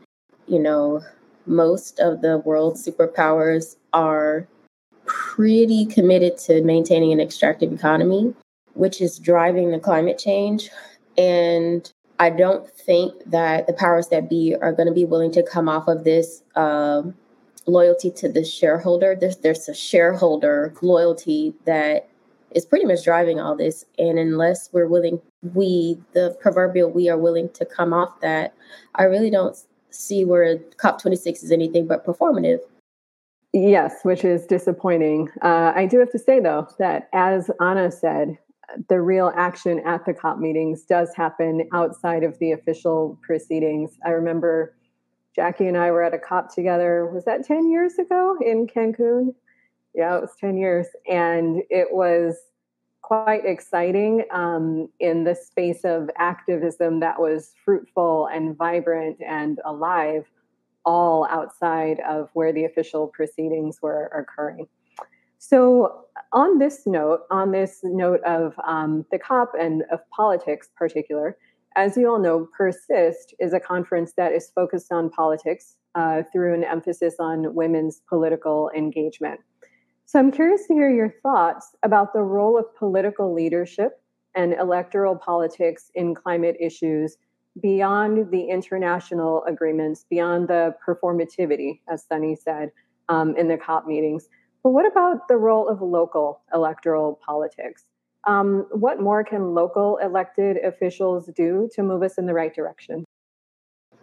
you 0.48 0.60
know, 0.60 1.02
most 1.46 2.00
of 2.00 2.22
the 2.22 2.40
world's 2.40 2.86
superpowers 2.86 3.78
are 3.94 4.48
pretty 5.06 5.86
committed 5.86 6.38
to 6.38 6.62
maintaining 6.64 7.12
an 7.12 7.20
extractive 7.20 7.72
economy, 7.72 8.34
which 8.74 9.02
is 9.02 9.20
driving 9.20 9.72
the 9.72 9.80
climate 9.80 10.18
change. 10.18 10.70
And 11.18 11.90
I 12.20 12.30
don't 12.30 12.70
think 12.70 13.14
that 13.26 13.68
the 13.68 13.74
powers 13.74 14.08
that 14.10 14.30
be 14.30 14.56
are 14.62 14.72
going 14.72 14.88
to 14.88 14.94
be 14.94 15.06
willing 15.06 15.32
to 15.32 15.44
come 15.44 15.68
off 15.68 15.88
of 15.88 16.04
this 16.04 16.44
um, 16.56 17.16
loyalty 17.66 18.12
to 18.12 18.30
the 18.30 18.46
shareholder. 18.46 19.16
There's 19.20 19.38
there's 19.38 19.68
a 19.68 19.74
shareholder 19.74 20.74
loyalty 20.82 21.54
that 21.66 22.10
is 22.52 22.66
pretty 22.66 22.86
much 22.86 23.04
driving 23.04 23.40
all 23.40 23.56
this. 23.56 23.86
And 23.98 24.20
unless 24.20 24.70
we're 24.72 24.88
willing, 24.88 25.22
we 25.54 25.98
the 26.14 26.38
proverbial 26.40 26.92
we 26.92 27.10
are 27.10 27.18
willing 27.18 27.50
to 27.50 27.66
come 27.66 27.94
off 27.94 28.20
that, 28.22 28.54
I 28.96 29.04
really 29.04 29.30
don't 29.30 29.58
see 29.90 30.26
where 30.26 30.58
COP26 30.58 31.44
is 31.44 31.52
anything 31.52 31.88
but 31.88 32.06
performative. 32.06 32.60
Yes, 33.54 34.00
which 34.04 34.26
is 34.26 34.48
disappointing. 34.48 35.30
Uh, 35.44 35.74
I 35.76 35.86
do 35.86 36.00
have 36.00 36.12
to 36.12 36.20
say 36.20 36.40
though 36.40 36.68
that 36.80 37.10
as 37.14 37.52
Ana 37.60 37.92
said, 37.92 38.38
the 38.90 39.02
real 39.02 39.32
action 39.36 39.82
at 39.86 40.06
the 40.06 40.14
COP 40.14 40.40
meetings 40.40 40.84
does 40.84 41.14
happen 41.16 41.68
outside 41.74 42.24
of 42.24 42.38
the 42.40 42.52
official 42.52 43.20
proceedings. 43.22 43.98
I 44.06 44.10
remember 44.10 44.76
Jackie 45.36 45.68
and 45.68 45.78
I 45.78 45.92
were 45.92 46.04
at 46.04 46.14
a 46.14 46.20
COP 46.20 46.54
together. 46.54 47.10
Was 47.12 47.26
that 47.26 47.46
10 47.46 47.70
years 47.70 47.98
ago 47.98 48.38
in 48.40 48.68
Cancun? 48.68 49.34
Yeah, 49.96 50.18
it 50.18 50.22
was 50.22 50.36
10 50.40 50.58
years. 50.58 50.88
And 51.10 51.64
it 51.70 51.88
was 51.92 52.36
quite 53.02 53.46
exciting 53.46 54.24
um, 54.32 54.90
in 55.00 55.24
the 55.24 55.36
space 55.36 55.84
of 55.84 56.10
activism 56.18 57.00
that 57.02 57.20
was 57.20 57.54
fruitful 57.64 58.28
and 58.34 58.58
vibrant 58.58 59.18
and 59.22 59.60
alive, 59.66 60.26
all 60.86 61.28
outside 61.30 62.00
of 62.08 62.30
where 62.34 62.54
the 62.54 62.66
official 62.66 63.08
proceedings 63.08 63.82
were 63.82 64.06
occurring. 64.08 64.68
So, 65.46 66.06
on 66.32 66.58
this 66.58 66.84
note, 66.88 67.24
on 67.30 67.52
this 67.52 67.82
note 67.84 68.22
of 68.24 68.58
um, 68.66 69.06
the 69.12 69.20
COP 69.20 69.52
and 69.60 69.84
of 69.92 70.00
politics, 70.10 70.70
particular, 70.74 71.38
as 71.76 71.98
you 71.98 72.10
all 72.10 72.18
know, 72.18 72.48
Persist 72.58 73.36
is 73.42 73.52
a 73.52 73.60
conference 73.60 74.14
that 74.16 74.32
is 74.32 74.54
focused 74.56 74.90
on 74.94 75.10
politics 75.10 75.76
uh, 75.96 76.24
through 76.32 76.54
an 76.54 76.64
emphasis 76.64 77.16
on 77.20 77.54
women's 77.54 78.02
political 78.08 78.72
engagement. 78.74 79.42
So 80.06 80.18
I'm 80.18 80.32
curious 80.32 80.66
to 80.68 80.76
hear 80.76 80.90
your 80.90 81.14
thoughts 81.22 81.76
about 81.84 82.14
the 82.14 82.22
role 82.22 82.58
of 82.58 82.74
political 82.78 83.34
leadership 83.34 84.02
and 84.36 84.54
electoral 84.54 85.18
politics 85.18 85.92
in 85.94 86.16
climate 86.16 86.56
issues 86.62 87.18
beyond 87.62 88.32
the 88.32 88.46
international 88.46 89.44
agreements, 89.44 90.06
beyond 90.10 90.48
the 90.48 90.74
performativity, 90.88 91.82
as 91.90 92.06
Sunny 92.06 92.38
said 92.38 92.72
um, 93.10 93.36
in 93.36 93.50
the 93.50 93.58
COP 93.58 93.86
meetings. 93.86 94.30
But 94.64 94.70
what 94.70 94.90
about 94.90 95.28
the 95.28 95.36
role 95.36 95.68
of 95.68 95.82
local 95.82 96.42
electoral 96.54 97.20
politics? 97.26 97.84
Um, 98.26 98.66
what 98.72 99.02
more 99.02 99.24
can 99.24 99.54
local 99.54 99.98
elected 99.98 100.58
officials 100.64 101.30
do 101.36 101.70
to 101.76 101.84
move 101.84 102.02
us 102.04 102.18
in 102.18 102.26
the 102.26 102.34
right 102.34 102.56
direction? 102.56 103.04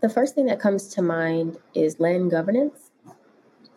The 0.03 0.11
first 0.11 0.35
thing 0.35 0.47
that 0.47 0.61
comes 0.61 0.89
to 0.95 1.03
mind 1.03 1.57
is 1.75 1.99
land 1.99 2.31
governance. 2.31 2.91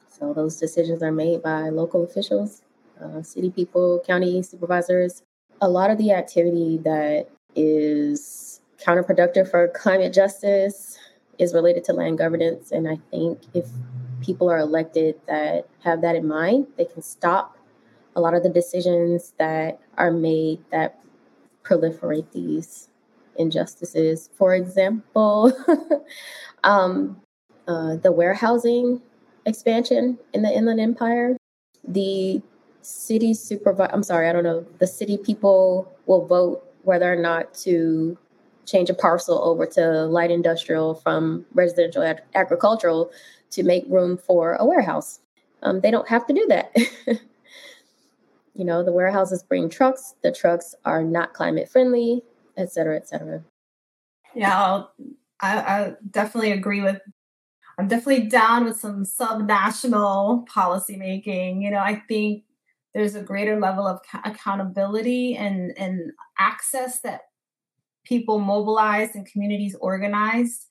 So 0.10 0.34
those 0.34 0.58
decisions 0.58 1.02
are 1.02 1.12
made 1.12 1.42
by 1.42 1.70
local 1.70 2.04
officials, 2.04 2.62
uh, 3.02 3.22
city 3.22 3.50
people, 3.50 4.04
county 4.06 4.42
supervisors. 4.44 5.24
A 5.62 5.70
lot 5.70 5.90
of 5.90 5.98
the 5.98 6.12
activity 6.12 6.78
that 6.84 7.28
is 7.56 8.62
counterproductive 8.78 9.50
for 9.50 9.68
climate 9.74 10.14
justice 10.14 10.98
is 11.40 11.54
related 11.54 11.86
to 11.86 11.94
land 11.94 12.18
governance. 12.18 12.72
And 12.72 12.88
I 12.88 13.00
think 13.10 13.40
if 13.54 13.68
people 14.24 14.50
are 14.50 14.60
elected 14.60 15.16
that 15.28 15.68
have 15.84 16.02
that 16.02 16.16
in 16.16 16.28
mind, 16.28 16.68
they 16.78 16.86
can 16.86 17.02
stop 17.02 17.58
a 18.16 18.22
lot 18.22 18.34
of 18.34 18.44
the 18.44 18.50
decisions 18.50 19.34
that 19.38 19.80
are 19.98 20.12
made 20.12 20.60
that 20.72 21.00
proliferate 21.64 22.32
these 22.32 22.90
injustices. 23.38 24.30
For 24.36 24.54
example, 24.54 25.52
um, 26.64 27.22
uh, 27.68 27.96
the 27.98 28.12
warehousing 28.12 29.02
expansion 29.46 30.20
in 30.34 30.42
the 30.42 30.50
Inland 30.50 30.80
Empire, 30.80 31.38
the 31.88 32.42
city 32.82 33.34
supervisor, 33.34 33.92
I'm 33.94 34.04
sorry, 34.04 34.30
I 34.30 34.34
don't 34.34 34.44
know, 34.44 34.66
the 34.80 34.88
city 34.88 35.18
people 35.18 35.92
will 36.06 36.26
vote 36.26 36.64
whether 36.84 37.12
or 37.12 37.16
not 37.16 37.54
to 37.56 38.18
change 38.66 38.90
a 38.90 38.94
parcel 38.94 39.44
over 39.44 39.66
to 39.66 40.06
light 40.06 40.32
industrial 40.32 40.96
from 40.96 41.46
residential 41.54 42.04
ag- 42.04 42.22
agricultural 42.36 43.12
to 43.54 43.64
make 43.64 43.86
room 43.88 44.18
for 44.18 44.56
a 44.56 44.66
warehouse. 44.66 45.20
Um, 45.62 45.82
they 45.82 45.92
don't 45.92 46.08
have 46.08 46.26
to 46.28 46.34
do 46.34 46.46
that. 46.50 46.76
you 48.54 48.66
know, 48.66 48.84
the 48.84 48.92
warehouses 48.92 49.44
bring 49.44 49.70
trucks, 49.70 50.16
the 50.22 50.32
trucks 50.32 50.76
are 50.86 51.04
not 51.04 51.34
climate 51.34 51.70
friendly, 51.70 52.24
et 52.58 52.72
cetera, 52.72 52.96
et 52.96 53.08
cetera. 53.08 53.44
Yeah, 54.36 54.62
I'll, 54.62 54.94
I, 55.42 55.58
I 55.58 55.94
definitely 56.10 56.52
agree 56.52 56.82
with. 56.82 57.00
I'm 57.78 57.88
definitely 57.88 58.28
down 58.28 58.66
with 58.66 58.78
some 58.78 59.04
sub-national 59.04 60.46
policy 60.48 60.96
making. 60.96 61.64
You 61.64 61.72
know, 61.72 61.80
I 61.80 62.04
think 62.08 62.44
there's 62.94 63.16
a 63.16 63.24
greater 63.24 63.60
level 63.60 63.88
of 63.88 64.00
accountability 64.24 65.36
and 65.36 65.76
and 65.78 66.12
access 66.38 67.02
that 67.02 67.22
people 68.06 68.40
mobilized 68.40 69.16
and 69.16 69.26
communities 69.26 69.76
organized 69.80 70.68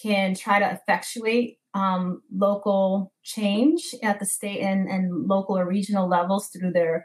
can 0.00 0.34
try 0.34 0.58
to 0.58 0.70
effectuate 0.70 1.58
um, 1.74 2.22
local 2.34 3.12
change 3.22 3.94
at 4.02 4.20
the 4.20 4.26
state 4.26 4.60
and, 4.60 4.88
and 4.88 5.26
local 5.26 5.58
or 5.58 5.66
regional 5.66 6.08
levels 6.08 6.48
through 6.48 6.72
their 6.72 7.04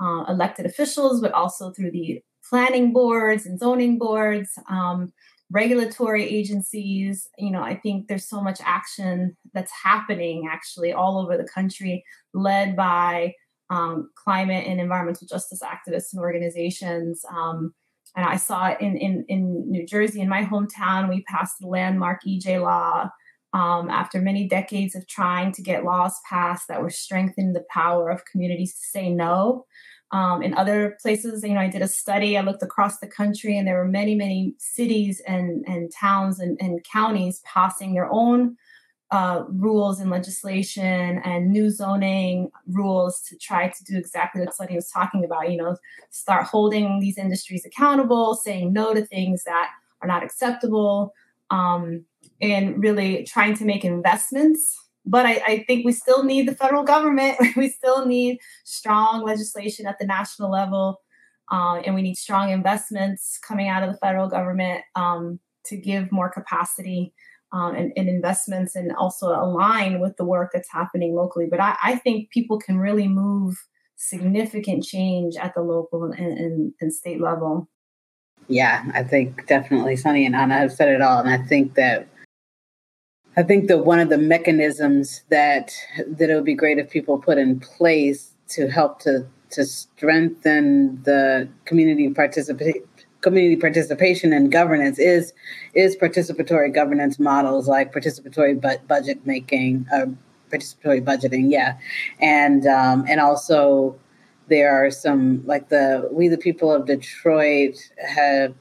uh, 0.00 0.24
elected 0.28 0.66
officials, 0.66 1.20
but 1.20 1.32
also 1.32 1.70
through 1.70 1.92
the 1.92 2.22
planning 2.48 2.92
boards 2.92 3.46
and 3.46 3.58
zoning 3.58 3.98
boards, 3.98 4.58
um, 4.68 5.12
regulatory 5.50 6.24
agencies. 6.24 7.28
You 7.38 7.50
know, 7.50 7.62
I 7.62 7.76
think 7.76 8.08
there's 8.08 8.28
so 8.28 8.42
much 8.42 8.60
action 8.64 9.36
that's 9.54 9.72
happening 9.72 10.48
actually 10.50 10.92
all 10.92 11.18
over 11.18 11.36
the 11.36 11.48
country, 11.48 12.04
led 12.34 12.76
by 12.76 13.34
um, 13.70 14.10
climate 14.14 14.66
and 14.66 14.80
environmental 14.80 15.26
justice 15.26 15.60
activists 15.62 16.12
and 16.12 16.20
organizations. 16.20 17.24
Um, 17.30 17.74
and 18.16 18.24
I 18.26 18.36
saw 18.36 18.68
it 18.68 18.80
in, 18.80 18.96
in, 18.96 19.24
in 19.28 19.70
New 19.70 19.86
Jersey, 19.86 20.20
in 20.20 20.28
my 20.28 20.42
hometown. 20.42 21.08
We 21.08 21.22
passed 21.24 21.56
the 21.60 21.68
landmark 21.68 22.22
EJ 22.26 22.60
law 22.62 23.10
um, 23.52 23.88
after 23.88 24.20
many 24.20 24.46
decades 24.46 24.94
of 24.94 25.06
trying 25.06 25.52
to 25.52 25.62
get 25.62 25.84
laws 25.84 26.18
passed 26.28 26.68
that 26.68 26.82
were 26.82 26.90
strengthening 26.90 27.52
the 27.52 27.64
power 27.70 28.10
of 28.10 28.24
communities 28.24 28.74
to 28.74 28.86
say 28.86 29.10
no. 29.10 29.66
Um, 30.10 30.42
in 30.42 30.54
other 30.54 30.96
places, 31.02 31.42
you 31.42 31.52
know, 31.54 31.60
I 31.60 31.68
did 31.68 31.82
a 31.82 31.88
study, 31.88 32.38
I 32.38 32.40
looked 32.40 32.62
across 32.62 32.98
the 32.98 33.06
country, 33.06 33.58
and 33.58 33.66
there 33.66 33.76
were 33.76 33.88
many, 33.88 34.14
many 34.14 34.54
cities 34.58 35.20
and, 35.26 35.64
and 35.66 35.92
towns 35.92 36.40
and, 36.40 36.58
and 36.60 36.84
counties 36.84 37.42
passing 37.44 37.94
their 37.94 38.10
own 38.10 38.56
uh, 39.10 39.44
rules 39.48 40.00
and 40.00 40.10
legislation 40.10 41.20
and 41.24 41.50
new 41.50 41.70
zoning 41.70 42.50
rules 42.66 43.22
to 43.22 43.36
try 43.38 43.68
to 43.68 43.84
do 43.84 43.96
exactly 43.96 44.42
what 44.42 44.54
Sunny 44.54 44.74
was 44.74 44.90
talking 44.90 45.24
about. 45.24 45.50
You 45.50 45.56
know, 45.56 45.76
start 46.10 46.44
holding 46.46 47.00
these 47.00 47.16
industries 47.16 47.64
accountable, 47.64 48.34
saying 48.34 48.72
no 48.72 48.92
to 48.94 49.04
things 49.04 49.44
that 49.44 49.70
are 50.02 50.08
not 50.08 50.22
acceptable, 50.22 51.14
um, 51.50 52.04
and 52.40 52.82
really 52.82 53.24
trying 53.24 53.54
to 53.54 53.64
make 53.64 53.84
investments. 53.84 54.76
But 55.04 55.26
I, 55.26 55.42
I 55.46 55.64
think 55.66 55.84
we 55.84 55.92
still 55.92 56.22
need 56.22 56.46
the 56.46 56.54
federal 56.54 56.84
government. 56.84 57.38
we 57.56 57.68
still 57.68 58.06
need 58.06 58.38
strong 58.64 59.24
legislation 59.24 59.86
at 59.86 59.98
the 59.98 60.06
national 60.06 60.50
level. 60.50 61.00
Uh, 61.50 61.80
and 61.84 61.94
we 61.94 62.02
need 62.02 62.16
strong 62.16 62.50
investments 62.50 63.38
coming 63.38 63.68
out 63.68 63.82
of 63.82 63.90
the 63.90 63.98
federal 63.98 64.28
government 64.28 64.82
um, 64.96 65.40
to 65.64 65.76
give 65.76 66.12
more 66.12 66.28
capacity 66.28 67.14
um, 67.52 67.74
and, 67.74 67.92
and, 67.96 68.08
investments 68.08 68.76
and 68.76 68.92
also 68.94 69.28
align 69.28 70.00
with 70.00 70.14
the 70.18 70.24
work 70.24 70.50
that's 70.52 70.70
happening 70.70 71.14
locally. 71.14 71.46
But 71.50 71.60
I, 71.60 71.76
I 71.82 71.96
think 71.96 72.30
people 72.30 72.58
can 72.58 72.78
really 72.78 73.08
move 73.08 73.56
significant 73.96 74.84
change 74.84 75.36
at 75.36 75.54
the 75.54 75.62
local 75.62 76.04
and, 76.04 76.38
and, 76.38 76.72
and, 76.80 76.92
state 76.92 77.20
level. 77.20 77.68
Yeah, 78.48 78.84
I 78.92 79.02
think 79.02 79.46
definitely 79.46 79.96
Sunny 79.96 80.26
and 80.26 80.36
Ana 80.36 80.58
have 80.58 80.72
said 80.72 80.88
it 80.88 81.00
all. 81.00 81.20
And 81.20 81.28
I 81.28 81.38
think 81.38 81.74
that 81.74 82.06
I 83.38 83.44
think 83.44 83.68
that 83.68 83.84
one 83.84 84.00
of 84.00 84.08
the 84.08 84.18
mechanisms 84.18 85.22
that 85.28 85.72
that 86.08 86.28
it 86.28 86.34
would 86.34 86.44
be 86.44 86.54
great 86.54 86.78
if 86.78 86.90
people 86.90 87.18
put 87.18 87.38
in 87.38 87.60
place 87.60 88.32
to 88.48 88.68
help 88.68 88.98
to 89.02 89.24
to 89.50 89.64
strengthen 89.64 91.00
the 91.04 91.48
community 91.64 92.10
participation 92.10 92.82
community 93.20 93.54
participation 93.54 94.32
and 94.32 94.50
governance 94.50 94.98
is 94.98 95.32
is 95.74 95.96
participatory 95.96 96.74
governance 96.74 97.20
models 97.20 97.68
like 97.68 97.92
participatory 97.94 98.60
bu- 98.60 98.84
budget 98.88 99.24
making, 99.24 99.86
uh, 99.92 100.06
participatory 100.50 101.00
budgeting, 101.00 101.48
yeah, 101.48 101.78
and 102.20 102.66
um, 102.66 103.04
and 103.08 103.20
also 103.20 103.96
there 104.48 104.72
are 104.72 104.90
some 104.90 105.46
like 105.46 105.68
the 105.68 106.08
we 106.10 106.26
the 106.26 106.38
people 106.38 106.72
of 106.72 106.86
Detroit 106.86 107.76
have 108.04 108.52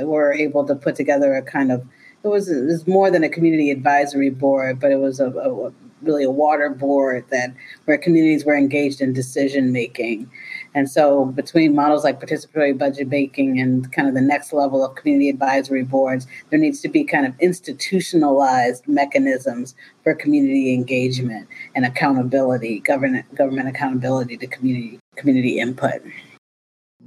were 0.00 0.32
able 0.32 0.66
to 0.66 0.74
put 0.74 0.96
together 0.96 1.36
a 1.36 1.42
kind 1.42 1.70
of 1.70 1.86
it 2.26 2.30
was 2.30 2.50
it 2.50 2.64
was 2.64 2.86
more 2.86 3.10
than 3.10 3.24
a 3.24 3.28
community 3.28 3.70
advisory 3.70 4.30
board, 4.30 4.80
but 4.80 4.92
it 4.92 4.98
was 4.98 5.20
a, 5.20 5.28
a 5.28 5.72
really 6.02 6.24
a 6.24 6.30
water 6.30 6.68
board 6.70 7.24
that 7.30 7.54
where 7.86 7.96
communities 7.96 8.44
were 8.44 8.56
engaged 8.56 9.00
in 9.00 9.12
decision 9.12 9.72
making 9.72 10.30
and 10.76 10.90
so, 10.90 11.24
between 11.24 11.74
models 11.74 12.04
like 12.04 12.20
participatory 12.20 12.76
budget 12.76 13.08
making 13.08 13.58
and 13.58 13.90
kind 13.92 14.08
of 14.08 14.14
the 14.14 14.20
next 14.20 14.52
level 14.52 14.84
of 14.84 14.94
community 14.94 15.30
advisory 15.30 15.82
boards, 15.82 16.26
there 16.50 16.58
needs 16.58 16.82
to 16.82 16.88
be 16.90 17.02
kind 17.02 17.24
of 17.24 17.32
institutionalized 17.40 18.86
mechanisms 18.86 19.74
for 20.04 20.14
community 20.14 20.74
engagement 20.74 21.48
and 21.74 21.86
accountability, 21.86 22.80
government 22.80 23.34
government 23.34 23.68
accountability 23.68 24.36
to 24.36 24.46
community 24.46 25.00
community 25.16 25.58
input. 25.58 26.02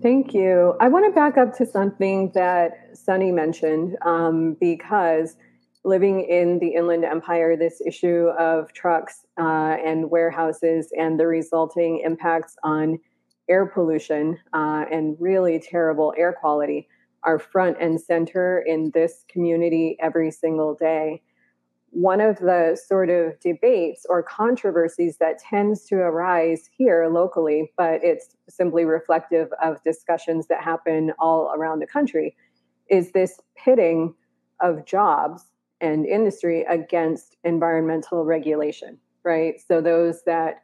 Thank 0.02 0.34
you. 0.34 0.76
I 0.80 0.88
want 0.88 1.06
to 1.06 1.12
back 1.12 1.38
up 1.38 1.58
to 1.58 1.66
something 1.66 2.32
that 2.34 2.72
Sunny 2.94 3.34
mentioned 3.34 3.98
um, 4.06 4.56
because 4.58 5.36
living 5.84 6.22
in 6.22 6.60
the 6.60 6.70
Inland 6.70 7.04
Empire, 7.04 7.58
this 7.58 7.82
issue 7.86 8.30
of 8.40 8.72
trucks 8.72 9.26
uh, 9.38 9.76
and 9.86 10.10
warehouses 10.10 10.94
and 10.98 11.20
the 11.20 11.28
resulting 11.28 12.02
impacts 12.06 12.56
on 12.64 13.00
air 13.50 13.66
pollution 13.66 14.38
uh, 14.54 14.86
and 14.90 15.18
really 15.20 15.60
terrible 15.60 16.14
air 16.18 16.32
quality 16.32 16.88
are 17.24 17.38
front 17.38 17.76
and 17.82 18.00
center 18.00 18.64
in 18.66 18.92
this 18.94 19.26
community 19.28 19.98
every 20.00 20.32
single 20.32 20.76
day. 20.76 21.22
One 21.92 22.22
of 22.22 22.38
the 22.38 22.80
sort 22.88 23.10
of 23.10 23.40
debates 23.40 24.06
or 24.08 24.22
controversies 24.22 25.18
that 25.18 25.40
tends 25.40 25.86
to 25.86 25.96
arise 25.96 26.70
here 26.72 27.08
locally, 27.08 27.72
but 27.78 28.04
it's 28.04 28.36
simply 28.48 28.86
reflective 28.86 29.50
of 29.62 29.82
discussions 29.84 30.48
that 30.48 30.64
happen 30.64 31.14
all 31.20 31.52
around 31.56 31.80
the 31.80 31.88
country, 31.88 32.36
is 32.90 33.12
this 33.12 33.40
pitting 33.56 34.14
of 34.62 34.86
jobs 34.86 35.44
and 35.82 36.06
industry 36.06 36.64
against 36.70 37.38
environmental 37.44 38.26
regulation, 38.26 38.98
right? 39.24 39.56
So 39.66 39.82
those 39.82 40.24
that 40.26 40.64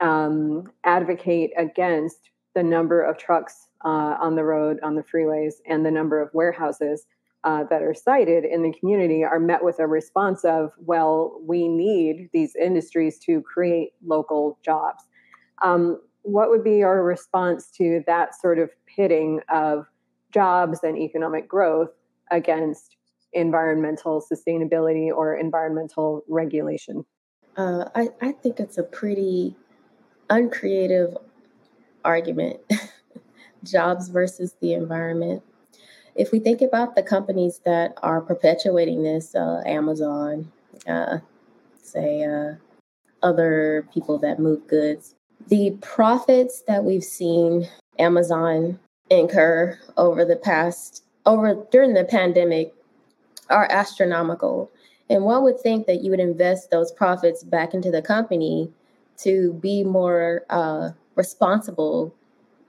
um, 0.00 0.64
advocate 0.84 1.52
against 1.56 2.30
the 2.54 2.62
number 2.62 3.02
of 3.02 3.18
trucks 3.18 3.68
uh, 3.84 4.16
on 4.20 4.34
the 4.34 4.44
road, 4.44 4.78
on 4.82 4.94
the 4.94 5.02
freeways, 5.02 5.54
and 5.66 5.84
the 5.84 5.90
number 5.90 6.20
of 6.20 6.32
warehouses 6.34 7.06
uh, 7.46 7.62
that 7.70 7.80
are 7.80 7.94
cited 7.94 8.44
in 8.44 8.62
the 8.62 8.72
community 8.72 9.22
are 9.24 9.38
met 9.38 9.62
with 9.62 9.78
a 9.78 9.86
response 9.86 10.44
of, 10.44 10.72
well, 10.78 11.40
we 11.46 11.68
need 11.68 12.28
these 12.32 12.56
industries 12.56 13.20
to 13.20 13.40
create 13.40 13.92
local 14.04 14.58
jobs. 14.64 15.04
Um, 15.62 16.00
what 16.22 16.50
would 16.50 16.64
be 16.64 16.78
your 16.78 17.04
response 17.04 17.70
to 17.78 18.02
that 18.08 18.34
sort 18.34 18.58
of 18.58 18.70
pitting 18.84 19.40
of 19.48 19.86
jobs 20.34 20.80
and 20.82 20.98
economic 20.98 21.46
growth 21.48 21.90
against 22.32 22.96
environmental 23.32 24.20
sustainability 24.20 25.08
or 25.16 25.36
environmental 25.36 26.24
regulation? 26.28 27.04
Uh, 27.56 27.84
I, 27.94 28.08
I 28.20 28.32
think 28.32 28.58
it's 28.58 28.76
a 28.76 28.82
pretty 28.82 29.54
uncreative 30.28 31.16
argument 32.04 32.58
jobs 33.62 34.08
versus 34.08 34.56
the 34.60 34.72
environment. 34.72 35.44
If 36.16 36.32
we 36.32 36.38
think 36.38 36.62
about 36.62 36.94
the 36.94 37.02
companies 37.02 37.60
that 37.64 37.94
are 38.02 38.20
perpetuating 38.20 39.02
this, 39.02 39.34
uh, 39.34 39.62
Amazon, 39.66 40.50
uh, 40.86 41.18
say 41.82 42.24
uh, 42.24 42.54
other 43.22 43.86
people 43.92 44.18
that 44.18 44.38
move 44.38 44.66
goods, 44.66 45.14
the 45.48 45.76
profits 45.82 46.62
that 46.66 46.84
we've 46.84 47.04
seen 47.04 47.68
Amazon 47.98 48.78
incur 49.10 49.78
over 49.96 50.24
the 50.24 50.36
past 50.36 51.04
over 51.26 51.66
during 51.70 51.94
the 51.94 52.04
pandemic 52.04 52.74
are 53.50 53.68
astronomical. 53.70 54.70
And 55.10 55.24
one 55.24 55.42
would 55.44 55.60
think 55.60 55.86
that 55.86 56.02
you 56.02 56.10
would 56.10 56.20
invest 56.20 56.70
those 56.70 56.90
profits 56.92 57.44
back 57.44 57.74
into 57.74 57.90
the 57.90 58.02
company 58.02 58.72
to 59.18 59.52
be 59.54 59.84
more 59.84 60.44
uh, 60.50 60.90
responsible 61.14 62.14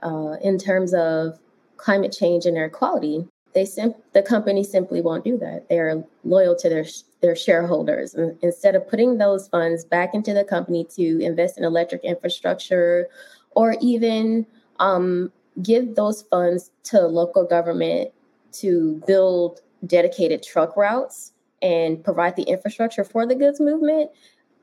uh, 0.04 0.36
in 0.42 0.58
terms 0.58 0.94
of 0.94 1.40
climate 1.78 2.12
change 2.12 2.46
and 2.46 2.58
air 2.58 2.70
quality. 2.70 3.28
They 3.58 3.66
the 4.14 4.22
company 4.22 4.64
simply 4.64 5.02
won't 5.02 5.24
do 5.24 5.36
that. 5.40 5.68
They're 5.68 6.04
loyal 6.24 6.56
to 6.58 6.70
their 6.70 6.86
their 7.22 7.36
shareholders. 7.36 8.14
And 8.14 8.38
instead 8.44 8.76
of 8.76 8.88
putting 8.88 9.18
those 9.18 9.48
funds 9.48 9.84
back 9.84 10.14
into 10.14 10.32
the 10.32 10.44
company 10.44 10.86
to 10.96 11.20
invest 11.22 11.58
in 11.58 11.64
electric 11.64 12.04
infrastructure, 12.04 13.08
or 13.56 13.76
even 13.82 14.46
um, 14.80 15.32
give 15.64 15.96
those 15.96 16.22
funds 16.22 16.70
to 16.84 17.02
local 17.02 17.46
government 17.46 18.12
to 18.52 19.02
build 19.08 19.62
dedicated 19.88 20.44
truck 20.44 20.78
routes 20.78 21.34
and 21.64 22.04
provide 22.04 22.36
the 22.36 22.44
infrastructure 22.44 23.04
for 23.04 23.26
the 23.26 23.34
goods 23.34 23.60
movement 23.60 24.12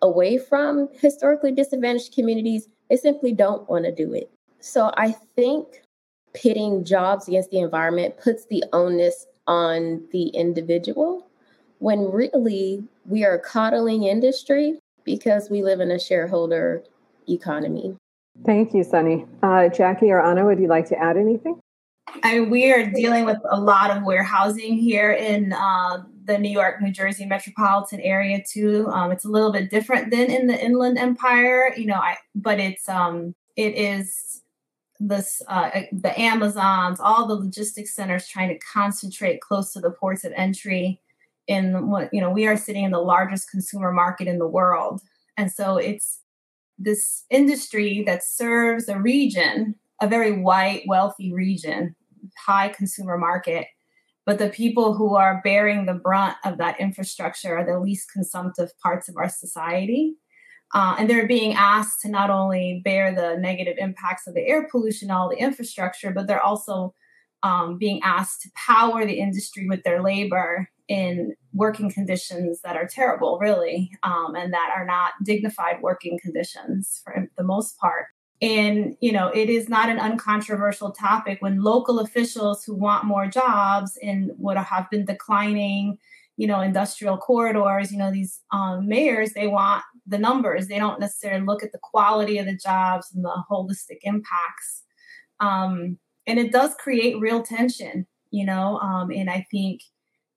away 0.03 0.39
from 0.39 0.89
historically 1.01 1.51
disadvantaged 1.51 2.15
communities, 2.15 2.69
they 2.89 2.97
simply 2.97 3.33
don't 3.33 3.69
want 3.69 3.87
to 3.87 3.93
do 3.93 4.15
it. 4.15 4.31
So 4.61 4.93
I 4.97 5.17
think 5.35 5.83
pitting 6.35 6.85
jobs 6.85 7.29
against 7.29 7.51
the 7.51 7.61
environment 7.61 8.17
puts 8.19 8.47
the 8.47 8.65
onus 8.73 9.27
on 9.47 10.03
the 10.13 10.29
individual 10.29 11.27
when 11.79 12.11
really 12.11 12.83
we 13.07 13.25
are 13.25 13.39
coddling 13.39 14.05
industry 14.05 14.79
because 15.05 15.51
we 15.51 15.63
live 15.63 15.81
in 15.81 15.91
a 15.91 15.99
shareholder 15.99 16.83
economy. 17.29 17.97
Thank 18.45 18.75
you, 18.75 18.83
Sunny. 18.83 19.27
Uh, 19.43 19.69
Jackie 19.69 20.11
or 20.11 20.21
Ana, 20.21 20.45
would 20.45 20.59
you 20.59 20.67
like 20.67 20.89
to 20.89 20.99
add 20.99 21.17
anything? 21.17 21.61
I 22.23 22.39
mean, 22.39 22.51
we 22.51 22.73
are 22.73 22.87
dealing 22.91 23.25
with 23.25 23.39
a 23.49 23.61
lot 23.61 23.91
of 23.91 24.03
warehousing 24.03 24.77
here 24.77 25.13
in 25.13 25.53
uh, 25.53 26.03
the 26.25 26.39
New 26.39 26.51
York, 26.51 26.81
New 26.81 26.93
Jersey 26.93 27.27
metropolitan 27.27 28.01
area 28.01 28.43
too. 28.47 28.89
Um, 28.89 29.11
it's 29.11 29.25
a 29.25 29.29
little 29.29 29.53
bit 29.53 29.71
different 29.71 30.11
than 30.11 30.31
in 30.31 30.47
the 30.47 30.63
Inland 30.63 30.99
Empire, 30.99 31.73
you 31.77 31.87
know. 31.87 31.95
I 31.95 32.17
but 32.35 32.61
it's 32.61 32.89
um, 32.89 33.35
it 33.57 33.75
is 33.75 34.34
this 35.09 35.43
uh, 35.49 35.71
the 35.93 36.19
Amazons, 36.19 37.01
all 37.01 37.27
the 37.27 37.35
logistics 37.35 37.95
centers 37.95 38.27
trying 38.27 38.49
to 38.49 38.59
concentrate 38.59 39.41
close 39.41 39.73
to 39.73 39.81
the 39.81 39.91
ports 39.91 40.25
of 40.25 40.33
entry. 40.37 41.01
In 41.47 41.91
what 41.91 42.09
you 42.13 42.21
know, 42.21 42.31
we 42.31 42.47
are 42.47 42.57
sitting 42.57 42.85
in 42.85 42.91
the 42.91 43.01
largest 43.01 43.51
consumer 43.51 43.93
market 43.93 44.27
in 44.27 44.39
the 44.39 44.49
world, 44.49 45.03
and 45.37 45.53
so 45.53 45.77
it's 45.77 46.21
this 46.79 47.25
industry 47.31 48.03
that 48.07 48.25
serves 48.25 48.89
a 48.89 48.99
region, 48.99 49.75
a 50.01 50.09
very 50.09 50.33
white, 50.33 50.83
wealthy 50.87 51.33
region, 51.33 51.95
high 52.47 52.69
consumer 52.69 53.19
market. 53.19 53.67
But 54.27 54.39
the 54.39 54.49
people 54.49 54.95
who 54.95 55.17
are 55.17 55.43
bearing 55.45 55.85
the 55.85 55.95
brunt 55.95 56.37
of 56.45 56.57
that 56.57 56.81
infrastructure 56.81 57.59
are 57.59 57.67
the 57.67 57.79
least 57.79 58.11
consumptive 58.11 58.71
parts 58.83 59.09
of 59.09 59.17
our 59.19 59.29
society. 59.29 60.15
Uh, 60.73 60.97
and 60.99 61.09
they're 61.09 61.29
being 61.29 61.55
asked 61.55 62.01
to 62.01 62.09
not 62.09 62.31
only 62.31 62.81
bear 62.85 63.15
the 63.15 63.37
negative 63.39 63.77
impacts 63.79 64.27
of 64.27 64.35
the 64.35 64.47
air 64.47 64.67
pollution, 64.71 65.11
all 65.11 65.29
the 65.29 65.37
infrastructure, 65.37 66.11
but 66.11 66.27
they're 66.27 66.43
also 66.43 66.95
um, 67.43 67.79
being 67.79 68.01
asked 68.03 68.43
to 68.43 68.51
power 68.55 69.05
the 69.05 69.21
industry 69.21 69.69
with 69.69 69.83
their 69.85 70.03
labor 70.03 70.69
in 70.89 71.35
working 71.53 71.91
conditions 71.91 72.61
that 72.63 72.77
are 72.77 72.87
terrible, 72.87 73.39
really, 73.41 73.91
um, 74.03 74.35
and 74.35 74.53
that 74.53 74.71
are 74.75 74.85
not 74.85 75.13
dignified 75.25 75.81
working 75.81 76.19
conditions 76.21 77.01
for 77.05 77.29
the 77.37 77.45
most 77.45 77.79
part. 77.79 78.07
And, 78.43 78.97
you 79.01 79.13
know, 79.13 79.29
it 79.29 79.49
is 79.49 79.69
not 79.69 79.89
an 79.89 79.99
uncontroversial 79.99 80.91
topic 80.91 81.41
when 81.41 81.63
local 81.63 82.01
officials 82.01 82.65
who 82.65 82.75
want 82.75 83.05
more 83.05 83.27
jobs 83.27 83.97
in 84.03 84.33
what 84.37 84.57
have 84.59 84.91
been 84.91 85.05
declining, 85.05 85.99
you 86.37 86.47
know, 86.47 86.61
industrial 86.61 87.17
corridors, 87.17 87.93
you 87.93 87.99
know, 87.99 88.11
these 88.11 88.41
um, 88.53 88.89
mayors, 88.89 89.33
they 89.33 89.47
want 89.47 89.85
the 90.07 90.19
numbers. 90.19 90.67
They 90.67 90.79
don't 90.79 91.01
necessarily 91.01 91.45
look 91.45 91.63
at 91.63 91.73
the 91.73 91.79
quality 91.83 92.39
of 92.39 92.47
the 92.47 92.57
jobs 92.57 93.13
and 93.15 93.25
the 93.25 93.45
holistic 93.51 93.99
impacts. 94.03 94.83
Um, 95.41 95.99
and 96.27 96.39
it 96.39 96.53
does 96.53 96.75
create 96.75 97.21
real 97.21 97.43
tension, 97.43 98.07
you 98.31 98.45
know, 98.45 98.79
um, 98.79 99.11
and 99.11 99.31
I 99.31 99.47
think 99.51 99.83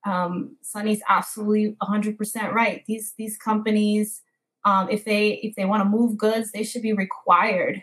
um, 0.04 0.56
Sunny's 0.62 1.02
absolutely 1.08 1.76
100% 1.82 2.52
right. 2.52 2.84
These 2.86 3.14
these 3.18 3.36
companies, 3.36 4.22
um, 4.64 4.88
if 4.90 5.04
they 5.04 5.34
if 5.42 5.54
they 5.56 5.64
want 5.64 5.82
to 5.82 5.88
move 5.88 6.16
goods, 6.16 6.52
they 6.52 6.62
should 6.62 6.82
be 6.82 6.92
required 6.92 7.82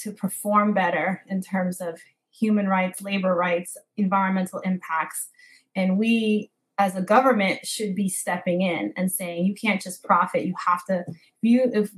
to 0.00 0.12
perform 0.12 0.74
better 0.74 1.22
in 1.28 1.40
terms 1.40 1.80
of 1.80 1.98
human 2.30 2.68
rights, 2.68 3.02
labor 3.02 3.34
rights, 3.34 3.76
environmental 3.96 4.60
impacts, 4.60 5.28
and 5.74 5.98
we 5.98 6.50
as 6.78 6.94
a 6.94 7.02
government 7.02 7.66
should 7.66 7.94
be 7.94 8.08
stepping 8.08 8.62
in 8.62 8.92
and 8.96 9.10
saying 9.10 9.44
you 9.44 9.54
can't 9.54 9.82
just 9.82 10.04
profit. 10.04 10.44
You 10.44 10.54
have 10.66 10.84
to 10.86 11.04
you 11.42 11.70
if 11.72 11.90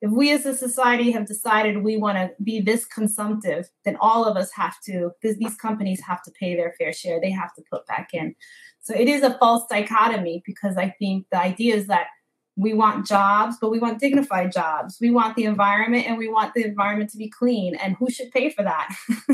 if 0.00 0.10
we 0.10 0.32
as 0.32 0.44
a 0.44 0.54
society 0.54 1.12
have 1.12 1.26
decided 1.26 1.82
we 1.82 1.96
want 1.96 2.18
to 2.18 2.30
be 2.42 2.60
this 2.60 2.84
consumptive, 2.84 3.70
then 3.86 3.96
all 4.02 4.26
of 4.26 4.36
us 4.36 4.50
have 4.52 4.74
to, 4.84 5.12
because 5.18 5.38
these 5.38 5.54
companies 5.54 6.02
have 6.02 6.22
to 6.24 6.30
pay 6.32 6.54
their 6.54 6.74
fair 6.78 6.92
share. 6.92 7.18
They 7.18 7.30
have 7.30 7.54
to 7.54 7.62
put 7.72 7.86
back 7.86 8.10
in. 8.12 8.34
So 8.82 8.92
it 8.94 9.08
is 9.08 9.22
a 9.22 9.38
false 9.38 9.64
dichotomy 9.70 10.42
because 10.44 10.76
I 10.76 10.90
think 10.98 11.24
the 11.30 11.40
idea 11.40 11.74
is 11.74 11.86
that 11.86 12.08
we 12.54 12.74
want 12.74 13.06
jobs, 13.06 13.56
but 13.58 13.70
we 13.70 13.78
want 13.78 13.98
dignified 13.98 14.52
jobs. 14.52 14.98
We 15.00 15.10
want 15.10 15.36
the 15.36 15.44
environment 15.44 16.06
and 16.06 16.18
we 16.18 16.28
want 16.28 16.52
the 16.52 16.64
environment 16.64 17.08
to 17.10 17.16
be 17.16 17.30
clean. 17.30 17.74
And 17.74 17.96
who 17.96 18.10
should 18.10 18.30
pay 18.30 18.50
for 18.50 18.62
that? 18.62 18.94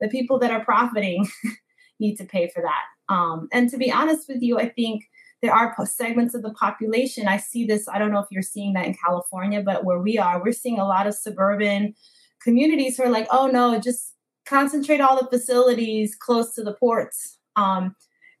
the 0.00 0.08
people 0.08 0.38
that 0.38 0.50
are 0.50 0.64
profiting 0.64 1.28
need 2.00 2.16
to 2.16 2.24
pay 2.24 2.48
for 2.48 2.62
that. 2.62 2.82
Um, 3.08 3.48
and 3.52 3.68
to 3.70 3.76
be 3.76 3.90
honest 3.90 4.28
with 4.28 4.42
you, 4.42 4.58
I 4.58 4.68
think 4.68 5.04
there 5.40 5.54
are 5.54 5.74
segments 5.86 6.34
of 6.34 6.42
the 6.42 6.52
population. 6.52 7.28
I 7.28 7.36
see 7.36 7.64
this, 7.64 7.88
I 7.88 7.98
don't 7.98 8.10
know 8.10 8.18
if 8.18 8.26
you're 8.30 8.42
seeing 8.42 8.72
that 8.74 8.86
in 8.86 8.94
California, 8.94 9.62
but 9.62 9.84
where 9.84 10.00
we 10.00 10.18
are, 10.18 10.42
we're 10.42 10.52
seeing 10.52 10.78
a 10.78 10.86
lot 10.86 11.06
of 11.06 11.14
suburban 11.14 11.94
communities 12.42 12.96
who 12.96 13.04
are 13.04 13.10
like, 13.10 13.28
oh 13.30 13.46
no, 13.46 13.78
just 13.78 14.14
concentrate 14.46 15.00
all 15.00 15.20
the 15.20 15.28
facilities 15.28 16.16
close 16.16 16.54
to 16.54 16.64
the 16.64 16.74
ports. 16.74 17.38
Um, 17.56 17.94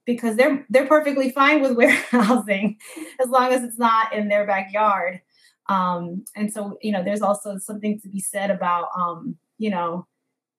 because 0.06 0.36
they're 0.36 0.64
they're 0.70 0.86
perfectly 0.86 1.30
fine 1.30 1.60
with 1.60 1.72
warehousing 1.76 2.78
as 3.20 3.28
long 3.28 3.52
as 3.52 3.62
it's 3.62 3.78
not 3.78 4.12
in 4.14 4.28
their 4.28 4.46
backyard. 4.46 5.20
Um, 5.68 6.24
and 6.34 6.50
so, 6.50 6.78
you 6.80 6.92
know, 6.92 7.04
there's 7.04 7.20
also 7.20 7.58
something 7.58 8.00
to 8.00 8.08
be 8.08 8.20
said 8.20 8.50
about, 8.50 8.88
um, 8.98 9.36
you 9.58 9.68
know, 9.68 10.06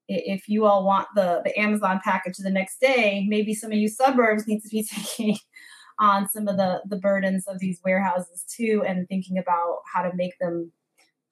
if 0.09 0.49
you 0.49 0.65
all 0.65 0.83
want 0.83 1.07
the 1.15 1.41
the 1.45 1.57
Amazon 1.57 2.01
package 2.03 2.37
the 2.37 2.49
next 2.49 2.81
day, 2.81 3.25
maybe 3.29 3.53
some 3.53 3.71
of 3.71 3.77
you 3.77 3.87
suburbs 3.87 4.47
need 4.47 4.61
to 4.61 4.69
be 4.69 4.83
taking 4.91 5.37
on 5.99 6.27
some 6.27 6.47
of 6.47 6.57
the 6.57 6.81
the 6.87 6.97
burdens 6.97 7.47
of 7.47 7.59
these 7.59 7.79
warehouses 7.85 8.43
too, 8.49 8.83
and 8.85 9.07
thinking 9.07 9.37
about 9.37 9.77
how 9.93 10.01
to 10.01 10.15
make 10.15 10.37
them, 10.39 10.71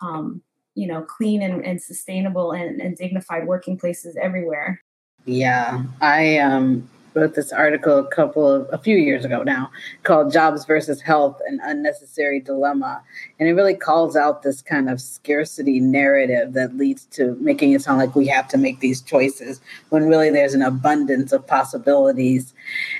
um, 0.02 0.42
you 0.76 0.88
know, 0.88 1.02
clean 1.02 1.42
and, 1.42 1.66
and 1.66 1.82
sustainable 1.82 2.52
and, 2.52 2.80
and 2.80 2.96
dignified 2.96 3.48
working 3.48 3.78
places 3.78 4.16
everywhere. 4.22 4.82
Yeah, 5.26 5.84
I 6.00 6.38
um 6.38 6.88
wrote 7.18 7.34
this 7.34 7.52
article 7.52 7.98
a 7.98 8.08
couple 8.08 8.48
of 8.48 8.70
a 8.72 8.78
few 8.78 8.96
years 8.96 9.26
ago 9.26 9.42
now 9.42 9.72
called 10.04 10.32
Jobs 10.32 10.66
versus 10.66 11.02
Health 11.02 11.42
an 11.48 11.60
Unnecessary 11.64 12.40
Dilemma. 12.40 13.02
And 13.40 13.50
it 13.50 13.54
really 13.54 13.74
calls 13.76 14.16
out 14.16 14.44
this 14.44 14.62
kind 14.62 14.90
of 14.90 15.02
scarcity 15.02 15.80
narrative 15.80 16.54
that 16.54 16.78
leads 16.78 17.06
to 17.08 17.36
making 17.42 17.72
it 17.72 17.82
sound 17.82 17.98
like 17.98 18.16
we 18.16 18.28
have 18.28 18.48
to 18.50 18.58
make 18.58 18.80
these 18.80 19.02
choices 19.02 19.60
when 19.90 20.08
really 20.08 20.30
there's 20.30 20.54
an 20.54 20.62
abundance 20.62 21.32
of 21.32 21.48
possibilities 21.48 22.54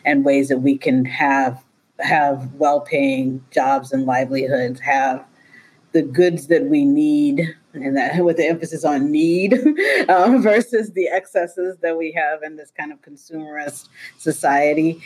and 0.04 0.26
ways 0.26 0.50
that 0.50 0.60
we 0.60 0.78
can 0.78 1.06
have 1.06 1.64
have 2.00 2.54
well-paying 2.54 3.44
jobs 3.50 3.92
and 3.92 4.06
livelihoods, 4.06 4.80
have 4.80 5.26
the 5.94 6.04
goods 6.04 6.48
that 6.48 6.66
we 6.66 6.86
need 6.86 7.56
and 7.84 7.96
that 7.98 8.24
with 8.24 8.38
the 8.38 8.48
emphasis 8.48 8.84
on 8.84 9.12
need 9.12 9.54
um, 10.10 10.42
versus 10.42 10.92
the 10.94 11.08
excesses 11.08 11.78
that 11.82 11.98
we 11.98 12.12
have 12.12 12.44
in 12.44 12.56
this 12.56 12.72
kind 12.72 12.92
of 12.92 13.02
consumerist 13.02 13.90
society. 14.18 15.02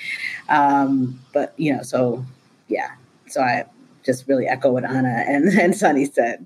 Um, 0.49 1.19
but 1.34 1.53
you 1.57 1.76
know, 1.76 1.82
so 1.82 2.26
yeah, 2.67 2.91
so 3.28 3.41
I 3.41 3.65
just 4.03 4.28
really 4.28 4.47
echo 4.47 4.72
what 4.72 4.86
Ana 4.86 5.24
and, 5.28 5.47
and 5.59 5.76
Sunny 5.76 6.05
said. 6.05 6.45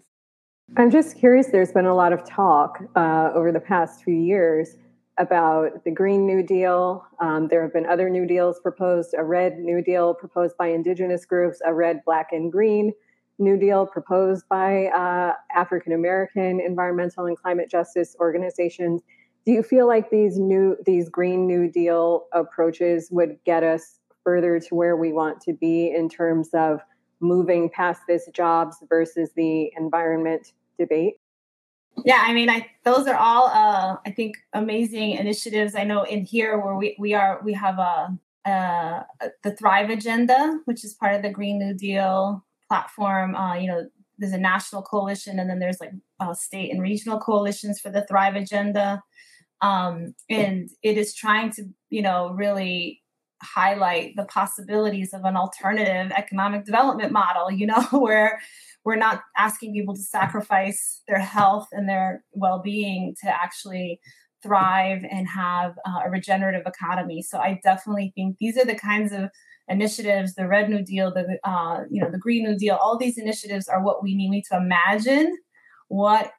I'm 0.77 0.89
just 0.89 1.17
curious. 1.17 1.47
There's 1.47 1.71
been 1.71 1.85
a 1.85 1.95
lot 1.95 2.11
of 2.11 2.27
talk 2.27 2.81
uh, 2.95 3.29
over 3.33 3.51
the 3.51 3.59
past 3.59 4.03
few 4.03 4.15
years 4.15 4.77
about 5.17 5.83
the 5.85 5.91
Green 5.91 6.25
New 6.25 6.43
Deal. 6.43 7.05
Um, 7.19 7.47
there 7.47 7.61
have 7.61 7.71
been 7.71 7.85
other 7.85 8.09
New 8.09 8.25
Deals 8.25 8.59
proposed, 8.59 9.13
a 9.17 9.23
Red 9.23 9.59
New 9.59 9.81
Deal 9.81 10.13
proposed 10.13 10.57
by 10.57 10.67
Indigenous 10.67 11.25
groups, 11.25 11.61
a 11.65 11.73
Red, 11.73 12.01
Black, 12.05 12.29
and 12.31 12.51
Green 12.51 12.93
New 13.37 13.57
Deal 13.57 13.85
proposed 13.85 14.47
by 14.49 14.85
uh, 14.87 15.33
African 15.53 15.93
American 15.93 16.59
environmental 16.59 17.25
and 17.25 17.37
climate 17.37 17.69
justice 17.69 18.15
organizations. 18.19 19.01
Do 19.45 19.51
you 19.51 19.61
feel 19.61 19.87
like 19.87 20.09
these 20.09 20.39
new 20.39 20.77
these 20.85 21.09
Green 21.09 21.45
New 21.45 21.69
Deal 21.69 22.25
approaches 22.33 23.09
would 23.11 23.37
get 23.45 23.63
us 23.63 23.99
further 24.23 24.59
to 24.59 24.75
where 24.75 24.95
we 24.95 25.13
want 25.13 25.41
to 25.41 25.53
be 25.53 25.91
in 25.91 26.09
terms 26.09 26.49
of 26.53 26.81
moving 27.19 27.69
past 27.69 28.01
this 28.07 28.27
jobs 28.33 28.77
versus 28.89 29.31
the 29.35 29.71
environment 29.77 30.53
debate? 30.79 31.15
Yeah, 32.03 32.21
I 32.21 32.33
mean, 32.33 32.49
I 32.49 32.69
those 32.83 33.07
are 33.07 33.15
all 33.15 33.47
uh, 33.47 33.97
I 34.05 34.11
think 34.11 34.35
amazing 34.53 35.11
initiatives. 35.11 35.75
I 35.75 35.83
know 35.83 36.03
in 36.03 36.25
here 36.25 36.59
where 36.59 36.75
we 36.75 36.95
we 36.99 37.13
are 37.13 37.41
we 37.43 37.53
have 37.53 37.79
a, 37.79 38.17
a 38.45 39.05
the 39.43 39.51
Thrive 39.51 39.89
Agenda, 39.89 40.59
which 40.65 40.83
is 40.83 40.93
part 40.93 41.15
of 41.15 41.21
the 41.21 41.29
Green 41.29 41.59
New 41.59 41.73
Deal 41.73 42.44
platform. 42.67 43.35
Uh, 43.35 43.55
you 43.55 43.67
know, 43.67 43.87
there's 44.17 44.33
a 44.33 44.37
national 44.37 44.81
coalition, 44.81 45.39
and 45.39 45.49
then 45.49 45.59
there's 45.59 45.79
like 45.79 45.91
uh, 46.19 46.33
state 46.33 46.71
and 46.71 46.81
regional 46.81 47.19
coalitions 47.19 47.79
for 47.79 47.89
the 47.89 48.05
Thrive 48.07 48.35
Agenda, 48.35 49.01
um, 49.61 50.13
and 50.29 50.69
it 50.83 50.97
is 50.97 51.13
trying 51.13 51.51
to 51.51 51.63
you 51.89 52.01
know 52.01 52.31
really 52.31 53.01
highlight 53.41 54.15
the 54.15 54.25
possibilities 54.25 55.13
of 55.13 55.23
an 55.25 55.35
alternative 55.35 56.11
economic 56.15 56.65
development 56.65 57.11
model. 57.11 57.51
You 57.51 57.67
know, 57.67 57.81
where 57.91 58.39
we're 58.83 58.95
not 58.95 59.21
asking 59.37 59.73
people 59.73 59.95
to 59.95 60.01
sacrifice 60.01 61.01
their 61.07 61.19
health 61.19 61.67
and 61.71 61.89
their 61.89 62.23
well-being 62.33 63.15
to 63.23 63.27
actually 63.27 63.99
thrive 64.43 65.01
and 65.09 65.27
have 65.27 65.73
uh, 65.87 66.01
a 66.05 66.09
regenerative 66.09 66.61
economy. 66.67 67.23
So 67.23 67.39
I 67.39 67.59
definitely 67.63 68.13
think 68.15 68.37
these 68.39 68.57
are 68.57 68.65
the 68.65 68.75
kinds 68.75 69.11
of 69.11 69.29
initiatives, 69.67 70.35
the 70.35 70.47
Red 70.47 70.69
New 70.69 70.83
Deal, 70.83 71.13
the 71.13 71.39
uh, 71.43 71.81
you 71.89 72.01
know 72.01 72.11
the 72.11 72.17
Green 72.17 72.43
New 72.43 72.57
Deal. 72.57 72.75
All 72.75 72.97
these 72.97 73.17
initiatives 73.17 73.67
are 73.67 73.83
what 73.83 74.03
we 74.03 74.15
need 74.15 74.29
We 74.29 74.43
to 74.51 74.57
imagine 74.57 75.37
what 75.87 76.31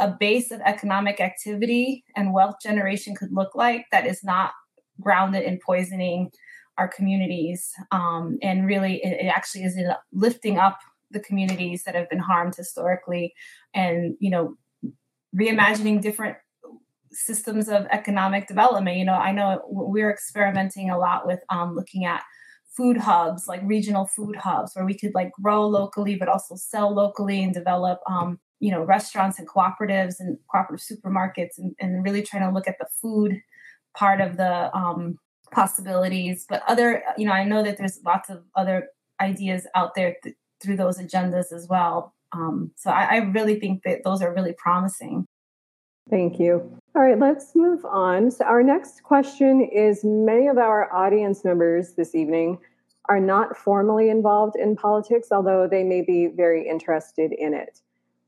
a 0.00 0.10
base 0.10 0.50
of 0.50 0.60
economic 0.64 1.20
activity 1.20 2.04
and 2.16 2.32
wealth 2.32 2.56
generation 2.62 3.14
could 3.14 3.32
look 3.32 3.54
like 3.54 3.86
that 3.92 4.06
is 4.06 4.24
not 4.24 4.52
grounded 5.00 5.44
in 5.44 5.58
poisoning 5.64 6.30
our 6.78 6.88
communities 6.88 7.72
um, 7.92 8.38
and 8.42 8.66
really 8.66 8.96
it, 9.04 9.24
it 9.24 9.28
actually 9.28 9.62
is 9.62 9.76
in 9.76 9.90
lifting 10.12 10.58
up 10.58 10.78
the 11.10 11.20
communities 11.20 11.84
that 11.84 11.94
have 11.94 12.10
been 12.10 12.18
harmed 12.18 12.54
historically 12.56 13.32
and 13.74 14.16
you 14.18 14.30
know 14.30 14.56
reimagining 15.36 16.00
different 16.00 16.36
systems 17.12 17.68
of 17.68 17.86
economic 17.92 18.48
development 18.48 18.96
you 18.96 19.04
know 19.04 19.14
i 19.14 19.30
know 19.30 19.60
we're 19.68 20.10
experimenting 20.10 20.90
a 20.90 20.98
lot 20.98 21.26
with 21.26 21.40
um, 21.50 21.76
looking 21.76 22.04
at 22.04 22.22
food 22.76 22.96
hubs 22.96 23.46
like 23.46 23.60
regional 23.64 24.06
food 24.06 24.36
hubs 24.36 24.74
where 24.74 24.84
we 24.84 24.96
could 24.96 25.14
like 25.14 25.30
grow 25.32 25.66
locally 25.66 26.16
but 26.16 26.28
also 26.28 26.54
sell 26.56 26.92
locally 26.92 27.42
and 27.42 27.54
develop 27.54 28.00
um, 28.08 28.38
you 28.60 28.70
know 28.70 28.82
restaurants 28.82 29.38
and 29.38 29.48
cooperatives 29.48 30.16
and 30.18 30.38
cooperative 30.50 30.84
supermarkets 30.84 31.58
and, 31.58 31.74
and 31.80 32.04
really 32.04 32.22
trying 32.22 32.42
to 32.42 32.54
look 32.54 32.68
at 32.68 32.78
the 32.78 32.86
food 33.00 33.40
part 33.96 34.20
of 34.20 34.36
the 34.36 34.76
um, 34.76 35.18
possibilities 35.52 36.46
but 36.48 36.62
other 36.66 37.02
you 37.16 37.24
know 37.24 37.32
i 37.32 37.44
know 37.44 37.62
that 37.62 37.78
there's 37.78 38.00
lots 38.04 38.28
of 38.28 38.42
other 38.56 38.88
ideas 39.20 39.66
out 39.74 39.94
there 39.94 40.16
th- 40.22 40.36
through 40.62 40.76
those 40.76 40.98
agendas 40.98 41.52
as 41.52 41.66
well. 41.68 42.14
Um, 42.32 42.72
so 42.76 42.90
I, 42.90 43.04
I 43.04 43.16
really 43.16 43.60
think 43.60 43.82
that 43.84 44.02
those 44.04 44.22
are 44.22 44.34
really 44.34 44.54
promising. 44.56 45.26
Thank 46.10 46.38
you. 46.38 46.78
All 46.96 47.02
right, 47.02 47.18
let's 47.18 47.56
move 47.56 47.84
on. 47.84 48.30
So, 48.30 48.44
our 48.44 48.62
next 48.62 49.02
question 49.02 49.60
is 49.60 50.04
Many 50.04 50.46
of 50.46 50.58
our 50.58 50.92
audience 50.94 51.44
members 51.44 51.94
this 51.94 52.14
evening 52.14 52.58
are 53.06 53.18
not 53.18 53.56
formally 53.56 54.10
involved 54.10 54.54
in 54.54 54.76
politics, 54.76 55.28
although 55.32 55.66
they 55.66 55.82
may 55.82 56.02
be 56.02 56.28
very 56.28 56.68
interested 56.68 57.32
in 57.32 57.52
it. 57.52 57.80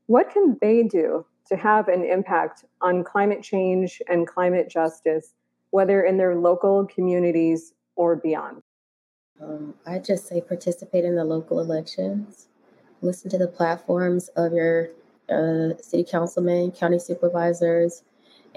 What 0.07 0.29
can 0.29 0.57
they 0.59 0.83
do 0.83 1.25
to 1.47 1.55
have 1.55 1.87
an 1.87 2.03
impact 2.03 2.65
on 2.81 3.05
climate 3.05 3.41
change 3.41 4.01
and 4.09 4.27
climate 4.27 4.69
justice, 4.69 5.33
whether 5.69 6.03
in 6.03 6.17
their 6.17 6.35
local 6.35 6.85
communities 6.87 7.73
or 7.95 8.17
beyond? 8.17 8.61
Um, 9.41 9.75
I 9.85 9.99
just 9.99 10.27
say 10.27 10.41
participate 10.41 11.05
in 11.05 11.15
the 11.15 11.23
local 11.23 11.61
elections, 11.61 12.49
listen 13.01 13.29
to 13.31 13.37
the 13.37 13.47
platforms 13.47 14.27
of 14.35 14.51
your 14.51 14.89
uh, 15.29 15.81
city 15.81 16.03
councilmen, 16.03 16.71
county 16.71 16.99
supervisors, 16.99 18.03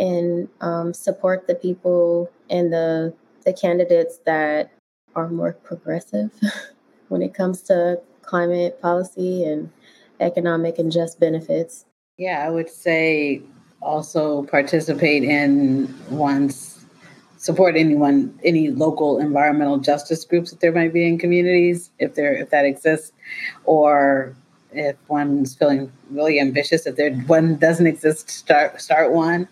and 0.01 0.49
um, 0.63 0.93
support 0.95 1.47
the 1.47 1.55
people 1.55 2.31
and 2.49 2.73
the 2.73 3.15
the 3.45 3.53
candidates 3.53 4.19
that 4.27 4.73
are 5.15 5.29
more 5.29 5.53
progressive 5.53 6.31
when 7.09 7.23
it 7.23 7.35
comes 7.35 7.63
to 7.63 8.01
climate 8.23 8.81
policy 8.81 9.45
and 9.45 9.71
economic 10.21 10.79
and 10.79 10.93
just 10.93 11.21
benefits. 11.21 11.87
Yeah, 12.19 12.45
I 12.47 12.51
would 12.51 12.69
say 12.69 13.43
also 13.81 14.43
participate 14.45 15.25
in 15.25 15.95
one's 16.11 16.85
support 17.39 17.75
anyone, 17.77 18.39
any 18.45 18.69
local 18.71 19.19
environmental 19.19 19.79
justice 19.79 20.25
groups 20.27 20.51
that 20.51 20.61
there 20.61 20.73
might 20.73 20.93
be 20.93 21.07
in 21.07 21.19
communities, 21.19 21.91
if 21.99 22.15
there 22.15 22.35
if 22.35 22.51
that 22.51 22.67
exists, 22.67 23.13
or 23.65 24.37
if 24.73 24.97
one's 25.09 25.55
feeling 25.55 25.91
really 26.11 26.41
ambitious, 26.41 26.87
if 26.87 26.97
there 26.97 27.13
one 27.13 27.57
doesn't 27.57 27.87
exist, 27.87 28.31
start 28.31 28.81
start 28.81 29.13
one. 29.13 29.49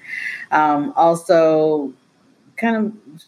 Um, 0.51 0.93
also, 0.97 1.93
kind 2.57 2.77
of 2.77 3.23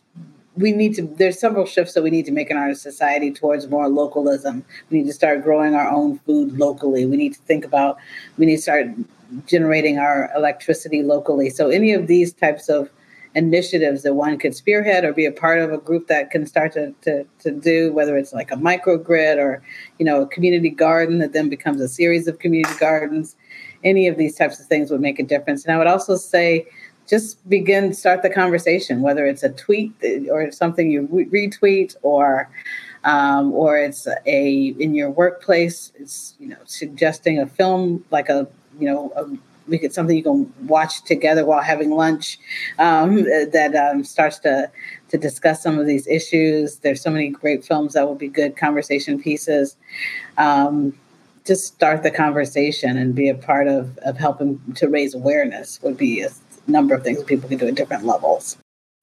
we 0.56 0.72
need 0.72 0.94
to 0.96 1.02
there's 1.02 1.38
several 1.38 1.66
shifts 1.66 1.94
that 1.94 2.02
we 2.02 2.10
need 2.10 2.26
to 2.26 2.32
make 2.32 2.50
in 2.50 2.56
our 2.56 2.74
society 2.74 3.30
towards 3.30 3.68
more 3.68 3.88
localism. 3.88 4.64
We 4.90 4.98
need 4.98 5.06
to 5.06 5.12
start 5.12 5.42
growing 5.42 5.74
our 5.74 5.88
own 5.88 6.18
food 6.20 6.58
locally. 6.58 7.06
We 7.06 7.16
need 7.16 7.34
to 7.34 7.40
think 7.40 7.64
about 7.64 7.98
we 8.38 8.46
need 8.46 8.56
to 8.56 8.62
start 8.62 8.86
generating 9.46 9.98
our 9.98 10.30
electricity 10.34 11.02
locally. 11.02 11.50
So 11.50 11.70
any 11.70 11.92
of 11.92 12.06
these 12.06 12.32
types 12.32 12.68
of 12.68 12.90
initiatives 13.34 14.02
that 14.02 14.14
one 14.14 14.38
could 14.38 14.54
spearhead 14.54 15.04
or 15.04 15.12
be 15.12 15.24
a 15.24 15.32
part 15.32 15.60
of 15.60 15.72
a 15.72 15.78
group 15.78 16.08
that 16.08 16.30
can 16.30 16.46
start 16.46 16.72
to, 16.72 16.92
to, 17.02 17.24
to 17.38 17.50
do, 17.50 17.92
whether 17.92 18.16
it's 18.16 18.32
like 18.32 18.50
a 18.50 18.56
microgrid 18.56 19.38
or, 19.38 19.62
you 19.98 20.04
know, 20.04 20.22
a 20.22 20.26
community 20.26 20.70
garden 20.70 21.18
that 21.18 21.32
then 21.32 21.48
becomes 21.48 21.80
a 21.80 21.88
series 21.88 22.26
of 22.26 22.38
community 22.40 22.74
gardens. 22.78 23.36
Any 23.84 24.08
of 24.08 24.16
these 24.16 24.36
types 24.36 24.58
of 24.58 24.66
things 24.66 24.90
would 24.90 25.00
make 25.00 25.18
a 25.18 25.22
difference. 25.22 25.64
And 25.64 25.74
I 25.74 25.78
would 25.78 25.86
also 25.86 26.16
say, 26.16 26.66
just 27.10 27.48
begin 27.48 27.92
start 27.92 28.22
the 28.22 28.30
conversation, 28.30 29.02
whether 29.02 29.26
it's 29.26 29.42
a 29.42 29.48
tweet 29.50 29.92
or 30.30 30.50
something 30.52 30.90
you 30.90 31.08
retweet 31.08 31.96
or 32.02 32.48
um, 33.02 33.52
or 33.52 33.78
it's 33.78 34.06
a 34.26 34.66
in 34.78 34.94
your 34.94 35.10
workplace. 35.10 35.92
It's 35.98 36.34
you 36.38 36.48
know 36.48 36.58
suggesting 36.66 37.40
a 37.40 37.46
film 37.46 38.04
like 38.10 38.28
a 38.28 38.46
you 38.78 38.86
know 38.86 39.12
a 39.16 39.26
we 39.70 39.78
get 39.78 39.94
something 39.94 40.16
you 40.16 40.22
can 40.22 40.52
watch 40.66 41.02
together 41.04 41.46
while 41.46 41.62
having 41.62 41.90
lunch 41.90 42.38
um, 42.78 43.22
that 43.22 43.74
um, 43.74 44.04
starts 44.04 44.38
to 44.40 44.70
to 45.08 45.18
discuss 45.18 45.62
some 45.62 45.78
of 45.78 45.86
these 45.86 46.06
issues. 46.06 46.76
There's 46.76 47.00
so 47.00 47.10
many 47.10 47.28
great 47.28 47.64
films 47.64 47.94
that 47.94 48.06
will 48.06 48.14
be 48.14 48.28
good 48.28 48.56
conversation 48.56 49.20
pieces. 49.20 49.76
Um, 50.36 50.98
just 51.46 51.66
start 51.66 52.02
the 52.02 52.10
conversation 52.10 52.96
and 52.98 53.14
be 53.14 53.28
a 53.28 53.34
part 53.34 53.68
of 53.68 53.96
of 53.98 54.18
helping 54.18 54.60
to 54.74 54.88
raise 54.88 55.14
awareness 55.14 55.80
would 55.82 55.96
be 55.96 56.20
a 56.22 56.30
number 56.66 56.94
of 56.94 57.02
things 57.02 57.22
people 57.24 57.48
can 57.48 57.58
do 57.58 57.66
at 57.66 57.74
different 57.74 58.04
levels. 58.04 58.58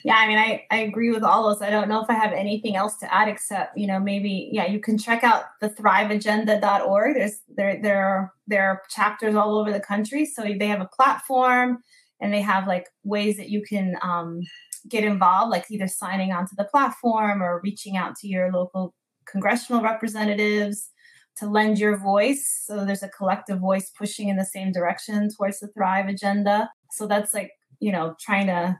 Yeah, 0.07 0.15
I 0.15 0.27
mean, 0.29 0.37
I, 0.37 0.65
I 0.71 0.77
agree 0.83 1.11
with 1.11 1.21
all 1.21 1.49
those. 1.49 1.61
I 1.61 1.69
don't 1.69 1.89
know 1.89 2.01
if 2.01 2.09
I 2.09 2.13
have 2.13 2.31
anything 2.31 2.77
else 2.77 2.95
to 2.99 3.13
add 3.13 3.27
except, 3.27 3.77
you 3.77 3.87
know, 3.87 3.99
maybe, 3.99 4.49
yeah, 4.53 4.65
you 4.65 4.79
can 4.79 4.97
check 4.97 5.21
out 5.21 5.43
the 5.59 5.69
thriveagenda.org. 5.69 7.15
There's 7.15 7.41
there 7.57 7.81
there 7.81 8.05
are 8.05 8.31
there 8.47 8.69
are 8.69 8.81
chapters 8.89 9.35
all 9.35 9.59
over 9.59 9.69
the 9.69 9.81
country. 9.81 10.25
So 10.25 10.43
they 10.43 10.67
have 10.67 10.79
a 10.79 10.87
platform 10.95 11.79
and 12.21 12.33
they 12.33 12.39
have 12.39 12.67
like 12.67 12.87
ways 13.03 13.35
that 13.35 13.49
you 13.49 13.61
can 13.61 13.97
um, 14.01 14.43
get 14.87 15.03
involved, 15.03 15.51
like 15.51 15.65
either 15.69 15.89
signing 15.89 16.31
onto 16.31 16.55
the 16.57 16.63
platform 16.63 17.43
or 17.43 17.59
reaching 17.61 17.97
out 17.97 18.15
to 18.21 18.29
your 18.29 18.49
local 18.49 18.93
congressional 19.29 19.81
representatives 19.81 20.89
to 21.35 21.47
lend 21.49 21.79
your 21.79 21.97
voice. 21.97 22.63
So 22.65 22.85
there's 22.85 23.03
a 23.03 23.09
collective 23.09 23.59
voice 23.59 23.91
pushing 23.97 24.29
in 24.29 24.37
the 24.37 24.45
same 24.45 24.71
direction 24.71 25.27
towards 25.35 25.59
the 25.59 25.67
Thrive 25.67 26.07
agenda. 26.07 26.69
So 26.93 27.07
that's 27.07 27.33
like, 27.33 27.51
you 27.81 27.91
know, 27.91 28.15
trying 28.21 28.47
to 28.47 28.79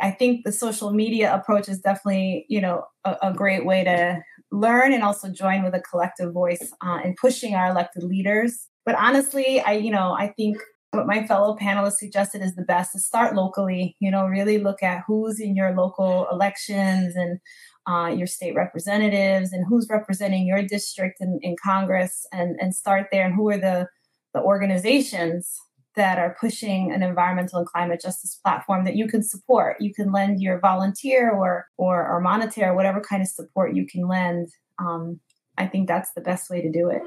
I 0.00 0.10
think 0.10 0.44
the 0.44 0.52
social 0.52 0.92
media 0.92 1.34
approach 1.34 1.68
is 1.68 1.80
definitely, 1.80 2.46
you 2.48 2.60
know, 2.60 2.84
a, 3.04 3.16
a 3.22 3.32
great 3.32 3.64
way 3.64 3.84
to 3.84 4.22
learn 4.52 4.92
and 4.92 5.02
also 5.02 5.28
join 5.30 5.64
with 5.64 5.74
a 5.74 5.80
collective 5.80 6.32
voice 6.32 6.72
uh, 6.84 7.00
in 7.04 7.14
pushing 7.20 7.54
our 7.54 7.68
elected 7.70 8.04
leaders. 8.04 8.68
But 8.86 8.94
honestly, 8.96 9.60
I, 9.60 9.72
you 9.72 9.90
know, 9.90 10.14
I 10.18 10.28
think 10.28 10.58
what 10.90 11.06
my 11.06 11.26
fellow 11.26 11.56
panelists 11.56 11.98
suggested 11.98 12.42
is 12.42 12.54
the 12.54 12.62
best 12.62 12.94
is 12.94 13.06
start 13.06 13.34
locally. 13.34 13.96
You 14.00 14.10
know, 14.10 14.26
really 14.26 14.58
look 14.58 14.82
at 14.82 15.02
who's 15.06 15.40
in 15.40 15.56
your 15.56 15.74
local 15.74 16.26
elections 16.30 17.16
and 17.16 17.40
uh, 17.86 18.08
your 18.08 18.26
state 18.26 18.54
representatives 18.54 19.52
and 19.52 19.66
who's 19.68 19.88
representing 19.90 20.46
your 20.46 20.62
district 20.62 21.16
in, 21.20 21.38
in 21.42 21.56
Congress, 21.62 22.26
and 22.32 22.56
and 22.60 22.74
start 22.74 23.08
there. 23.10 23.26
And 23.26 23.34
who 23.34 23.50
are 23.50 23.58
the 23.58 23.88
the 24.32 24.40
organizations 24.40 25.58
that 25.96 26.18
are 26.18 26.36
pushing 26.40 26.92
an 26.92 27.02
environmental 27.02 27.58
and 27.58 27.66
climate 27.66 28.00
justice 28.00 28.34
platform 28.34 28.84
that 28.84 28.96
you 28.96 29.06
can 29.06 29.22
support. 29.22 29.80
You 29.80 29.94
can 29.94 30.12
lend 30.12 30.40
your 30.40 30.58
volunteer 30.58 31.30
or 31.30 31.68
or, 31.76 32.06
or 32.06 32.20
monetary, 32.20 32.74
whatever 32.74 33.00
kind 33.00 33.22
of 33.22 33.28
support 33.28 33.74
you 33.74 33.86
can 33.86 34.08
lend. 34.08 34.48
Um, 34.78 35.20
I 35.56 35.66
think 35.66 35.86
that's 35.86 36.12
the 36.12 36.20
best 36.20 36.50
way 36.50 36.60
to 36.60 36.70
do 36.70 36.88
it. 36.88 37.02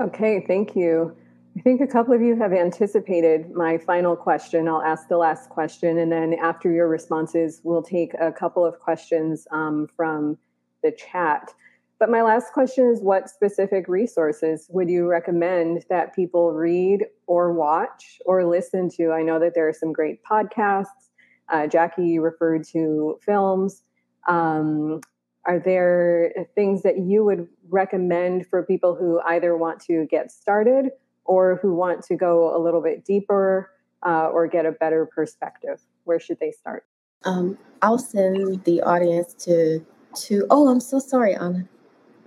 Okay, 0.00 0.44
thank 0.46 0.76
you. 0.76 1.16
I 1.56 1.62
think 1.62 1.80
a 1.80 1.86
couple 1.86 2.12
of 2.12 2.20
you 2.20 2.36
have 2.36 2.52
anticipated 2.52 3.50
my 3.52 3.78
final 3.78 4.14
question. 4.14 4.68
I'll 4.68 4.82
ask 4.82 5.08
the 5.08 5.16
last 5.16 5.48
question, 5.48 5.96
and 5.96 6.12
then 6.12 6.34
after 6.34 6.70
your 6.70 6.86
responses, 6.86 7.62
we'll 7.64 7.82
take 7.82 8.12
a 8.20 8.30
couple 8.30 8.66
of 8.66 8.78
questions 8.78 9.48
um, 9.50 9.88
from 9.96 10.36
the 10.82 10.92
chat. 10.92 11.54
But 11.98 12.10
my 12.10 12.22
last 12.22 12.52
question 12.52 12.90
is 12.90 13.00
what 13.00 13.30
specific 13.30 13.88
resources 13.88 14.66
would 14.70 14.90
you 14.90 15.06
recommend 15.06 15.84
that 15.88 16.14
people 16.14 16.52
read 16.52 17.06
or 17.26 17.52
watch 17.52 18.20
or 18.26 18.44
listen 18.44 18.90
to? 18.90 19.12
I 19.12 19.22
know 19.22 19.38
that 19.38 19.54
there 19.54 19.66
are 19.66 19.72
some 19.72 19.92
great 19.92 20.20
podcasts. 20.22 21.10
Uh, 21.48 21.66
Jackie 21.66 22.18
referred 22.18 22.64
to 22.68 23.18
films. 23.24 23.82
Um, 24.28 25.00
are 25.46 25.58
there 25.58 26.32
things 26.54 26.82
that 26.82 26.98
you 26.98 27.24
would 27.24 27.48
recommend 27.70 28.46
for 28.48 28.62
people 28.64 28.94
who 28.94 29.20
either 29.20 29.56
want 29.56 29.80
to 29.84 30.06
get 30.10 30.30
started 30.30 30.90
or 31.24 31.58
who 31.62 31.74
want 31.74 32.02
to 32.04 32.16
go 32.16 32.54
a 32.54 32.58
little 32.58 32.82
bit 32.82 33.04
deeper 33.04 33.70
uh, 34.04 34.26
or 34.26 34.48
get 34.48 34.66
a 34.66 34.72
better 34.72 35.06
perspective? 35.06 35.80
Where 36.04 36.20
should 36.20 36.40
they 36.40 36.50
start? 36.50 36.84
Um, 37.24 37.56
I'll 37.80 37.98
send 37.98 38.64
the 38.64 38.82
audience 38.82 39.34
to 39.44 39.84
to. 40.16 40.46
Oh, 40.50 40.68
I'm 40.68 40.80
so 40.80 40.98
sorry, 40.98 41.34
Ana. 41.34 41.68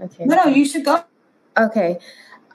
Okay. 0.01 0.25
No, 0.25 0.35
no, 0.35 0.45
you 0.45 0.65
should 0.65 0.85
go. 0.85 1.03
Okay, 1.57 1.99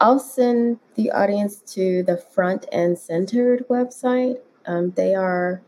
I'll 0.00 0.18
send 0.18 0.78
the 0.94 1.10
audience 1.10 1.60
to 1.74 2.02
the 2.02 2.16
Front 2.16 2.66
and 2.72 2.98
Centered 2.98 3.66
website. 3.68 4.38
Um, 4.66 4.92
they 4.92 5.14
are 5.14 5.62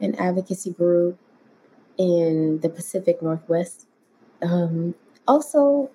an 0.00 0.14
advocacy 0.16 0.72
group 0.72 1.18
in 1.96 2.60
the 2.60 2.68
Pacific 2.68 3.22
Northwest. 3.22 3.86
Um, 4.42 4.94
also, 5.26 5.90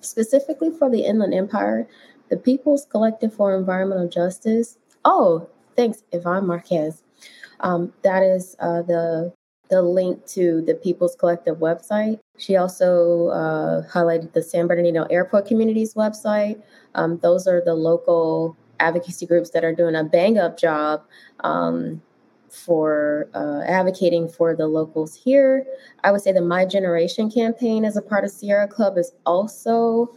specifically 0.00 0.70
for 0.70 0.88
the 0.88 1.04
Inland 1.04 1.34
Empire, 1.34 1.86
the 2.30 2.36
People's 2.36 2.86
Collective 2.86 3.34
for 3.34 3.56
Environmental 3.56 4.08
Justice. 4.08 4.78
Oh, 5.04 5.48
thanks, 5.76 6.04
Yvonne 6.12 6.46
Marquez. 6.46 7.02
Um, 7.60 7.92
that 8.02 8.22
is 8.22 8.56
uh, 8.60 8.82
the 8.82 9.32
the 9.68 9.82
link 9.82 10.26
to 10.26 10.62
the 10.62 10.74
People's 10.74 11.14
Collective 11.14 11.58
website. 11.58 12.18
She 12.38 12.56
also 12.56 13.28
uh, 13.28 13.82
highlighted 13.88 14.32
the 14.32 14.42
San 14.42 14.66
Bernardino 14.66 15.04
Airport 15.10 15.46
Community's 15.46 15.94
website. 15.94 16.62
Um, 16.94 17.18
those 17.18 17.46
are 17.46 17.62
the 17.62 17.74
local 17.74 18.56
advocacy 18.78 19.26
groups 19.26 19.50
that 19.50 19.62
are 19.62 19.74
doing 19.74 19.94
a 19.94 20.02
bang 20.02 20.38
up 20.38 20.58
job 20.58 21.02
um, 21.40 22.00
for 22.48 23.28
uh, 23.34 23.62
advocating 23.66 24.28
for 24.28 24.56
the 24.56 24.66
locals 24.66 25.14
here. 25.14 25.66
I 26.02 26.10
would 26.10 26.22
say 26.22 26.32
the 26.32 26.40
My 26.40 26.64
Generation 26.64 27.30
campaign 27.30 27.84
as 27.84 27.96
a 27.96 28.02
part 28.02 28.24
of 28.24 28.30
Sierra 28.30 28.66
Club 28.66 28.96
is 28.96 29.12
also 29.26 30.16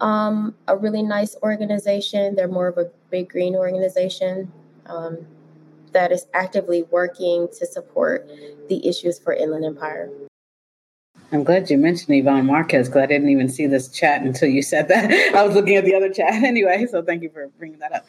um, 0.00 0.54
a 0.68 0.76
really 0.76 1.02
nice 1.02 1.36
organization. 1.42 2.34
They're 2.34 2.48
more 2.48 2.68
of 2.68 2.78
a 2.78 2.90
big 3.10 3.28
green 3.28 3.54
organization 3.54 4.52
um, 4.86 5.26
that 5.92 6.12
is 6.12 6.26
actively 6.32 6.84
working 6.84 7.48
to 7.58 7.66
support 7.66 8.28
the 8.68 8.86
issues 8.86 9.18
for 9.18 9.32
Inland 9.32 9.64
Empire. 9.64 10.10
I'm 11.32 11.42
glad 11.42 11.68
you 11.70 11.76
mentioned 11.76 12.16
Yvonne 12.16 12.46
Marquez 12.46 12.88
because 12.88 13.02
I 13.02 13.06
didn't 13.06 13.30
even 13.30 13.48
see 13.48 13.66
this 13.66 13.88
chat 13.88 14.22
until 14.22 14.48
you 14.48 14.62
said 14.62 14.88
that. 14.88 15.10
I 15.34 15.44
was 15.44 15.54
looking 15.56 15.74
at 15.74 15.84
the 15.84 15.94
other 15.94 16.10
chat 16.10 16.32
anyway, 16.44 16.86
so 16.90 17.02
thank 17.02 17.22
you 17.22 17.30
for 17.30 17.48
bringing 17.58 17.78
that 17.80 17.92
up 17.92 18.06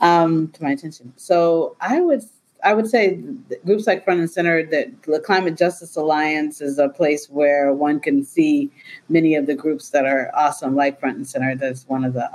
um, 0.00 0.48
to 0.48 0.62
my 0.62 0.70
attention. 0.70 1.12
So 1.16 1.76
I 1.80 2.00
would 2.00 2.22
I 2.62 2.74
would 2.74 2.88
say 2.88 3.18
groups 3.64 3.86
like 3.86 4.04
Front 4.04 4.20
and 4.20 4.30
Center, 4.30 4.64
that 4.66 5.02
the 5.02 5.18
Climate 5.20 5.56
Justice 5.56 5.96
Alliance 5.96 6.60
is 6.60 6.78
a 6.78 6.88
place 6.88 7.28
where 7.30 7.72
one 7.72 8.00
can 8.00 8.22
see 8.22 8.70
many 9.08 9.34
of 9.34 9.46
the 9.46 9.54
groups 9.54 9.90
that 9.90 10.04
are 10.04 10.30
awesome, 10.34 10.76
like 10.76 11.00
Front 11.00 11.16
and 11.16 11.26
Center. 11.26 11.56
That's 11.56 11.88
one 11.88 12.04
of 12.04 12.12
the 12.12 12.30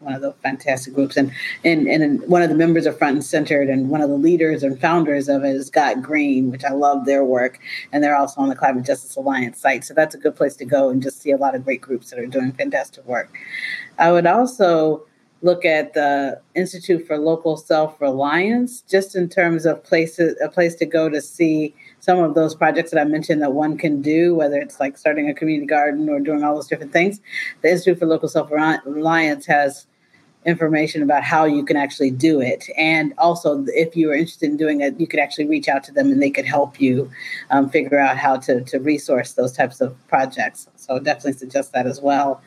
one 0.00 0.14
of 0.14 0.22
the 0.22 0.32
fantastic 0.42 0.94
groups, 0.94 1.16
and 1.16 1.32
and 1.64 1.86
and 1.88 2.20
one 2.28 2.42
of 2.42 2.48
the 2.48 2.54
members 2.54 2.86
of 2.86 2.98
Front 2.98 3.14
and 3.14 3.24
Centered, 3.24 3.68
and 3.68 3.90
one 3.90 4.00
of 4.00 4.08
the 4.08 4.16
leaders 4.16 4.62
and 4.62 4.80
founders 4.80 5.28
of 5.28 5.44
it 5.44 5.56
is 5.56 5.66
Scott 5.66 6.02
Green, 6.02 6.50
which 6.50 6.64
I 6.64 6.70
love 6.70 7.04
their 7.04 7.24
work, 7.24 7.58
and 7.92 8.02
they're 8.02 8.16
also 8.16 8.40
on 8.40 8.48
the 8.48 8.56
Climate 8.56 8.84
Justice 8.84 9.16
Alliance 9.16 9.58
site. 9.58 9.84
So 9.84 9.94
that's 9.94 10.14
a 10.14 10.18
good 10.18 10.36
place 10.36 10.56
to 10.56 10.64
go 10.64 10.90
and 10.90 11.02
just 11.02 11.20
see 11.20 11.30
a 11.30 11.36
lot 11.36 11.54
of 11.54 11.64
great 11.64 11.80
groups 11.80 12.10
that 12.10 12.18
are 12.18 12.26
doing 12.26 12.52
fantastic 12.52 13.04
work. 13.06 13.32
I 13.98 14.12
would 14.12 14.26
also 14.26 15.04
look 15.42 15.64
at 15.64 15.94
the 15.94 16.40
Institute 16.54 17.06
for 17.06 17.16
Local 17.16 17.56
Self 17.56 18.00
Reliance, 18.00 18.82
just 18.82 19.14
in 19.14 19.28
terms 19.28 19.66
of 19.66 19.82
places, 19.84 20.36
a 20.42 20.48
place 20.48 20.74
to 20.76 20.86
go 20.86 21.08
to 21.08 21.20
see 21.20 21.74
some 22.08 22.20
of 22.20 22.34
those 22.34 22.54
projects 22.54 22.90
that 22.90 22.98
I 22.98 23.04
mentioned 23.04 23.42
that 23.42 23.52
one 23.52 23.76
can 23.76 24.00
do, 24.00 24.34
whether 24.34 24.56
it's 24.56 24.80
like 24.80 24.96
starting 24.96 25.28
a 25.28 25.34
community 25.34 25.66
garden 25.66 26.08
or 26.08 26.20
doing 26.20 26.42
all 26.42 26.54
those 26.54 26.66
different 26.66 26.90
things. 26.90 27.20
The 27.60 27.70
Institute 27.70 27.98
for 27.98 28.06
Local 28.06 28.30
Self 28.30 28.50
Reliance 28.50 29.44
has 29.44 29.86
information 30.46 31.02
about 31.02 31.22
how 31.22 31.44
you 31.44 31.62
can 31.66 31.76
actually 31.76 32.10
do 32.10 32.40
it. 32.40 32.64
And 32.78 33.12
also, 33.18 33.62
if 33.66 33.94
you 33.94 34.10
are 34.10 34.14
interested 34.14 34.48
in 34.48 34.56
doing 34.56 34.80
it, 34.80 34.98
you 34.98 35.06
could 35.06 35.20
actually 35.20 35.48
reach 35.48 35.68
out 35.68 35.84
to 35.84 35.92
them 35.92 36.10
and 36.10 36.22
they 36.22 36.30
could 36.30 36.46
help 36.46 36.80
you 36.80 37.10
um, 37.50 37.68
figure 37.68 37.98
out 37.98 38.16
how 38.16 38.38
to, 38.38 38.62
to 38.62 38.78
resource 38.78 39.34
those 39.34 39.52
types 39.52 39.82
of 39.82 39.94
projects. 40.08 40.66
So, 40.76 40.98
definitely 40.98 41.34
suggest 41.34 41.74
that 41.74 41.86
as 41.86 42.00
well 42.00 42.40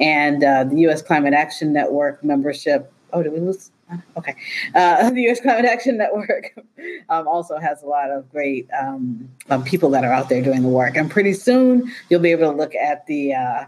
and 0.00 0.44
uh, 0.44 0.64
the 0.64 0.76
U.S. 0.82 1.02
Climate 1.02 1.34
Action 1.34 1.72
Network 1.72 2.22
membership. 2.22 2.92
Oh, 3.12 3.22
did 3.22 3.32
we 3.32 3.40
lose? 3.40 3.70
Okay. 4.16 4.34
Uh, 4.74 5.10
the 5.10 5.22
U.S. 5.22 5.40
Climate 5.40 5.64
Action 5.64 5.96
Network 5.96 6.54
um, 7.08 7.26
also 7.28 7.58
has 7.58 7.82
a 7.82 7.86
lot 7.86 8.10
of 8.10 8.30
great 8.30 8.68
um, 8.78 9.28
um, 9.50 9.64
people 9.64 9.90
that 9.90 10.04
are 10.04 10.12
out 10.12 10.28
there 10.28 10.42
doing 10.42 10.62
the 10.62 10.68
work, 10.68 10.96
and 10.96 11.10
pretty 11.10 11.32
soon 11.32 11.90
you'll 12.08 12.20
be 12.20 12.30
able 12.30 12.50
to 12.50 12.56
look 12.56 12.74
at 12.74 13.06
the 13.06 13.34
uh, 13.34 13.64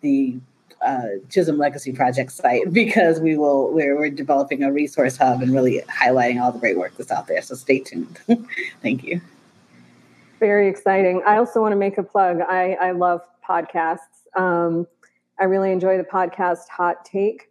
the 0.00 0.36
uh, 0.84 1.06
Chisholm 1.28 1.58
Legacy 1.58 1.92
Project 1.92 2.32
site 2.32 2.62
because 2.72 3.20
we 3.20 3.36
will 3.36 3.72
we're, 3.72 3.96
we're 3.96 4.10
developing 4.10 4.62
a 4.62 4.72
resource 4.72 5.16
hub 5.16 5.42
and 5.42 5.52
really 5.52 5.82
highlighting 5.88 6.40
all 6.40 6.52
the 6.52 6.58
great 6.58 6.78
work 6.78 6.96
that's 6.96 7.10
out 7.10 7.26
there. 7.26 7.42
So 7.42 7.54
stay 7.54 7.80
tuned. 7.80 8.18
Thank 8.82 9.04
you. 9.04 9.20
Very 10.38 10.68
exciting. 10.68 11.22
I 11.26 11.36
also 11.38 11.60
want 11.60 11.72
to 11.72 11.76
make 11.76 11.98
a 11.98 12.02
plug. 12.02 12.40
I, 12.40 12.74
I 12.74 12.92
love 12.92 13.22
podcasts. 13.46 13.98
Um, 14.36 14.86
I 15.40 15.44
really 15.44 15.72
enjoy 15.72 15.96
the 15.96 16.04
podcast 16.04 16.68
Hot 16.68 17.04
Take. 17.04 17.47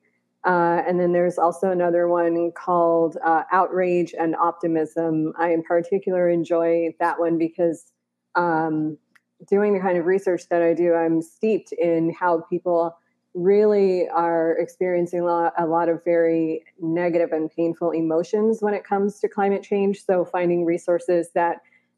Uh, 0.48 0.82
and 0.88 0.98
then 0.98 1.12
there's 1.12 1.38
also 1.38 1.72
another 1.72 2.08
one 2.08 2.52
called 2.54 3.18
uh, 3.24 3.44
Outrage 3.52 4.16
and 4.18 4.34
Optimism. 4.38 5.34
I 5.38 5.52
in 5.52 5.62
particular 5.62 6.30
enjoy 6.30 6.96
that 7.02 7.20
one 7.20 7.38
because 7.38 7.92
um, 8.36 8.98
doing 9.50 9.74
the 9.74 9.82
kind 9.82 9.98
of 9.98 10.06
research 10.06 10.48
that 10.50 10.62
I 10.62 10.74
do, 10.74 10.94
I'm 10.94 11.22
steeped 11.22 11.74
in 11.74 12.16
how 12.18 12.46
people 12.50 12.98
really 13.34 14.08
are 14.08 14.54
experiencing 14.54 15.20
a 15.20 15.26
lot, 15.26 15.54
a 15.58 15.66
lot 15.66 15.90
of 15.90 16.02
very 16.06 16.64
negative 16.80 17.34
and 17.34 17.52
painful 17.52 17.92
emotions 17.92 18.60
when 18.62 18.74
it 18.74 18.86
comes 18.86 19.20
to 19.20 19.28
climate 19.28 19.64
change. 19.64 20.06
So 20.06 20.24
finding 20.24 20.64
resources 20.64 21.30
that 21.36 21.58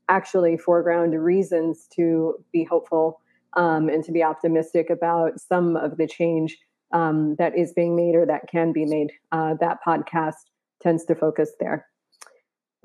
actually 0.09 0.57
foreground 0.57 1.13
reasons 1.13 1.87
to 1.95 2.43
be 2.51 2.63
hopeful 2.63 3.21
um, 3.53 3.89
and 3.89 4.03
to 4.05 4.11
be 4.11 4.23
optimistic 4.23 4.89
about 4.89 5.39
some 5.39 5.75
of 5.75 5.97
the 5.97 6.07
change 6.07 6.57
um, 6.91 7.35
that 7.37 7.57
is 7.57 7.73
being 7.73 7.95
made 7.95 8.15
or 8.15 8.25
that 8.25 8.49
can 8.49 8.71
be 8.71 8.85
made. 8.85 9.11
Uh, 9.31 9.55
that 9.59 9.79
podcast 9.85 10.35
tends 10.81 11.05
to 11.05 11.15
focus 11.15 11.51
there. 11.59 11.85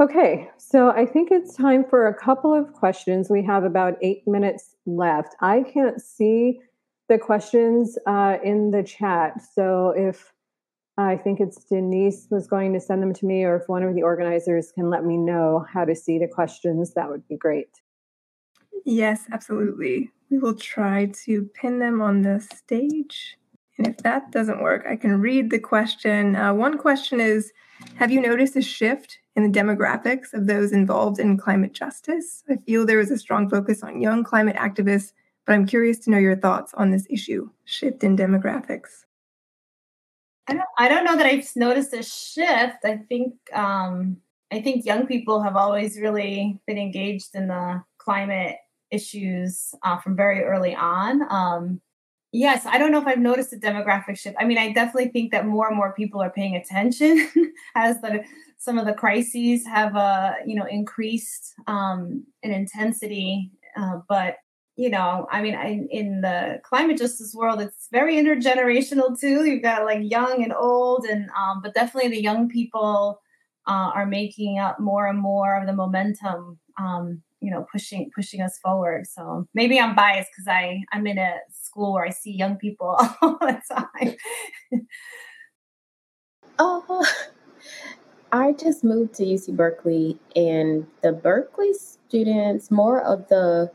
Okay, 0.01 0.51
so 0.59 0.91
I 0.91 1.07
think 1.07 1.31
it's 1.31 1.55
time 1.55 1.85
for 1.89 2.09
a 2.09 2.15
couple 2.15 2.53
of 2.53 2.73
questions. 2.73 3.31
We 3.31 3.45
have 3.45 3.63
about 3.63 3.95
eight 4.03 4.27
minutes 4.27 4.75
left. 4.87 5.37
I 5.41 5.63
can't 5.63 6.01
see 6.01 6.61
the 7.09 7.19
questions 7.19 7.97
uh, 8.07 8.39
in 8.43 8.73
the 8.73 8.83
chat. 8.83 9.35
So 9.55 9.95
if 9.97 10.33
I 10.99 11.17
think 11.17 11.39
it's 11.39 11.63
Denise 11.65 12.27
was 12.31 12.49
going 12.49 12.73
to 12.73 12.81
send 12.81 13.03
them 13.03 13.15
to 13.15 13.27
me, 13.27 13.45
or 13.45 13.57
if 13.57 13.69
one 13.69 13.85
of 13.85 13.95
the 13.95 14.03
organizers 14.03 14.73
can 14.73 14.91
let 14.91 15.05
me 15.05 15.17
know 15.17 15.65
how 15.73 15.85
to 15.85 15.95
see 15.95 16.19
the 16.19 16.29
questions, 16.29 16.95
that 16.95 17.09
would 17.09 17.27
be 17.29 17.37
great. 17.37 17.69
Yes, 18.85 19.27
absolutely. 19.33 20.11
We 20.31 20.39
will 20.39 20.55
try 20.55 21.13
to 21.25 21.49
pin 21.55 21.79
them 21.79 22.03
on 22.03 22.23
the 22.23 22.41
stage. 22.41 23.39
And 23.79 23.87
if 23.87 23.97
that 23.99 24.31
doesn't 24.31 24.63
work, 24.63 24.85
I 24.89 24.97
can 24.97 25.21
read 25.21 25.51
the 25.51 25.59
question. 25.59 26.37
Uh, 26.37 26.55
one 26.55 26.79
question 26.79 27.21
is 27.21 27.53
Have 27.97 28.11
you 28.11 28.21
noticed 28.21 28.57
a 28.57 28.63
shift 28.63 29.19
in 29.37 29.43
the 29.43 29.59
demographics 29.59 30.33
of 30.33 30.47
those 30.47 30.73
involved 30.73 31.19
in 31.19 31.37
climate 31.37 31.73
justice? 31.73 32.45
I 32.49 32.57
feel 32.57 32.87
there 32.87 33.01
is 33.01 33.11
a 33.11 33.19
strong 33.19 33.49
focus 33.51 33.83
on 33.83 34.01
young 34.01 34.23
climate 34.23 34.57
activists, 34.57 35.13
but 35.45 35.55
I'm 35.55 35.67
curious 35.67 35.99
to 36.01 36.11
know 36.11 36.19
your 36.19 36.37
thoughts 36.37 36.73
on 36.75 36.91
this 36.91 37.07
issue 37.11 37.51
shift 37.65 38.05
in 38.05 38.17
demographics. 38.17 39.05
I 40.47 40.53
don't, 40.53 40.69
I 40.79 40.89
don't 40.89 41.05
know 41.05 41.17
that 41.17 41.27
I've 41.27 41.49
noticed 41.57 41.95
a 41.95 42.03
shift. 42.03 42.85
I 42.85 42.99
think 43.09 43.35
um, 43.53 44.19
I 44.53 44.61
think 44.61 44.85
young 44.85 45.07
people 45.07 45.43
have 45.43 45.57
always 45.57 45.99
really 45.99 46.61
been 46.67 46.79
engaged 46.79 47.35
in 47.35 47.49
the 47.49 47.83
climate 47.99 48.57
issues 48.91 49.75
uh, 49.83 49.97
from 49.97 50.15
very 50.15 50.45
early 50.45 50.75
on. 50.75 51.23
Um, 51.33 51.81
yes, 52.35 52.67
I 52.67 52.79
don't 52.79 52.91
know 52.91 53.01
if 53.01 53.07
I've 53.07 53.19
noticed 53.19 53.53
a 53.53 53.57
demographic 53.57 54.19
shift. 54.19 54.37
I 54.39 54.45
mean, 54.45 54.59
I 54.59 54.73
definitely 54.73 55.11
think 55.11 55.31
that 55.31 55.47
more 55.47 55.69
and 55.69 55.77
more 55.77 55.95
people 55.95 56.21
are 56.21 56.31
paying 56.31 56.57
attention 56.57 57.29
as 57.75 58.01
the 58.01 58.25
some 58.59 58.79
of 58.79 58.87
the 58.87 58.93
crises 58.93 59.65
have 59.67 59.95
uh, 59.95 60.33
you 60.45 60.57
know 60.57 60.67
increased 60.67 61.55
um, 61.67 62.25
in 62.43 62.53
intensity. 62.53 63.51
Uh, 63.77 64.01
but 64.09 64.37
you 64.77 64.91
know, 64.91 65.29
I 65.31 65.41
mean, 65.41 65.55
I, 65.55 65.87
in 65.91 66.21
the 66.21 66.61
climate 66.65 66.99
justice 66.99 67.33
world, 67.33 67.61
it's 67.61 67.87
very 67.93 68.17
intergenerational 68.17 69.19
too. 69.19 69.45
You've 69.45 69.63
got 69.63 69.85
like 69.85 70.01
young 70.03 70.43
and 70.43 70.53
old, 70.53 71.05
and 71.05 71.31
um, 71.39 71.63
but 71.63 71.75
definitely 71.75 72.11
the 72.11 72.23
young 72.23 72.49
people 72.49 73.21
uh, 73.69 73.93
are 73.95 74.07
making 74.07 74.59
up 74.59 74.81
more 74.81 75.07
and 75.07 75.19
more 75.19 75.61
of 75.61 75.67
the 75.67 75.73
momentum. 75.73 76.59
Um, 76.79 77.23
you 77.41 77.51
know, 77.51 77.67
pushing 77.71 78.11
pushing 78.15 78.41
us 78.41 78.59
forward. 78.59 79.07
So 79.07 79.47
maybe 79.53 79.79
I'm 79.79 79.95
biased 79.95 80.31
because 80.35 80.49
I 80.49 80.81
I'm 80.93 81.07
in 81.07 81.19
a 81.19 81.35
school 81.75 81.93
where 81.93 82.05
I 82.05 82.11
see 82.11 82.31
young 82.31 82.57
people 82.57 82.97
all 83.23 83.39
the 83.41 83.61
time. 83.69 84.15
oh, 86.59 87.05
I 88.31 88.53
just 88.53 88.85
moved 88.85 89.15
to 89.15 89.25
UC 89.25 89.57
Berkeley, 89.57 90.19
and 90.37 90.87
the 91.03 91.13
Berkeley 91.13 91.73
students, 91.75 92.71
more 92.71 93.01
of 93.01 93.29
the 93.29 93.73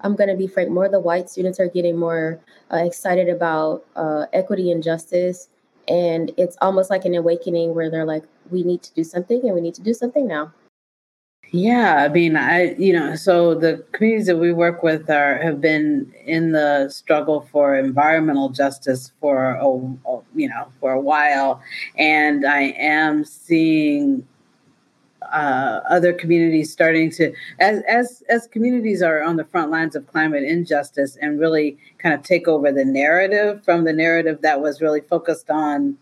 I'm 0.00 0.16
going 0.16 0.30
to 0.30 0.36
be 0.36 0.48
frank, 0.48 0.70
more 0.70 0.86
of 0.86 0.90
the 0.90 0.98
white 0.98 1.30
students 1.30 1.60
are 1.60 1.68
getting 1.68 1.96
more 1.96 2.40
uh, 2.72 2.78
excited 2.78 3.28
about 3.28 3.84
uh, 3.94 4.26
equity 4.32 4.72
and 4.72 4.82
justice. 4.82 5.48
And 5.86 6.32
it's 6.36 6.56
almost 6.60 6.90
like 6.90 7.04
an 7.04 7.14
awakening 7.14 7.72
where 7.72 7.88
they're 7.88 8.04
like, 8.04 8.24
we 8.50 8.64
need 8.64 8.82
to 8.82 8.92
do 8.94 9.04
something 9.04 9.42
and 9.44 9.54
we 9.54 9.60
need 9.60 9.74
to 9.74 9.80
do 9.80 9.94
something 9.94 10.26
now. 10.26 10.52
Yeah, 11.54 11.96
I 11.96 12.08
mean, 12.08 12.34
I 12.34 12.74
you 12.76 12.94
know, 12.94 13.14
so 13.14 13.54
the 13.54 13.84
communities 13.92 14.26
that 14.26 14.38
we 14.38 14.52
work 14.54 14.82
with 14.82 15.10
are 15.10 15.36
have 15.36 15.60
been 15.60 16.10
in 16.24 16.52
the 16.52 16.88
struggle 16.88 17.42
for 17.52 17.76
environmental 17.76 18.48
justice 18.48 19.12
for 19.20 19.50
a, 19.56 19.66
you 20.34 20.48
know 20.48 20.68
for 20.80 20.92
a 20.92 21.00
while, 21.00 21.60
and 21.98 22.46
I 22.46 22.74
am 22.78 23.26
seeing 23.26 24.26
uh, 25.30 25.80
other 25.88 26.12
communities 26.12 26.72
starting 26.72 27.10
to 27.12 27.32
as 27.60 27.82
as 27.88 28.22
as 28.30 28.46
communities 28.46 29.02
are 29.02 29.22
on 29.22 29.36
the 29.36 29.44
front 29.44 29.70
lines 29.70 29.94
of 29.94 30.06
climate 30.06 30.44
injustice 30.44 31.16
and 31.20 31.38
really 31.38 31.76
kind 31.98 32.14
of 32.14 32.22
take 32.22 32.48
over 32.48 32.72
the 32.72 32.84
narrative 32.84 33.62
from 33.64 33.84
the 33.84 33.92
narrative 33.92 34.40
that 34.42 34.60
was 34.62 34.80
really 34.80 35.00
focused 35.02 35.50
on 35.50 35.96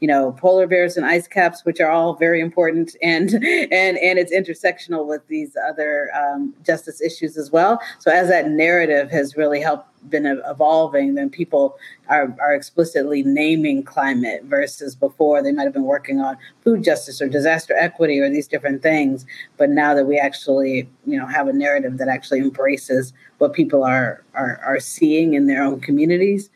you 0.00 0.08
know 0.08 0.32
polar 0.32 0.66
bears 0.66 0.96
and 0.96 1.06
ice 1.06 1.26
caps 1.26 1.64
which 1.64 1.80
are 1.80 1.90
all 1.90 2.14
very 2.14 2.40
important 2.40 2.96
and 3.02 3.34
and 3.34 3.98
and 3.98 4.18
it's 4.18 4.32
intersectional 4.32 5.06
with 5.06 5.26
these 5.28 5.56
other 5.68 6.10
um, 6.14 6.54
justice 6.64 7.00
issues 7.00 7.36
as 7.36 7.50
well. 7.50 7.80
So 7.98 8.10
as 8.10 8.28
that 8.28 8.48
narrative 8.50 9.10
has 9.10 9.36
really 9.36 9.60
helped 9.60 9.88
been 10.10 10.26
evolving 10.46 11.16
then 11.16 11.28
people 11.28 11.76
are, 12.08 12.32
are 12.40 12.54
explicitly 12.54 13.24
naming 13.24 13.82
climate 13.82 14.44
versus 14.44 14.94
before 14.94 15.42
they 15.42 15.50
might 15.50 15.64
have 15.64 15.72
been 15.72 15.82
working 15.82 16.20
on 16.20 16.36
food 16.62 16.84
justice 16.84 17.20
or 17.20 17.28
disaster 17.28 17.74
equity 17.76 18.20
or 18.20 18.30
these 18.30 18.46
different 18.46 18.82
things. 18.82 19.26
But 19.56 19.70
now 19.70 19.94
that 19.94 20.06
we 20.06 20.16
actually 20.16 20.88
you 21.06 21.18
know 21.18 21.26
have 21.26 21.48
a 21.48 21.52
narrative 21.52 21.98
that 21.98 22.08
actually 22.08 22.40
embraces 22.40 23.12
what 23.38 23.52
people 23.52 23.82
are 23.82 24.22
are, 24.34 24.60
are 24.64 24.80
seeing 24.80 25.34
in 25.34 25.46
their 25.46 25.62
own 25.62 25.80
communities 25.80 26.50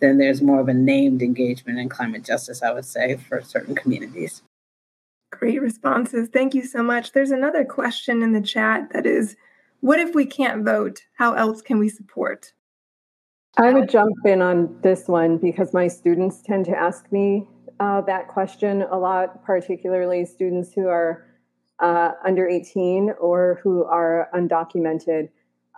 then 0.00 0.18
there's 0.18 0.42
more 0.42 0.60
of 0.60 0.68
a 0.68 0.74
named 0.74 1.22
engagement 1.22 1.78
in 1.78 1.88
climate 1.88 2.24
justice, 2.24 2.62
I 2.62 2.72
would 2.72 2.84
say, 2.84 3.16
for 3.16 3.42
certain 3.42 3.74
communities. 3.74 4.42
Great 5.30 5.60
responses. 5.60 6.28
Thank 6.32 6.54
you 6.54 6.64
so 6.64 6.82
much. 6.82 7.12
There's 7.12 7.30
another 7.30 7.64
question 7.64 8.22
in 8.22 8.32
the 8.32 8.40
chat 8.40 8.92
that 8.92 9.06
is 9.06 9.36
What 9.80 10.00
if 10.00 10.14
we 10.14 10.26
can't 10.26 10.64
vote? 10.64 11.02
How 11.16 11.34
else 11.34 11.62
can 11.62 11.78
we 11.78 11.88
support? 11.88 12.52
I 13.56 13.72
would 13.72 13.88
jump 13.88 14.14
in 14.24 14.42
on 14.42 14.78
this 14.82 15.08
one 15.08 15.38
because 15.38 15.74
my 15.74 15.88
students 15.88 16.40
tend 16.42 16.64
to 16.66 16.76
ask 16.76 17.10
me 17.10 17.46
uh, 17.80 18.00
that 18.02 18.28
question 18.28 18.82
a 18.82 18.98
lot, 18.98 19.44
particularly 19.44 20.24
students 20.24 20.72
who 20.72 20.86
are 20.86 21.26
uh, 21.80 22.12
under 22.24 22.46
18 22.46 23.14
or 23.18 23.60
who 23.62 23.84
are 23.84 24.28
undocumented. 24.34 25.30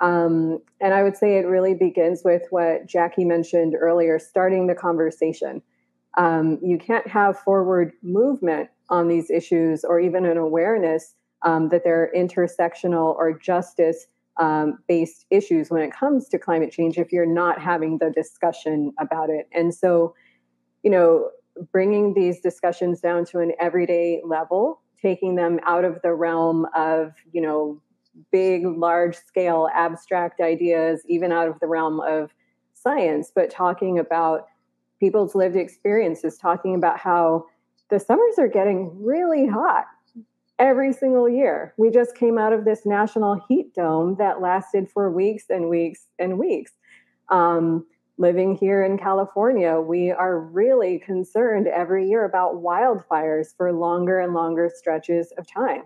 Um, 0.03 0.59
and 0.81 0.93
I 0.93 1.05
would 1.05 1.17
say 1.17 1.39
it 1.39 1.47
really 1.47 1.75
begins 1.75 2.23
with 2.25 2.43
what 2.51 2.87
Jackie 2.87 3.25
mentioned 3.25 3.77
earlier 3.79 4.19
starting 4.19 4.67
the 4.67 4.75
conversation. 4.75 5.63
Um, 6.19 6.59
you 6.61 6.77
can't 6.77 7.07
have 7.07 7.39
forward 7.39 7.93
movement 8.03 8.69
on 8.91 9.09
these 9.09 9.31
issues 9.31 9.85
or 9.85 10.01
even 10.01 10.27
an 10.27 10.37
awareness 10.37 11.15
um, 11.43 11.69
that 11.71 11.85
they're 11.85 12.11
intersectional 12.15 13.15
or 13.15 13.39
justice 13.39 14.07
um, 14.39 14.79
based 14.89 15.25
issues 15.31 15.71
when 15.71 15.83
it 15.83 15.93
comes 15.93 16.29
to 16.31 16.39
climate 16.39 16.73
change 16.73 16.99
if 16.99 17.13
you're 17.13 17.25
not 17.25 17.61
having 17.61 17.99
the 17.99 18.11
discussion 18.11 18.93
about 18.99 19.31
it. 19.31 19.49
And 19.53 19.73
so, 19.73 20.15
you 20.83 20.91
know, 20.91 21.31
bringing 21.71 22.15
these 22.15 22.41
discussions 22.41 23.01
down 23.01 23.25
to 23.27 23.39
an 23.39 23.53
everyday 23.61 24.21
level, 24.25 24.81
taking 25.01 25.37
them 25.37 25.61
out 25.65 25.85
of 25.85 26.01
the 26.03 26.13
realm 26.13 26.67
of, 26.75 27.13
you 27.33 27.41
know, 27.41 27.81
big, 28.31 28.65
large 28.67 29.17
scale 29.17 29.69
abstract 29.75 30.41
ideas, 30.41 31.03
even 31.09 31.33
out 31.33 31.49
of 31.49 31.59
the 31.61 31.67
realm 31.67 32.01
of 32.01 32.33
science, 32.75 33.33
but 33.35 33.51
talking 33.51 33.99
about 33.99 34.47
people's 35.01 35.35
lived 35.35 35.57
experiences, 35.57 36.37
talking 36.37 36.75
about 36.75 36.99
how 36.99 37.45
the 37.91 37.99
summers 37.99 38.39
are 38.39 38.49
getting 38.49 38.91
really 39.03 39.47
hot 39.47 39.85
every 40.59 40.93
single 40.93 41.29
year. 41.29 41.75
We 41.77 41.91
just 41.91 42.15
came 42.15 42.39
out 42.39 42.53
of 42.53 42.65
this 42.65 42.87
national 42.87 43.41
heat 43.49 43.75
dome 43.75 44.17
that 44.19 44.41
lasted 44.41 44.89
for 44.91 45.11
weeks 45.11 45.45
and 45.51 45.69
weeks 45.69 46.07
and 46.19 46.39
weeks. 46.39 46.73
Um, 47.31 47.87
living 48.19 48.55
here 48.55 48.85
in 48.85 48.99
California, 48.99 49.81
we 49.81 50.11
are 50.11 50.39
really 50.39 50.99
concerned 50.99 51.67
every 51.67 52.09
year 52.09 52.25
about 52.25 52.63
wildfires 52.63 53.57
for 53.57 53.73
longer 53.73 54.21
and 54.21 54.35
longer 54.35 54.71
stretches 54.73 55.33
of 55.39 55.47
time 55.47 55.83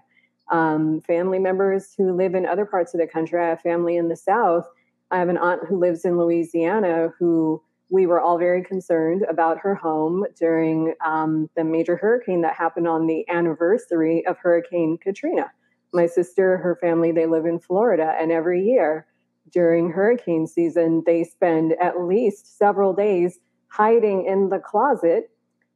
um, 0.51 1.01
family 1.01 1.38
members 1.38 1.94
who 1.97 2.12
live 2.12 2.34
in 2.34 2.47
other 2.47 2.66
parts 2.66 2.94
of 2.94 3.01
the 3.01 3.07
country. 3.07 3.40
I 3.40 3.49
have 3.49 3.61
family 3.61 3.97
in 3.97 4.09
the 4.09 4.16
South. 4.16 4.66
I 5.11 5.18
have 5.18 5.28
an 5.28 5.38
aunt 5.38 5.62
who 5.68 5.78
lives 5.78 6.05
in 6.05 6.18
Louisiana 6.18 7.12
who 7.18 7.62
we 7.88 8.07
were 8.07 8.20
all 8.20 8.38
very 8.38 8.64
concerned 8.64 9.24
about 9.28 9.59
her 9.59 9.74
home 9.74 10.24
during 10.36 10.94
um, 11.05 11.49
the 11.57 11.64
major 11.64 11.97
hurricane 11.97 12.42
that 12.42 12.55
happened 12.55 12.88
on 12.88 13.07
the 13.07 13.24
anniversary 13.28 14.26
of 14.26 14.36
Hurricane 14.38 14.99
Katrina. 14.99 15.53
My 15.92 16.07
sister, 16.07 16.57
her 16.59 16.76
family, 16.76 17.12
they 17.12 17.26
live 17.26 17.47
in 17.47 17.61
Florida, 17.61 18.16
and 18.18 18.32
every 18.32 18.64
year 18.64 19.07
during 19.53 19.90
hurricane 19.90 20.47
season, 20.49 21.05
they 21.07 21.22
spend 21.22 21.74
at 21.80 22.01
least 22.01 22.59
several 22.59 22.92
days 22.92 23.38
hiding 23.68 24.26
in 24.26 24.49
the 24.49 24.59
closet 24.59 25.30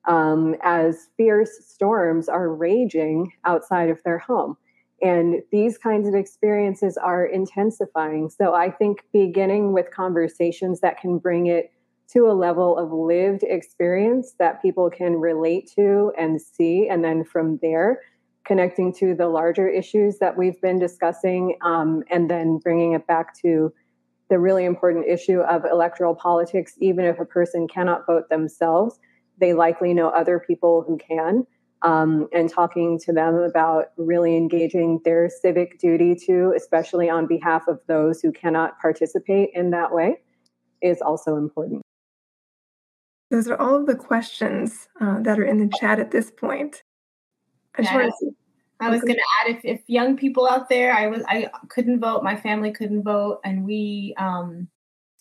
um, 0.07 0.57
as 0.63 1.09
fierce 1.17 1.51
storms 1.67 2.29
are 2.29 2.49
raging 2.49 3.33
outside 3.45 3.91
of 3.91 4.03
their 4.05 4.19
home. 4.19 4.57
And 5.03 5.43
these 5.51 5.79
kinds 5.79 6.07
of 6.07 6.15
experiences 6.15 6.97
are 6.97 7.25
intensifying. 7.25 8.29
So 8.29 8.55
I 8.55 8.71
think 8.71 9.05
beginning 9.13 9.73
with 9.73 9.91
conversations 9.91 10.81
that 10.81 11.01
can 11.01 11.19
bring 11.19 11.47
it 11.47 11.73
to 12.13 12.29
a 12.29 12.33
level 12.33 12.77
of 12.77 12.93
lived 12.93 13.43
experience 13.45 14.35
that 14.39 14.61
people 14.61 14.91
can 14.91 15.17
relate 15.17 15.71
to 15.77 16.13
and 16.19 16.41
see, 16.41 16.89
and 16.89 17.05
then 17.05 17.25
from 17.25 17.59
there, 17.63 18.01
connecting 18.45 18.93
to 18.93 19.15
the 19.15 19.29
larger 19.29 19.69
issues 19.69 20.19
that 20.19 20.37
we've 20.37 20.61
been 20.61 20.79
discussing, 20.79 21.57
um, 21.63 22.03
and 22.11 22.29
then 22.29 22.59
bringing 22.59 22.95
it 22.95 23.07
back 23.07 23.39
to 23.41 23.73
the 24.29 24.39
really 24.39 24.65
important 24.65 25.07
issue 25.07 25.41
of 25.41 25.65
electoral 25.65 26.15
politics, 26.15 26.75
even 26.81 27.05
if 27.05 27.19
a 27.21 27.25
person 27.25 27.69
cannot 27.69 28.07
vote 28.07 28.29
themselves 28.29 28.99
they 29.41 29.53
likely 29.55 29.95
know 29.95 30.11
other 30.11 30.39
people 30.39 30.85
who 30.87 30.99
can. 30.99 31.47
Um, 31.83 32.29
and 32.35 32.51
talking 32.51 32.99
to 33.07 33.13
them 33.15 33.37
about 33.37 33.93
really 33.97 34.37
engaging 34.37 35.01
their 35.03 35.31
civic 35.31 35.79
duty 35.79 36.15
to, 36.27 36.53
especially 36.55 37.09
on 37.09 37.27
behalf 37.27 37.69
of 37.69 37.81
those 37.87 38.21
who 38.21 38.33
cannot 38.33 38.79
participate 38.79 39.49
in 39.55 39.71
that 39.71 39.91
way, 39.91 40.21
is 40.83 41.01
also 41.01 41.37
important. 41.37 41.81
Those 43.31 43.49
are 43.49 43.57
all 43.57 43.77
of 43.77 43.87
the 43.87 43.95
questions 43.95 44.89
uh, 45.01 45.21
that 45.21 45.39
are 45.39 45.45
in 45.45 45.59
the 45.59 45.73
chat 45.81 45.99
at 45.99 46.11
this 46.11 46.31
point. 46.31 46.83
I 47.77 47.83
just 47.83 47.95
yeah, 47.95 48.01
want 48.01 48.15
to. 48.21 48.31
I 48.81 48.91
was 48.91 49.03
going 49.03 49.15
to 49.15 49.23
add 49.41 49.57
if, 49.57 49.65
if 49.65 49.81
young 49.87 50.17
people 50.17 50.49
out 50.49 50.69
there, 50.69 50.93
I 50.93 51.07
was 51.07 51.23
I 51.29 51.49
couldn't 51.69 52.01
vote, 52.01 52.25
my 52.25 52.35
family 52.35 52.73
couldn't 52.73 53.05
vote, 53.05 53.41
and 53.45 53.65
we, 53.65 54.15
um, 54.19 54.69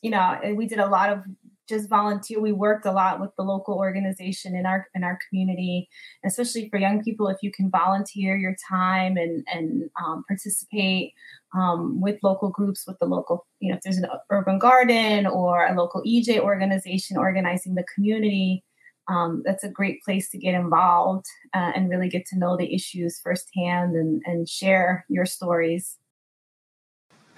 you 0.01 0.09
know, 0.09 0.39
we 0.55 0.65
did 0.65 0.79
a 0.79 0.87
lot 0.87 1.09
of 1.09 1.23
just 1.69 1.89
volunteer. 1.89 2.41
We 2.41 2.51
worked 2.51 2.85
a 2.85 2.91
lot 2.91 3.21
with 3.21 3.29
the 3.37 3.43
local 3.43 3.75
organization 3.75 4.55
in 4.55 4.65
our 4.65 4.87
in 4.95 5.03
our 5.03 5.19
community, 5.29 5.87
especially 6.25 6.67
for 6.69 6.79
young 6.79 7.03
people. 7.03 7.27
If 7.27 7.37
you 7.41 7.51
can 7.51 7.69
volunteer 7.69 8.35
your 8.35 8.55
time 8.67 9.15
and 9.15 9.45
and 9.53 9.89
um, 10.03 10.25
participate 10.27 11.13
um, 11.55 12.01
with 12.01 12.17
local 12.23 12.49
groups, 12.49 12.85
with 12.87 12.97
the 12.99 13.05
local, 13.05 13.45
you 13.59 13.71
know, 13.71 13.77
if 13.77 13.83
there's 13.83 13.97
an 13.97 14.07
urban 14.31 14.59
garden 14.59 15.27
or 15.27 15.67
a 15.67 15.75
local 15.75 16.01
EJ 16.03 16.39
organization 16.39 17.17
organizing 17.17 17.75
the 17.75 17.85
community, 17.95 18.63
um, 19.07 19.43
that's 19.45 19.63
a 19.63 19.69
great 19.69 20.01
place 20.03 20.29
to 20.31 20.37
get 20.37 20.55
involved 20.55 21.25
uh, 21.53 21.71
and 21.75 21.89
really 21.89 22.09
get 22.09 22.25
to 22.27 22.37
know 22.37 22.57
the 22.57 22.73
issues 22.73 23.19
firsthand 23.23 23.95
and 23.95 24.21
and 24.25 24.49
share 24.49 25.05
your 25.07 25.25
stories. 25.25 25.98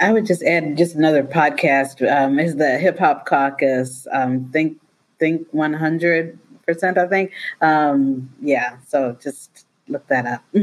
I 0.01 0.11
would 0.11 0.25
just 0.25 0.43
add 0.43 0.77
just 0.77 0.95
another 0.95 1.23
podcast 1.23 2.01
um, 2.11 2.39
is 2.39 2.55
the 2.55 2.77
Hip 2.77 2.97
Hop 2.99 3.25
Caucus. 3.25 4.07
Um, 4.11 4.49
think 4.51 4.79
think 5.19 5.47
one 5.51 5.73
hundred 5.73 6.37
percent. 6.65 6.97
I 6.97 7.07
think. 7.07 7.31
Um, 7.61 8.29
yeah. 8.41 8.77
So 8.87 9.17
just 9.21 9.65
look 9.87 10.07
that 10.07 10.25
up. 10.25 10.43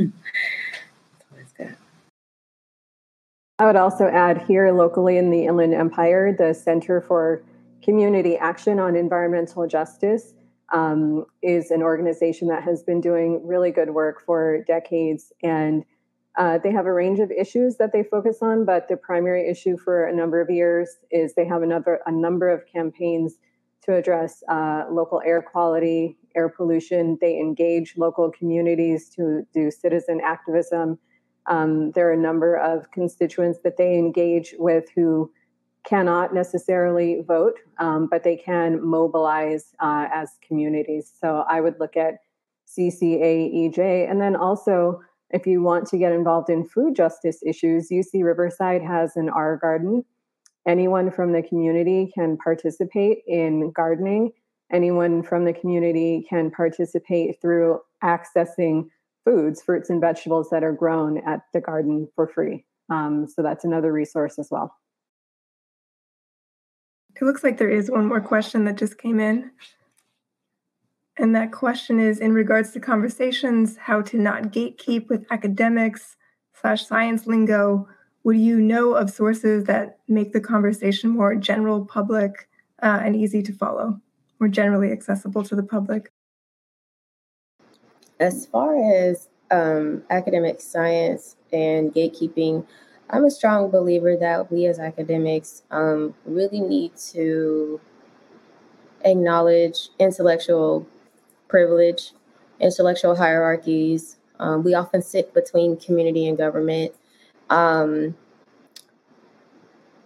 I 3.60 3.66
would 3.66 3.76
also 3.76 4.06
add 4.06 4.42
here 4.42 4.70
locally 4.70 5.16
in 5.16 5.30
the 5.30 5.46
Inland 5.46 5.74
Empire, 5.74 6.32
the 6.32 6.54
Center 6.54 7.00
for 7.00 7.42
Community 7.82 8.36
Action 8.36 8.78
on 8.78 8.94
Environmental 8.94 9.66
Justice 9.66 10.32
um, 10.72 11.26
is 11.42 11.72
an 11.72 11.82
organization 11.82 12.46
that 12.48 12.62
has 12.62 12.84
been 12.84 13.00
doing 13.00 13.44
really 13.44 13.72
good 13.72 13.90
work 13.90 14.24
for 14.24 14.62
decades. 14.68 15.32
And 15.42 15.84
uh, 16.38 16.56
they 16.56 16.70
have 16.70 16.86
a 16.86 16.92
range 16.92 17.18
of 17.18 17.32
issues 17.32 17.76
that 17.76 17.92
they 17.92 18.04
focus 18.04 18.38
on, 18.42 18.64
but 18.64 18.88
the 18.88 18.96
primary 18.96 19.48
issue 19.48 19.76
for 19.76 20.06
a 20.06 20.14
number 20.14 20.40
of 20.40 20.48
years 20.48 20.88
is 21.10 21.34
they 21.34 21.44
have 21.44 21.62
another 21.62 22.00
a 22.06 22.12
number 22.12 22.48
of 22.48 22.64
campaigns 22.64 23.34
to 23.82 23.94
address 23.94 24.44
uh, 24.48 24.84
local 24.88 25.20
air 25.26 25.42
quality, 25.42 26.16
air 26.36 26.48
pollution. 26.48 27.18
They 27.20 27.38
engage 27.38 27.96
local 27.96 28.30
communities 28.30 29.08
to 29.16 29.42
do 29.52 29.70
citizen 29.72 30.20
activism. 30.24 30.98
Um, 31.46 31.90
there 31.92 32.08
are 32.08 32.12
a 32.12 32.16
number 32.16 32.54
of 32.54 32.90
constituents 32.92 33.58
that 33.64 33.76
they 33.76 33.98
engage 33.98 34.54
with 34.58 34.84
who 34.94 35.32
cannot 35.84 36.34
necessarily 36.34 37.22
vote, 37.26 37.58
um, 37.78 38.06
but 38.08 38.22
they 38.22 38.36
can 38.36 38.84
mobilize 38.84 39.74
uh, 39.80 40.06
as 40.12 40.30
communities. 40.46 41.10
So 41.20 41.44
I 41.48 41.60
would 41.60 41.80
look 41.80 41.96
at 41.96 42.18
CCAEJ. 42.68 44.08
And 44.08 44.20
then 44.20 44.36
also, 44.36 45.00
if 45.30 45.46
you 45.46 45.62
want 45.62 45.86
to 45.88 45.98
get 45.98 46.12
involved 46.12 46.48
in 46.48 46.64
food 46.64 46.96
justice 46.96 47.42
issues, 47.44 47.90
UC 47.90 48.24
Riverside 48.24 48.82
has 48.82 49.16
an 49.16 49.28
R 49.28 49.56
garden. 49.56 50.04
Anyone 50.66 51.10
from 51.10 51.32
the 51.32 51.42
community 51.42 52.10
can 52.14 52.36
participate 52.36 53.18
in 53.26 53.70
gardening. 53.72 54.32
Anyone 54.72 55.22
from 55.22 55.44
the 55.44 55.52
community 55.52 56.26
can 56.28 56.50
participate 56.50 57.40
through 57.40 57.80
accessing 58.02 58.88
foods, 59.24 59.62
fruits, 59.62 59.90
and 59.90 60.00
vegetables 60.00 60.50
that 60.50 60.64
are 60.64 60.72
grown 60.72 61.18
at 61.26 61.40
the 61.52 61.60
garden 61.60 62.08
for 62.14 62.26
free. 62.26 62.64
Um, 62.90 63.26
so 63.28 63.42
that's 63.42 63.64
another 63.64 63.92
resource 63.92 64.38
as 64.38 64.48
well. 64.50 64.74
It 67.20 67.24
looks 67.24 67.42
like 67.42 67.58
there 67.58 67.68
is 67.68 67.90
one 67.90 68.06
more 68.06 68.20
question 68.20 68.64
that 68.64 68.76
just 68.76 68.98
came 68.98 69.20
in. 69.20 69.50
And 71.18 71.34
that 71.34 71.50
question 71.50 71.98
is 71.98 72.20
in 72.20 72.32
regards 72.32 72.70
to 72.72 72.80
conversations, 72.80 73.76
how 73.76 74.02
to 74.02 74.16
not 74.16 74.44
gatekeep 74.44 75.08
with 75.08 75.26
academics 75.30 76.16
slash 76.60 76.86
science 76.86 77.26
lingo. 77.26 77.88
Would 78.22 78.38
you 78.38 78.60
know 78.60 78.94
of 78.94 79.10
sources 79.10 79.64
that 79.64 79.98
make 80.06 80.32
the 80.32 80.40
conversation 80.40 81.10
more 81.10 81.34
general 81.34 81.84
public 81.84 82.48
uh, 82.82 83.00
and 83.02 83.16
easy 83.16 83.42
to 83.42 83.52
follow, 83.52 84.00
more 84.38 84.48
generally 84.48 84.92
accessible 84.92 85.42
to 85.44 85.56
the 85.56 85.62
public? 85.62 86.12
As 88.20 88.46
far 88.46 88.76
as 88.76 89.28
um, 89.50 90.02
academic 90.10 90.60
science 90.60 91.36
and 91.52 91.92
gatekeeping, 91.92 92.64
I'm 93.10 93.24
a 93.24 93.30
strong 93.30 93.70
believer 93.70 94.16
that 94.16 94.52
we 94.52 94.66
as 94.66 94.78
academics 94.78 95.62
um, 95.70 96.14
really 96.24 96.60
need 96.60 96.96
to 97.12 97.80
acknowledge 99.04 99.88
intellectual 99.98 100.86
privilege, 101.48 102.12
intellectual 102.60 103.16
hierarchies. 103.16 104.16
Um, 104.38 104.62
we 104.62 104.74
often 104.74 105.02
sit 105.02 105.34
between 105.34 105.76
community 105.76 106.26
and 106.26 106.38
government. 106.38 106.92
Um, 107.50 108.16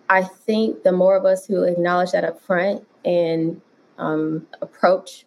I 0.08 0.22
think 0.22 0.82
the 0.82 0.92
more 0.92 1.16
of 1.16 1.24
us 1.24 1.46
who 1.46 1.64
acknowledge 1.64 2.12
that 2.12 2.24
up 2.24 2.40
front 2.40 2.86
and 3.04 3.60
um, 3.98 4.46
approach 4.60 5.24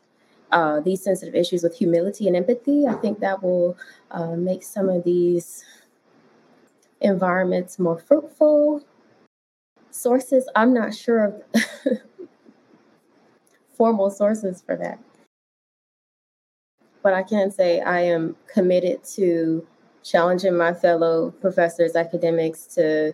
uh, 0.51 0.79
these 0.79 1.03
sensitive 1.03 1.35
issues 1.35 1.63
with 1.63 1.75
humility 1.77 2.27
and 2.27 2.35
empathy, 2.35 2.85
I 2.87 2.93
think 2.93 3.19
that 3.19 3.41
will 3.41 3.77
uh, 4.11 4.35
make 4.35 4.63
some 4.63 4.89
of 4.89 5.03
these 5.03 5.65
environments 7.01 7.79
more 7.79 7.97
fruitful. 7.97 8.83
Sources, 9.89 10.47
I'm 10.55 10.73
not 10.73 10.93
sure 10.93 11.25
of 11.25 11.43
formal 13.73 14.09
sources 14.09 14.61
for 14.61 14.75
that 14.77 14.99
but 17.05 17.13
I 17.13 17.21
can 17.21 17.51
say 17.51 17.81
I 17.81 18.01
am 18.01 18.35
committed 18.51 19.03
to 19.13 19.63
challenging 20.03 20.57
my 20.57 20.73
fellow 20.73 21.29
professors, 21.39 21.95
academics 21.95 22.65
to 22.73 23.13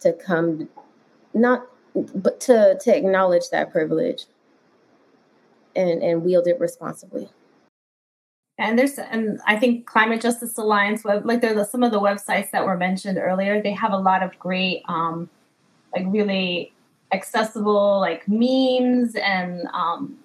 to 0.00 0.12
come 0.14 0.68
not 1.32 1.64
but 1.94 2.40
to 2.40 2.76
to 2.80 2.96
acknowledge 2.96 3.48
that 3.52 3.70
privilege 3.70 4.24
and 5.76 6.02
and 6.02 6.24
wield 6.24 6.48
it 6.48 6.58
responsibly. 6.58 7.28
And 8.58 8.76
there's 8.76 8.98
and 8.98 9.40
I 9.46 9.56
think 9.56 9.86
Climate 9.86 10.20
Justice 10.20 10.58
Alliance 10.58 11.04
web 11.04 11.24
like 11.24 11.42
there's 11.42 11.70
some 11.70 11.84
of 11.84 11.92
the 11.92 12.00
websites 12.00 12.50
that 12.50 12.66
were 12.66 12.76
mentioned 12.76 13.18
earlier. 13.18 13.62
They 13.62 13.70
have 13.70 13.92
a 13.92 13.98
lot 13.98 14.24
of 14.24 14.36
great 14.40 14.82
um 14.88 15.30
like 15.94 16.06
really 16.08 16.72
accessible 17.12 18.00
like 18.00 18.26
memes 18.26 19.14
and 19.14 19.68
um 19.72 20.18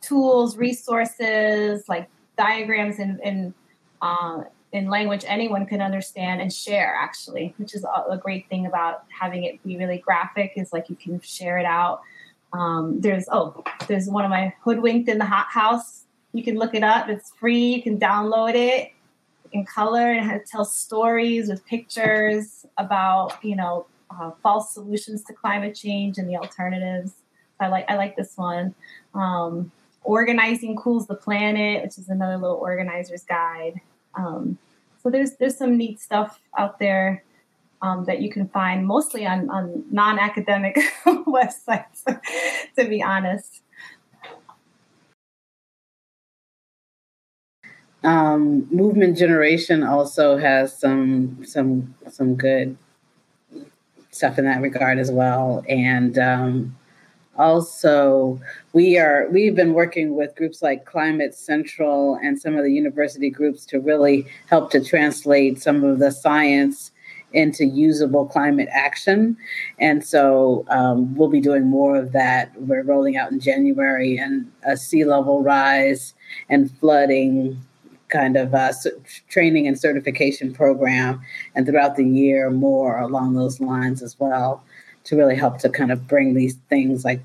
tools, 0.00 0.56
resources, 0.56 1.88
like 1.88 2.10
diagrams 2.36 2.98
in 2.98 3.18
in 3.22 3.54
uh, 4.00 4.42
in 4.72 4.88
language 4.88 5.24
anyone 5.26 5.66
can 5.66 5.80
understand 5.80 6.40
and 6.40 6.52
share 6.52 6.94
actually 6.98 7.54
which 7.58 7.74
is 7.74 7.84
a, 7.84 8.16
great 8.16 8.48
thing 8.48 8.66
about 8.66 9.04
having 9.08 9.44
it 9.44 9.62
be 9.62 9.76
really 9.76 9.98
graphic 9.98 10.52
is 10.56 10.72
like 10.72 10.88
you 10.88 10.96
can 10.96 11.20
share 11.20 11.58
it 11.58 11.66
out. 11.66 12.00
Um, 12.52 13.00
there's 13.00 13.26
oh 13.30 13.62
there's 13.88 14.08
one 14.08 14.24
of 14.24 14.30
my 14.30 14.52
hoodwinked 14.62 15.08
in 15.08 15.18
the 15.18 15.24
hot 15.24 15.46
house. 15.50 16.04
You 16.32 16.42
can 16.42 16.56
look 16.56 16.74
it 16.74 16.82
up. 16.82 17.08
It's 17.08 17.32
free. 17.38 17.74
You 17.74 17.82
can 17.82 17.98
download 17.98 18.54
it 18.54 18.92
in 19.52 19.64
color. 19.64 20.12
And 20.12 20.30
it 20.32 20.46
tells 20.46 20.74
stories 20.74 21.48
with 21.48 21.64
pictures 21.66 22.66
about 22.78 23.42
you 23.44 23.56
know 23.56 23.86
uh, 24.10 24.32
false 24.42 24.74
solutions 24.74 25.22
to 25.24 25.32
climate 25.32 25.74
change 25.74 26.18
and 26.18 26.28
the 26.28 26.36
alternatives. 26.36 27.12
I 27.60 27.68
like 27.68 27.84
i 27.88 27.96
like 27.96 28.16
this 28.16 28.36
one. 28.36 28.74
Um, 29.14 29.70
organizing 30.04 30.76
cools 30.76 31.06
the 31.06 31.14
planet 31.14 31.82
which 31.82 31.98
is 31.98 32.08
another 32.08 32.36
little 32.36 32.56
organizer's 32.56 33.24
guide. 33.24 33.80
Um, 34.14 34.58
so 35.02 35.10
there's 35.10 35.32
there's 35.32 35.56
some 35.56 35.76
neat 35.76 36.00
stuff 36.00 36.40
out 36.58 36.78
there 36.78 37.24
um, 37.80 38.04
that 38.04 38.20
you 38.20 38.30
can 38.30 38.48
find 38.48 38.86
mostly 38.86 39.26
on, 39.26 39.50
on 39.50 39.84
non-academic 39.90 40.78
websites 41.06 42.04
to 42.76 42.84
be 42.84 43.02
honest. 43.02 43.62
Um, 48.04 48.66
movement 48.70 49.16
generation 49.16 49.82
also 49.84 50.36
has 50.36 50.76
some 50.76 51.44
some 51.44 51.94
some 52.10 52.34
good 52.34 52.76
stuff 54.12 54.38
in 54.38 54.44
that 54.44 54.60
regard 54.60 54.98
as 54.98 55.10
well. 55.10 55.64
And 55.68 56.18
um, 56.18 56.76
also 57.38 58.40
we 58.72 58.98
are 58.98 59.26
we've 59.30 59.54
been 59.54 59.72
working 59.72 60.16
with 60.16 60.34
groups 60.36 60.62
like 60.62 60.84
climate 60.84 61.34
central 61.34 62.18
and 62.22 62.40
some 62.40 62.56
of 62.56 62.64
the 62.64 62.72
university 62.72 63.30
groups 63.30 63.64
to 63.66 63.80
really 63.80 64.26
help 64.48 64.70
to 64.70 64.84
translate 64.84 65.60
some 65.60 65.82
of 65.82 65.98
the 65.98 66.10
science 66.10 66.90
into 67.32 67.64
usable 67.64 68.26
climate 68.26 68.68
action. 68.70 69.36
And 69.78 70.04
so 70.04 70.64
um, 70.68 71.14
we'll 71.14 71.30
be 71.30 71.40
doing 71.40 71.66
more 71.66 71.96
of 71.96 72.12
that. 72.12 72.52
We're 72.60 72.82
rolling 72.82 73.16
out 73.16 73.32
in 73.32 73.40
january 73.40 74.18
and 74.18 74.50
a 74.64 74.76
sea 74.76 75.04
level 75.04 75.42
rise 75.42 76.14
and 76.48 76.70
flooding 76.78 77.60
kind 78.08 78.36
of 78.36 78.54
uh, 78.54 78.72
training 79.30 79.66
and 79.66 79.78
certification 79.80 80.52
program 80.52 81.20
and 81.54 81.66
throughout 81.66 81.96
the 81.96 82.04
year 82.04 82.50
more 82.50 82.98
along 83.00 83.34
those 83.34 83.58
lines 83.58 84.02
as 84.02 84.20
well 84.20 84.62
to 85.04 85.16
really 85.16 85.36
help 85.36 85.58
to 85.58 85.68
kind 85.68 85.90
of 85.90 86.06
bring 86.06 86.34
these 86.34 86.54
things 86.68 87.04
like 87.04 87.20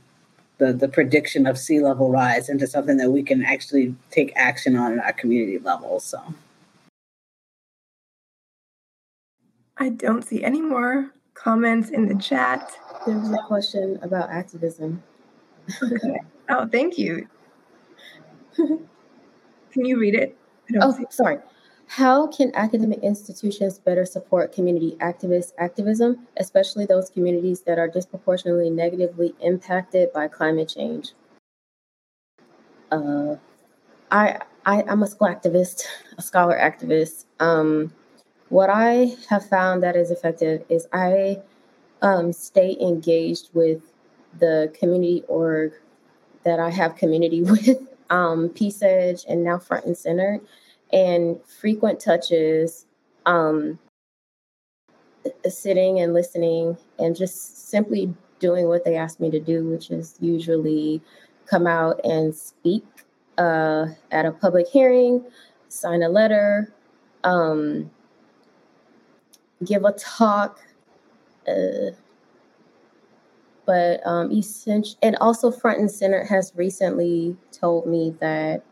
the, 0.58 0.74
the 0.74 0.88
prediction 0.88 1.46
of 1.46 1.58
sea 1.58 1.80
level 1.80 2.10
rise 2.10 2.50
into 2.50 2.66
something 2.66 2.98
that 2.98 3.12
we 3.12 3.22
can 3.22 3.44
actually 3.44 3.96
take 4.10 4.34
action 4.36 4.76
on 4.76 4.98
at 4.98 5.06
our 5.06 5.14
community 5.14 5.60
level. 5.60 6.00
So 6.00 6.22
I 9.78 9.90
don't 9.90 10.24
see 10.24 10.44
any 10.44 10.62
more 10.62 11.12
comments 11.36 11.90
in 11.90 12.08
the 12.08 12.16
chat. 12.16 12.72
There 13.06 13.18
was 13.18 13.32
a 13.32 13.38
question 13.46 14.00
about 14.02 14.30
activism. 14.30 15.04
okay. 15.84 16.20
Oh, 16.50 16.66
thank 16.66 16.98
you. 16.98 17.28
Can 18.56 18.88
you 19.74 20.00
read 20.00 20.16
it? 20.16 20.38
Oh, 20.82 20.98
sorry. 21.10 21.40
How 21.88 22.28
can 22.28 22.52
academic 22.54 23.00
institutions 23.00 23.80
better 23.80 24.06
support 24.06 24.52
community 24.52 24.98
activist 25.00 25.54
activism, 25.58 26.28
especially 26.36 26.86
those 26.86 27.10
communities 27.10 27.62
that 27.62 27.80
are 27.80 27.88
disproportionately 27.88 28.70
negatively 28.70 29.34
impacted 29.40 30.12
by 30.12 30.28
climate 30.28 30.68
change? 30.68 31.14
Uh, 32.92 33.38
I, 34.12 34.40
I 34.66 34.84
am 34.84 35.02
a 35.02 35.08
school 35.08 35.30
activist, 35.30 35.84
a 36.18 36.22
scholar 36.22 36.58
activist. 36.58 37.26
Um, 37.40 37.94
what 38.50 38.70
I 38.70 39.16
have 39.30 39.48
found 39.48 39.82
that 39.84 39.96
is 39.96 40.12
effective 40.12 40.66
is 40.70 40.88
I 40.92 41.42
um, 42.02 42.34
stay 42.34 42.76
engaged 42.82 43.50
with 43.54 43.82
the 44.40 44.74
community 44.78 45.24
org 45.30 45.74
that 46.44 46.60
I 46.60 46.70
have 46.70 46.98
community 46.98 47.42
with, 47.44 47.78
um, 48.10 48.50
Peace 48.50 48.82
Edge, 48.82 49.26
and 49.28 49.44
now 49.44 49.58
Front 49.58 49.86
and 49.86 49.98
Center 49.98 50.42
and 50.94 51.40
frequent 51.46 52.00
touches 52.00 52.86
um, 53.26 53.78
sitting 55.50 56.00
and 56.00 56.14
listening 56.14 56.78
and 57.00 57.16
just 57.16 57.70
simply 57.70 58.14
doing 58.40 58.68
what 58.68 58.86
they 58.86 58.96
asked 58.96 59.20
me 59.20 59.30
to 59.32 59.40
do, 59.40 59.66
which 59.66 59.92
is 59.92 60.16
usually 60.20 61.02
come 61.46 61.68
out 61.68 62.00
and 62.04 62.34
speak 62.34 62.86
uh, 63.38 63.88
at 64.12 64.26
a 64.26 64.32
public 64.32 64.68
hearing, 64.68 65.24
sign 65.70 66.04
a 66.04 66.10
letter, 66.10 66.74
um, 67.24 67.90
give 69.66 69.84
a 69.86 69.92
talk. 69.94 70.60
Uh, 71.48 71.92
but 73.66 74.00
um, 74.06 74.32
essential, 74.32 74.98
and 75.02 75.18
also 75.18 75.52
Front 75.52 75.80
and 75.80 75.92
Center 75.92 76.24
has 76.24 76.54
recently 76.56 77.36
told 77.52 77.86
me 77.86 78.16
that 78.22 78.64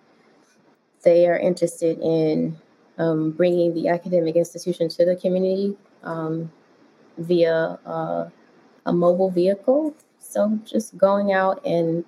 they 1.06 1.28
are 1.28 1.38
interested 1.38 2.00
in 2.00 2.58
um, 2.98 3.32
bringing 3.32 3.74
the 3.74 3.88
academic 3.88 4.36
institution 4.36 4.90
to 4.90 5.06
the 5.06 5.16
community 5.16 5.78
um, 6.04 6.52
via 7.18 7.80
uh, 7.86 8.30
a 8.86 8.92
mobile 8.92 9.32
vehicle. 9.32 9.96
So 10.20 10.60
just 10.66 10.98
going 10.98 11.32
out 11.32 11.66
and 11.66 12.04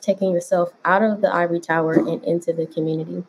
taking 0.00 0.32
yourself 0.32 0.70
out 0.84 1.02
of 1.02 1.20
the 1.20 1.34
ivory 1.34 1.60
tower 1.60 1.92
and 1.92 2.24
into 2.24 2.52
the 2.52 2.66
community. 2.66 3.24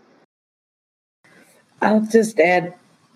I'll 1.81 2.01
just 2.01 2.39
add 2.39 2.75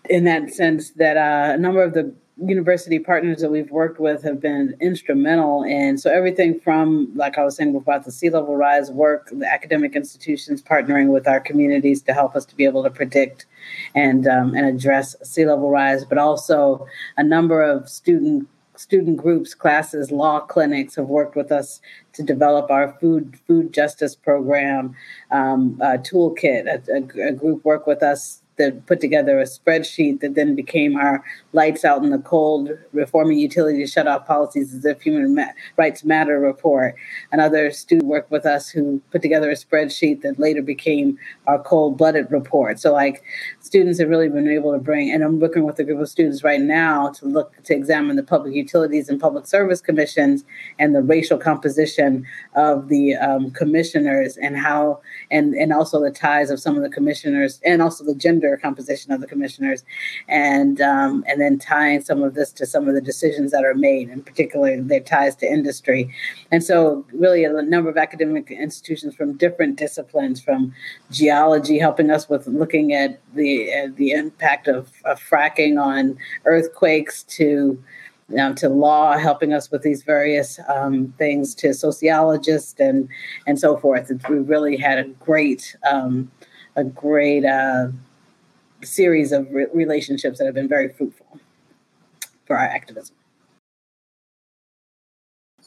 in 0.10 0.26
that 0.26 0.54
sense 0.54 0.92
that 0.92 1.18
uh, 1.18 1.54
a 1.54 1.58
number 1.58 1.82
of 1.82 1.94
the 1.94 2.14
university 2.40 3.00
partners 3.00 3.42
that 3.42 3.50
we've 3.50 3.72
worked 3.72 4.00
with 4.00 4.22
have 4.24 4.40
been 4.40 4.76
instrumental 4.80 5.64
and 5.64 6.00
so 6.00 6.12
everything 6.12 6.60
from 6.60 7.12
like 7.16 7.38
i 7.38 7.44
was 7.44 7.56
saying 7.56 7.76
about 7.76 8.06
the 8.06 8.12
sea 8.12 8.30
level 8.30 8.56
rise 8.56 8.92
work 8.92 9.30
the 9.32 9.52
academic 9.52 9.96
institutions 9.96 10.62
partnering 10.62 11.08
with 11.08 11.28
our 11.28 11.40
communities 11.40 12.02
to 12.02 12.14
help 12.14 12.36
us 12.36 12.46
to 12.46 12.56
be 12.56 12.64
able 12.64 12.84
to 12.84 12.92
predict 12.92 13.48
and 13.96 14.28
um, 14.28 14.54
and 14.54 14.68
address 14.68 15.16
sea 15.24 15.46
level 15.46 15.72
rise 15.72 16.06
but 16.06 16.20
also 16.20 16.86
a 17.18 17.24
number 17.24 17.62
of 17.62 17.90
student 17.90 18.48
student 18.76 19.18
groups 19.18 19.56
classes 19.56 20.12
law 20.12 20.40
clinics 20.40 20.96
have 20.96 21.08
worked 21.08 21.36
with 21.36 21.52
us 21.52 21.82
to 22.14 22.22
develop 22.22 22.70
our 22.70 22.96
food 23.00 23.40
food 23.48 23.74
justice 23.74 24.16
program 24.16 24.96
um, 25.32 25.80
uh, 25.82 25.98
toolkit 25.98 26.68
a, 26.68 27.24
a, 27.24 27.30
a 27.30 27.32
group 27.32 27.66
worked 27.66 27.88
with 27.88 28.04
us 28.04 28.44
that 28.58 28.86
put 28.86 29.00
together 29.02 29.40
a 29.40 29.44
spreadsheet 29.44 30.22
that 30.22 30.36
then 30.36 30.56
became 30.56 30.96
our 30.98 31.24
lights 31.54 31.86
out 31.86 32.04
in 32.04 32.10
the 32.12 32.20
cold 32.20 32.70
reforming 32.94 33.40
utility 33.40 33.86
shut 33.86 34.08
off 34.08 34.28
policies 34.28 34.74
as 34.74 34.86
if 34.86 35.02
human 35.02 35.36
ma- 35.36 35.52
rights 35.78 36.04
matter 36.04 36.40
report. 36.40 36.96
Another 37.32 37.72
student 37.72 38.08
worked 38.10 38.32
with 38.32 38.46
us 38.46 38.70
who 38.70 39.02
put 39.12 39.22
together 39.22 39.50
a 39.50 39.56
spreadsheet 39.56 40.22
that 40.22 40.40
later 40.40 40.62
became 40.62 41.18
our 41.48 41.62
cold 41.62 41.98
blooded 41.98 42.32
report. 42.32 42.80
So 42.80 42.94
like 42.94 43.24
students 43.68 44.00
have 44.00 44.10
really 44.10 44.30
been 44.30 44.48
able 44.48 44.72
to 44.72 44.80
bring 44.80 45.12
and 45.12 45.24
i'm 45.24 45.40
working 45.40 45.64
with 45.64 45.78
a 45.80 45.84
group 45.84 46.00
of 46.00 46.10
students 46.10 46.44
right 46.44 46.62
now 46.62 47.10
to 47.10 47.26
look 47.26 47.52
to 47.64 47.76
examine 47.76 48.16
the 48.16 48.24
public 48.24 48.54
utilities 48.54 49.10
and 49.10 49.20
public 49.20 49.46
service 49.46 49.82
commissions 49.82 50.44
and 50.80 50.96
the 50.96 51.02
racial 51.02 51.38
composition 51.38 52.26
of 52.56 52.88
the 52.88 53.16
um, 53.16 53.52
commissioners 53.52 54.38
and 54.38 54.58
how 54.58 55.00
and 55.30 55.54
and 55.54 55.74
also 55.74 56.02
the 56.02 56.12
ties 56.12 56.50
of 56.50 56.60
some 56.60 56.76
of 56.76 56.84
the 56.84 56.90
commissioners 56.90 57.60
and 57.66 57.82
also 57.82 58.04
the 58.04 58.16
gender 58.16 58.58
composition 58.58 59.12
of 59.12 59.22
the 59.22 59.28
commissioners, 59.28 59.84
and 60.28 60.82
um, 60.82 61.24
and 61.28 61.42
then 61.42 61.60
tying 61.60 62.02
some 62.02 62.24
of 62.24 62.34
this 62.34 62.52
to 62.54 62.66
some 62.66 62.88
of 62.88 62.96
the 62.96 63.02
decisions 63.02 63.52
that 63.52 63.64
are 63.64 63.76
made, 63.76 64.10
and 64.10 64.26
particularly 64.26 64.80
their 64.80 65.00
ties 65.00 65.36
to 65.38 65.46
industry. 65.46 66.14
And 66.52 66.64
so, 66.64 67.06
really, 67.14 67.44
a 67.44 67.62
number 67.62 67.90
of 67.90 67.98
academic 67.98 68.52
institutions 68.52 69.16
from 69.16 69.38
different 69.38 69.78
disciplines, 69.78 70.42
from 70.42 70.74
geology, 71.12 71.78
helping 71.80 72.10
us 72.10 72.30
with 72.30 72.48
looking 72.48 72.94
at 72.94 73.20
the 73.34 73.57
uh, 73.74 73.88
the 73.96 74.12
impact 74.12 74.68
of, 74.68 74.92
of 75.06 75.20
fracking 75.20 75.82
on 75.82 76.18
earthquakes, 76.46 77.24
to 77.24 77.82
to 78.58 78.68
law, 78.68 79.18
helping 79.18 79.54
us 79.54 79.72
with 79.72 79.84
these 79.84 80.04
various 80.04 80.60
um, 80.68 81.14
things, 81.18 81.56
to 81.56 81.74
sociologists 81.74 82.80
and 82.80 83.08
and 83.46 83.60
so 83.60 83.78
forth. 83.78 84.12
We 84.30 84.40
really 84.40 84.78
had 84.78 85.00
a 85.00 85.06
great 85.06 85.76
um, 85.90 86.32
a 86.76 86.84
great 86.84 87.46
uh, 87.46 87.88
series 88.84 89.32
of 89.32 89.50
re- 89.52 89.68
relationships 89.74 90.40
that 90.40 90.46
have 90.46 90.56
been 90.56 90.68
very 90.68 90.90
fruitful 90.90 91.40
for 92.46 92.58
our 92.58 92.66
activism. 92.66 93.16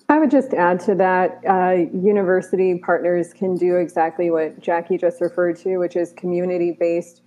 I 0.09 0.19
would 0.19 0.31
just 0.31 0.55
add 0.55 0.81
to 0.81 0.95
that 0.97 1.41
uh, 1.49 1.97
university 1.97 2.79
partners 2.79 3.33
can 3.33 3.57
do 3.57 3.77
exactly 3.77 4.31
what 4.31 4.61
Jackie 4.61 4.99
just 4.99 5.21
referred 5.21 5.57
to, 5.59 5.79
which 5.79 5.95
is 5.95 6.13
community 6.15 6.73
based 6.73 7.23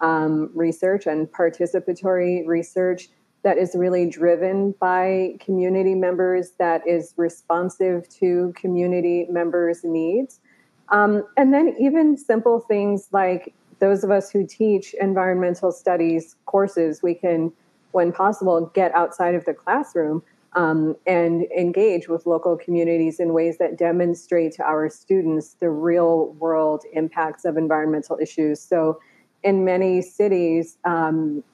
um, 0.00 0.50
research 0.54 1.06
and 1.06 1.26
participatory 1.30 2.46
research 2.46 3.08
that 3.42 3.58
is 3.58 3.74
really 3.76 4.08
driven 4.08 4.72
by 4.80 5.36
community 5.40 5.94
members, 5.94 6.52
that 6.58 6.86
is 6.86 7.14
responsive 7.16 8.08
to 8.08 8.52
community 8.56 9.26
members' 9.30 9.84
needs. 9.84 10.40
Um, 10.88 11.24
and 11.36 11.52
then 11.54 11.74
even 11.78 12.16
simple 12.16 12.60
things 12.60 13.08
like 13.12 13.54
those 13.78 14.02
of 14.04 14.10
us 14.10 14.30
who 14.30 14.46
teach 14.46 14.94
environmental 14.94 15.70
studies 15.70 16.36
courses, 16.46 17.02
we 17.02 17.14
can, 17.14 17.52
when 17.92 18.12
possible, 18.12 18.70
get 18.74 18.94
outside 18.94 19.34
of 19.34 19.44
the 19.44 19.54
classroom 19.54 20.22
um, 20.54 20.96
and 21.06 21.42
engage 21.56 22.08
with 22.08 22.26
local 22.26 22.56
communities 22.56 23.20
in 23.20 23.32
ways 23.32 23.58
that 23.58 23.76
demonstrate 23.76 24.52
to 24.52 24.64
our 24.64 24.88
students 24.88 25.54
the 25.60 25.68
real 25.68 26.32
world 26.34 26.84
impacts 26.94 27.44
of 27.44 27.56
environmental 27.56 28.18
issues. 28.20 28.60
So, 28.60 28.98
in 29.46 29.64
many 29.64 30.02
cities, 30.02 30.76
um, 30.84 31.44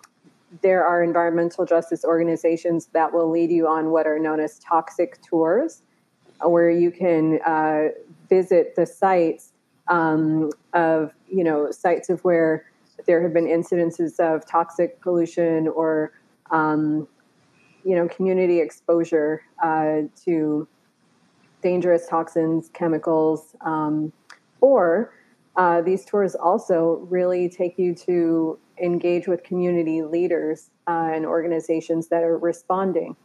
there 0.62 0.84
are 0.84 1.02
environmental 1.02 1.66
justice 1.66 2.04
organizations 2.04 2.86
that 2.94 3.12
will 3.12 3.30
lead 3.30 3.50
you 3.50 3.68
on 3.68 3.90
what 3.90 4.06
are 4.06 4.18
known 4.18 4.40
as 4.40 4.58
toxic 4.58 5.20
tours, 5.20 5.82
where 6.40 6.70
you 6.70 6.90
can 6.90 7.38
uh, 7.42 7.88
visit 8.30 8.74
the 8.76 8.86
sites 8.86 9.52
um, 9.88 10.50
of 10.72 11.12
you 11.28 11.44
know 11.44 11.70
sites 11.70 12.08
of 12.08 12.24
where 12.24 12.64
there 13.06 13.22
have 13.22 13.34
been 13.34 13.46
incidences 13.46 14.18
of 14.18 14.46
toxic 14.46 15.00
pollution 15.02 15.68
or 15.68 16.12
um, 16.50 17.06
you 17.84 17.94
know 17.94 18.08
community 18.08 18.58
exposure 18.60 19.42
uh, 19.62 20.00
to 20.24 20.66
dangerous 21.62 22.08
toxins, 22.08 22.70
chemicals, 22.72 23.54
um, 23.60 24.12
or 24.62 25.12
uh, 25.56 25.82
these 25.82 26.04
tours 26.04 26.34
also 26.34 27.06
really 27.10 27.48
take 27.48 27.78
you 27.78 27.94
to 27.94 28.58
engage 28.82 29.28
with 29.28 29.42
community 29.42 30.02
leaders 30.02 30.70
uh, 30.86 31.10
and 31.12 31.26
organizations 31.26 32.08
that 32.08 32.22
are 32.22 32.38
responding 32.38 33.16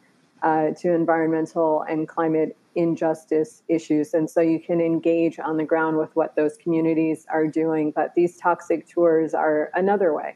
uh, 0.43 0.71
to 0.71 0.93
environmental 0.93 1.83
and 1.89 2.07
climate 2.07 2.55
injustice 2.75 3.63
issues. 3.67 4.13
And 4.13 4.29
so 4.29 4.41
you 4.41 4.59
can 4.59 4.79
engage 4.79 5.39
on 5.39 5.57
the 5.57 5.63
ground 5.63 5.97
with 5.97 6.15
what 6.15 6.35
those 6.35 6.57
communities 6.57 7.25
are 7.29 7.47
doing. 7.47 7.91
But 7.91 8.13
these 8.13 8.37
toxic 8.37 8.87
tours 8.87 9.33
are 9.33 9.71
another 9.73 10.13
way 10.13 10.35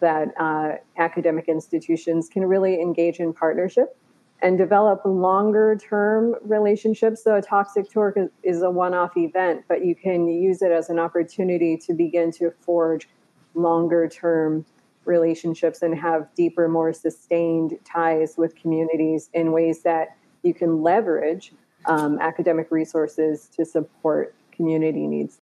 that 0.00 0.28
uh, 0.38 0.72
academic 0.96 1.48
institutions 1.48 2.28
can 2.28 2.44
really 2.44 2.80
engage 2.80 3.20
in 3.20 3.32
partnership 3.32 3.96
and 4.40 4.56
develop 4.56 5.00
longer 5.04 5.76
term 5.76 6.34
relationships. 6.42 7.24
So 7.24 7.36
a 7.36 7.42
toxic 7.42 7.90
tour 7.90 8.14
is 8.42 8.62
a 8.62 8.70
one 8.70 8.94
off 8.94 9.16
event, 9.16 9.64
but 9.68 9.84
you 9.84 9.94
can 9.94 10.28
use 10.28 10.62
it 10.62 10.70
as 10.70 10.90
an 10.90 10.98
opportunity 10.98 11.76
to 11.78 11.92
begin 11.92 12.30
to 12.32 12.52
forge 12.60 13.08
longer 13.54 14.08
term 14.08 14.64
relationships 15.04 15.82
and 15.82 15.98
have 15.98 16.28
deeper, 16.34 16.68
more 16.68 16.92
sustained 16.92 17.78
ties 17.84 18.34
with 18.36 18.54
communities 18.54 19.30
in 19.32 19.52
ways 19.52 19.82
that 19.82 20.16
you 20.42 20.54
can 20.54 20.82
leverage 20.82 21.52
um, 21.86 22.18
academic 22.20 22.70
resources 22.70 23.48
to 23.56 23.64
support 23.64 24.34
community 24.52 25.06
needs. 25.06 25.40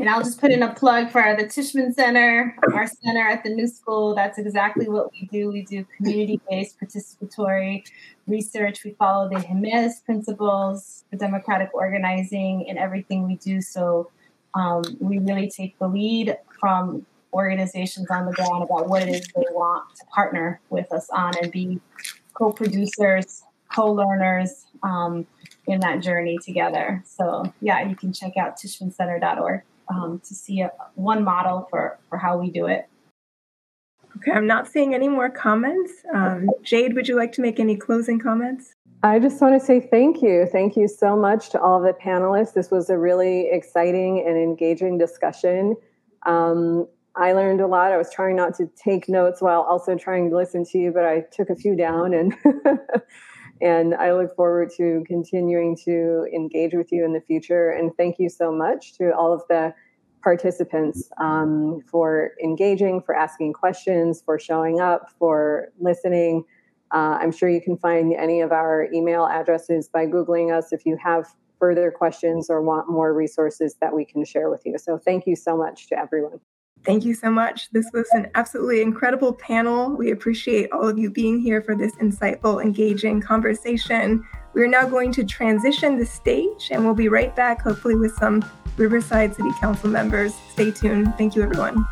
And 0.00 0.08
I'll 0.08 0.22
just 0.22 0.40
put 0.40 0.50
in 0.50 0.62
a 0.62 0.72
plug 0.72 1.10
for 1.10 1.36
the 1.36 1.44
Tishman 1.44 1.92
Center, 1.92 2.56
our 2.72 2.86
center 2.86 3.28
at 3.28 3.44
the 3.44 3.50
New 3.50 3.68
School. 3.68 4.14
That's 4.14 4.38
exactly 4.38 4.88
what 4.88 5.12
we 5.12 5.28
do. 5.30 5.52
We 5.52 5.60
do 5.62 5.86
community 5.98 6.40
based 6.48 6.80
participatory 6.80 7.86
research. 8.26 8.82
We 8.82 8.92
follow 8.92 9.28
the 9.28 9.36
Jemez 9.36 10.02
principles 10.06 11.04
for 11.10 11.18
democratic 11.18 11.68
organizing 11.74 12.62
in 12.62 12.78
everything 12.78 13.26
we 13.26 13.36
do. 13.36 13.60
So 13.60 14.10
um, 14.54 14.84
we 15.00 15.18
really 15.18 15.50
take 15.50 15.78
the 15.78 15.86
lead 15.86 16.34
from 16.58 17.04
organizations 17.34 18.10
on 18.10 18.24
the 18.24 18.32
ground 18.32 18.62
about 18.62 18.88
what 18.88 19.02
it 19.02 19.10
is 19.10 19.28
they 19.36 19.44
want 19.50 19.84
to 19.96 20.06
partner 20.06 20.62
with 20.70 20.90
us 20.94 21.10
on 21.10 21.34
and 21.42 21.52
be 21.52 21.78
co 22.32 22.50
producers 22.50 23.42
co-learners 23.70 24.66
um, 24.82 25.26
in 25.66 25.78
that 25.80 26.00
journey 26.00 26.38
together. 26.44 27.02
So 27.06 27.52
yeah, 27.60 27.86
you 27.86 27.94
can 27.94 28.12
check 28.12 28.36
out 28.36 28.58
tishmancenter.org 28.58 29.62
um, 29.90 30.20
to 30.24 30.34
see 30.34 30.60
a, 30.60 30.70
one 30.94 31.24
model 31.24 31.66
for, 31.70 31.98
for 32.08 32.16
how 32.16 32.38
we 32.38 32.50
do 32.50 32.66
it. 32.66 32.88
Okay, 34.16 34.32
I'm 34.32 34.46
not 34.46 34.66
seeing 34.66 34.94
any 34.94 35.08
more 35.08 35.30
comments. 35.30 35.92
Um, 36.14 36.48
Jade, 36.62 36.94
would 36.94 37.08
you 37.08 37.16
like 37.16 37.32
to 37.32 37.40
make 37.40 37.60
any 37.60 37.76
closing 37.76 38.18
comments? 38.18 38.74
I 39.02 39.18
just 39.18 39.40
want 39.40 39.58
to 39.58 39.64
say 39.64 39.80
thank 39.80 40.20
you. 40.20 40.46
Thank 40.50 40.76
you 40.76 40.86
so 40.86 41.16
much 41.16 41.50
to 41.50 41.60
all 41.60 41.80
the 41.80 41.94
panelists. 41.94 42.52
This 42.52 42.70
was 42.70 42.90
a 42.90 42.98
really 42.98 43.48
exciting 43.50 44.24
and 44.26 44.36
engaging 44.36 44.98
discussion. 44.98 45.74
Um, 46.26 46.86
I 47.16 47.32
learned 47.32 47.60
a 47.60 47.66
lot. 47.66 47.92
I 47.92 47.96
was 47.96 48.12
trying 48.12 48.36
not 48.36 48.54
to 48.56 48.70
take 48.76 49.08
notes 49.08 49.40
while 49.40 49.62
also 49.62 49.96
trying 49.96 50.28
to 50.30 50.36
listen 50.36 50.64
to 50.66 50.78
you, 50.78 50.92
but 50.92 51.04
I 51.04 51.24
took 51.32 51.48
a 51.50 51.56
few 51.56 51.74
down 51.74 52.12
and 52.12 52.34
and 53.60 53.94
I 53.94 54.12
look 54.12 54.34
forward 54.34 54.70
to 54.76 55.04
continuing 55.06 55.76
to 55.84 56.26
engage 56.34 56.74
with 56.74 56.90
you 56.92 57.04
in 57.04 57.12
the 57.12 57.20
future. 57.20 57.70
And 57.70 57.94
thank 57.96 58.18
you 58.18 58.28
so 58.28 58.50
much 58.50 58.94
to 58.94 59.14
all 59.14 59.32
of 59.32 59.42
the 59.48 59.74
participants 60.22 61.10
um, 61.18 61.80
for 61.90 62.32
engaging, 62.42 63.02
for 63.02 63.14
asking 63.14 63.52
questions, 63.52 64.22
for 64.24 64.38
showing 64.38 64.80
up, 64.80 65.10
for 65.18 65.68
listening. 65.78 66.44
Uh, 66.92 67.18
I'm 67.20 67.32
sure 67.32 67.48
you 67.48 67.60
can 67.60 67.76
find 67.76 68.12
any 68.14 68.40
of 68.40 68.52
our 68.52 68.88
email 68.92 69.26
addresses 69.26 69.88
by 69.88 70.06
Googling 70.06 70.56
us 70.56 70.72
if 70.72 70.84
you 70.84 70.96
have 71.02 71.26
further 71.58 71.90
questions 71.90 72.48
or 72.48 72.62
want 72.62 72.90
more 72.90 73.12
resources 73.12 73.76
that 73.80 73.94
we 73.94 74.04
can 74.04 74.24
share 74.24 74.50
with 74.50 74.62
you. 74.64 74.78
So 74.78 74.98
thank 74.98 75.26
you 75.26 75.36
so 75.36 75.56
much 75.56 75.88
to 75.88 75.98
everyone. 75.98 76.40
Thank 76.84 77.04
you 77.04 77.14
so 77.14 77.30
much. 77.30 77.70
This 77.72 77.86
was 77.92 78.08
an 78.12 78.30
absolutely 78.34 78.80
incredible 78.80 79.34
panel. 79.34 79.94
We 79.94 80.12
appreciate 80.12 80.72
all 80.72 80.88
of 80.88 80.98
you 80.98 81.10
being 81.10 81.38
here 81.38 81.62
for 81.62 81.76
this 81.76 81.94
insightful, 81.96 82.62
engaging 82.62 83.20
conversation. 83.20 84.26
We're 84.54 84.68
now 84.68 84.88
going 84.88 85.12
to 85.12 85.24
transition 85.24 85.98
the 85.98 86.06
stage 86.06 86.68
and 86.70 86.84
we'll 86.84 86.94
be 86.94 87.08
right 87.08 87.34
back, 87.36 87.60
hopefully, 87.62 87.96
with 87.96 88.14
some 88.14 88.44
Riverside 88.76 89.34
City 89.34 89.50
Council 89.60 89.90
members. 89.90 90.34
Stay 90.52 90.70
tuned. 90.70 91.14
Thank 91.18 91.36
you, 91.36 91.42
everyone. 91.42 91.86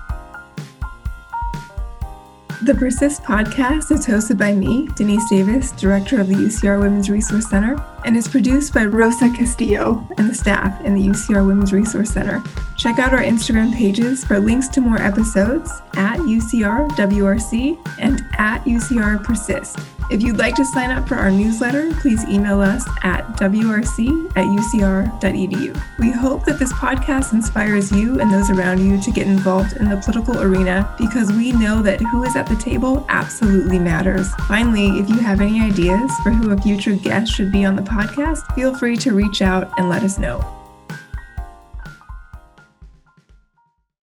The 2.61 2.75
Persist 2.75 3.23
podcast 3.23 3.93
is 3.93 4.05
hosted 4.05 4.37
by 4.37 4.53
me, 4.53 4.89
Denise 4.97 5.31
Davis, 5.31 5.71
Director 5.71 6.21
of 6.21 6.27
the 6.27 6.35
UCR 6.35 6.81
Women's 6.81 7.09
Resource 7.09 7.49
Center, 7.49 7.81
and 8.05 8.17
is 8.17 8.27
produced 8.27 8.75
by 8.75 8.85
Rosa 8.85 9.31
Castillo 9.31 10.05
and 10.19 10.29
the 10.29 10.35
staff 10.35 10.85
in 10.85 10.95
the 10.95 11.01
UCR 11.01 11.47
Women's 11.47 11.73
Resource 11.73 12.11
Center. 12.11 12.43
Check 12.77 12.99
out 12.99 13.13
our 13.13 13.23
Instagram 13.23 13.73
pages 13.73 14.25
for 14.25 14.41
links 14.41 14.67
to 14.69 14.81
more 14.81 15.01
episodes 15.01 15.71
at 15.95 16.19
UCR 16.19 16.89
WRC 16.91 17.79
and 18.01 18.25
at 18.39 18.65
UCR 18.65 19.23
Persist. 19.23 19.79
If 20.11 20.23
you'd 20.23 20.39
like 20.39 20.55
to 20.55 20.65
sign 20.65 20.91
up 20.91 21.07
for 21.07 21.17
our 21.17 21.31
newsletter, 21.31 21.93
please 22.01 22.25
email 22.25 22.63
us 22.63 22.89
at 23.03 23.27
wrc 23.37 24.37
at 24.37 24.47
ucr.edu. 24.47 25.83
We 25.99 26.11
hope 26.11 26.47
that 26.47 26.59
this 26.59 26.73
podcast 26.73 27.35
inspires 27.35 27.93
you 27.93 28.19
and 28.19 28.33
those 28.33 28.49
around 28.49 28.79
you 28.79 28.99
to 29.03 29.11
get 29.11 29.27
involved 29.27 29.77
in 29.77 29.91
the 29.91 29.99
political 29.99 30.41
arena 30.41 30.95
because 30.99 31.31
we 31.31 31.53
know 31.53 31.83
that 31.83 32.01
who 32.01 32.25
is 32.25 32.37
at 32.37 32.48
the 32.49 32.57
table 32.57 33.05
absolutely 33.09 33.79
matters. 33.79 34.33
Finally, 34.47 34.99
if 34.99 35.09
you 35.09 35.19
have 35.19 35.41
any 35.41 35.61
ideas 35.61 36.11
for 36.23 36.31
who 36.31 36.51
a 36.51 36.57
future 36.57 36.95
guest 36.95 37.33
should 37.33 37.53
be 37.53 37.65
on 37.65 37.77
the 37.77 37.83
podcast, 37.83 38.53
feel 38.55 38.75
free 38.75 38.97
to 38.97 39.15
reach 39.15 39.43
out 39.43 39.71
and 39.79 39.89
let 39.89 40.03
us 40.03 40.19
know. 40.19 40.58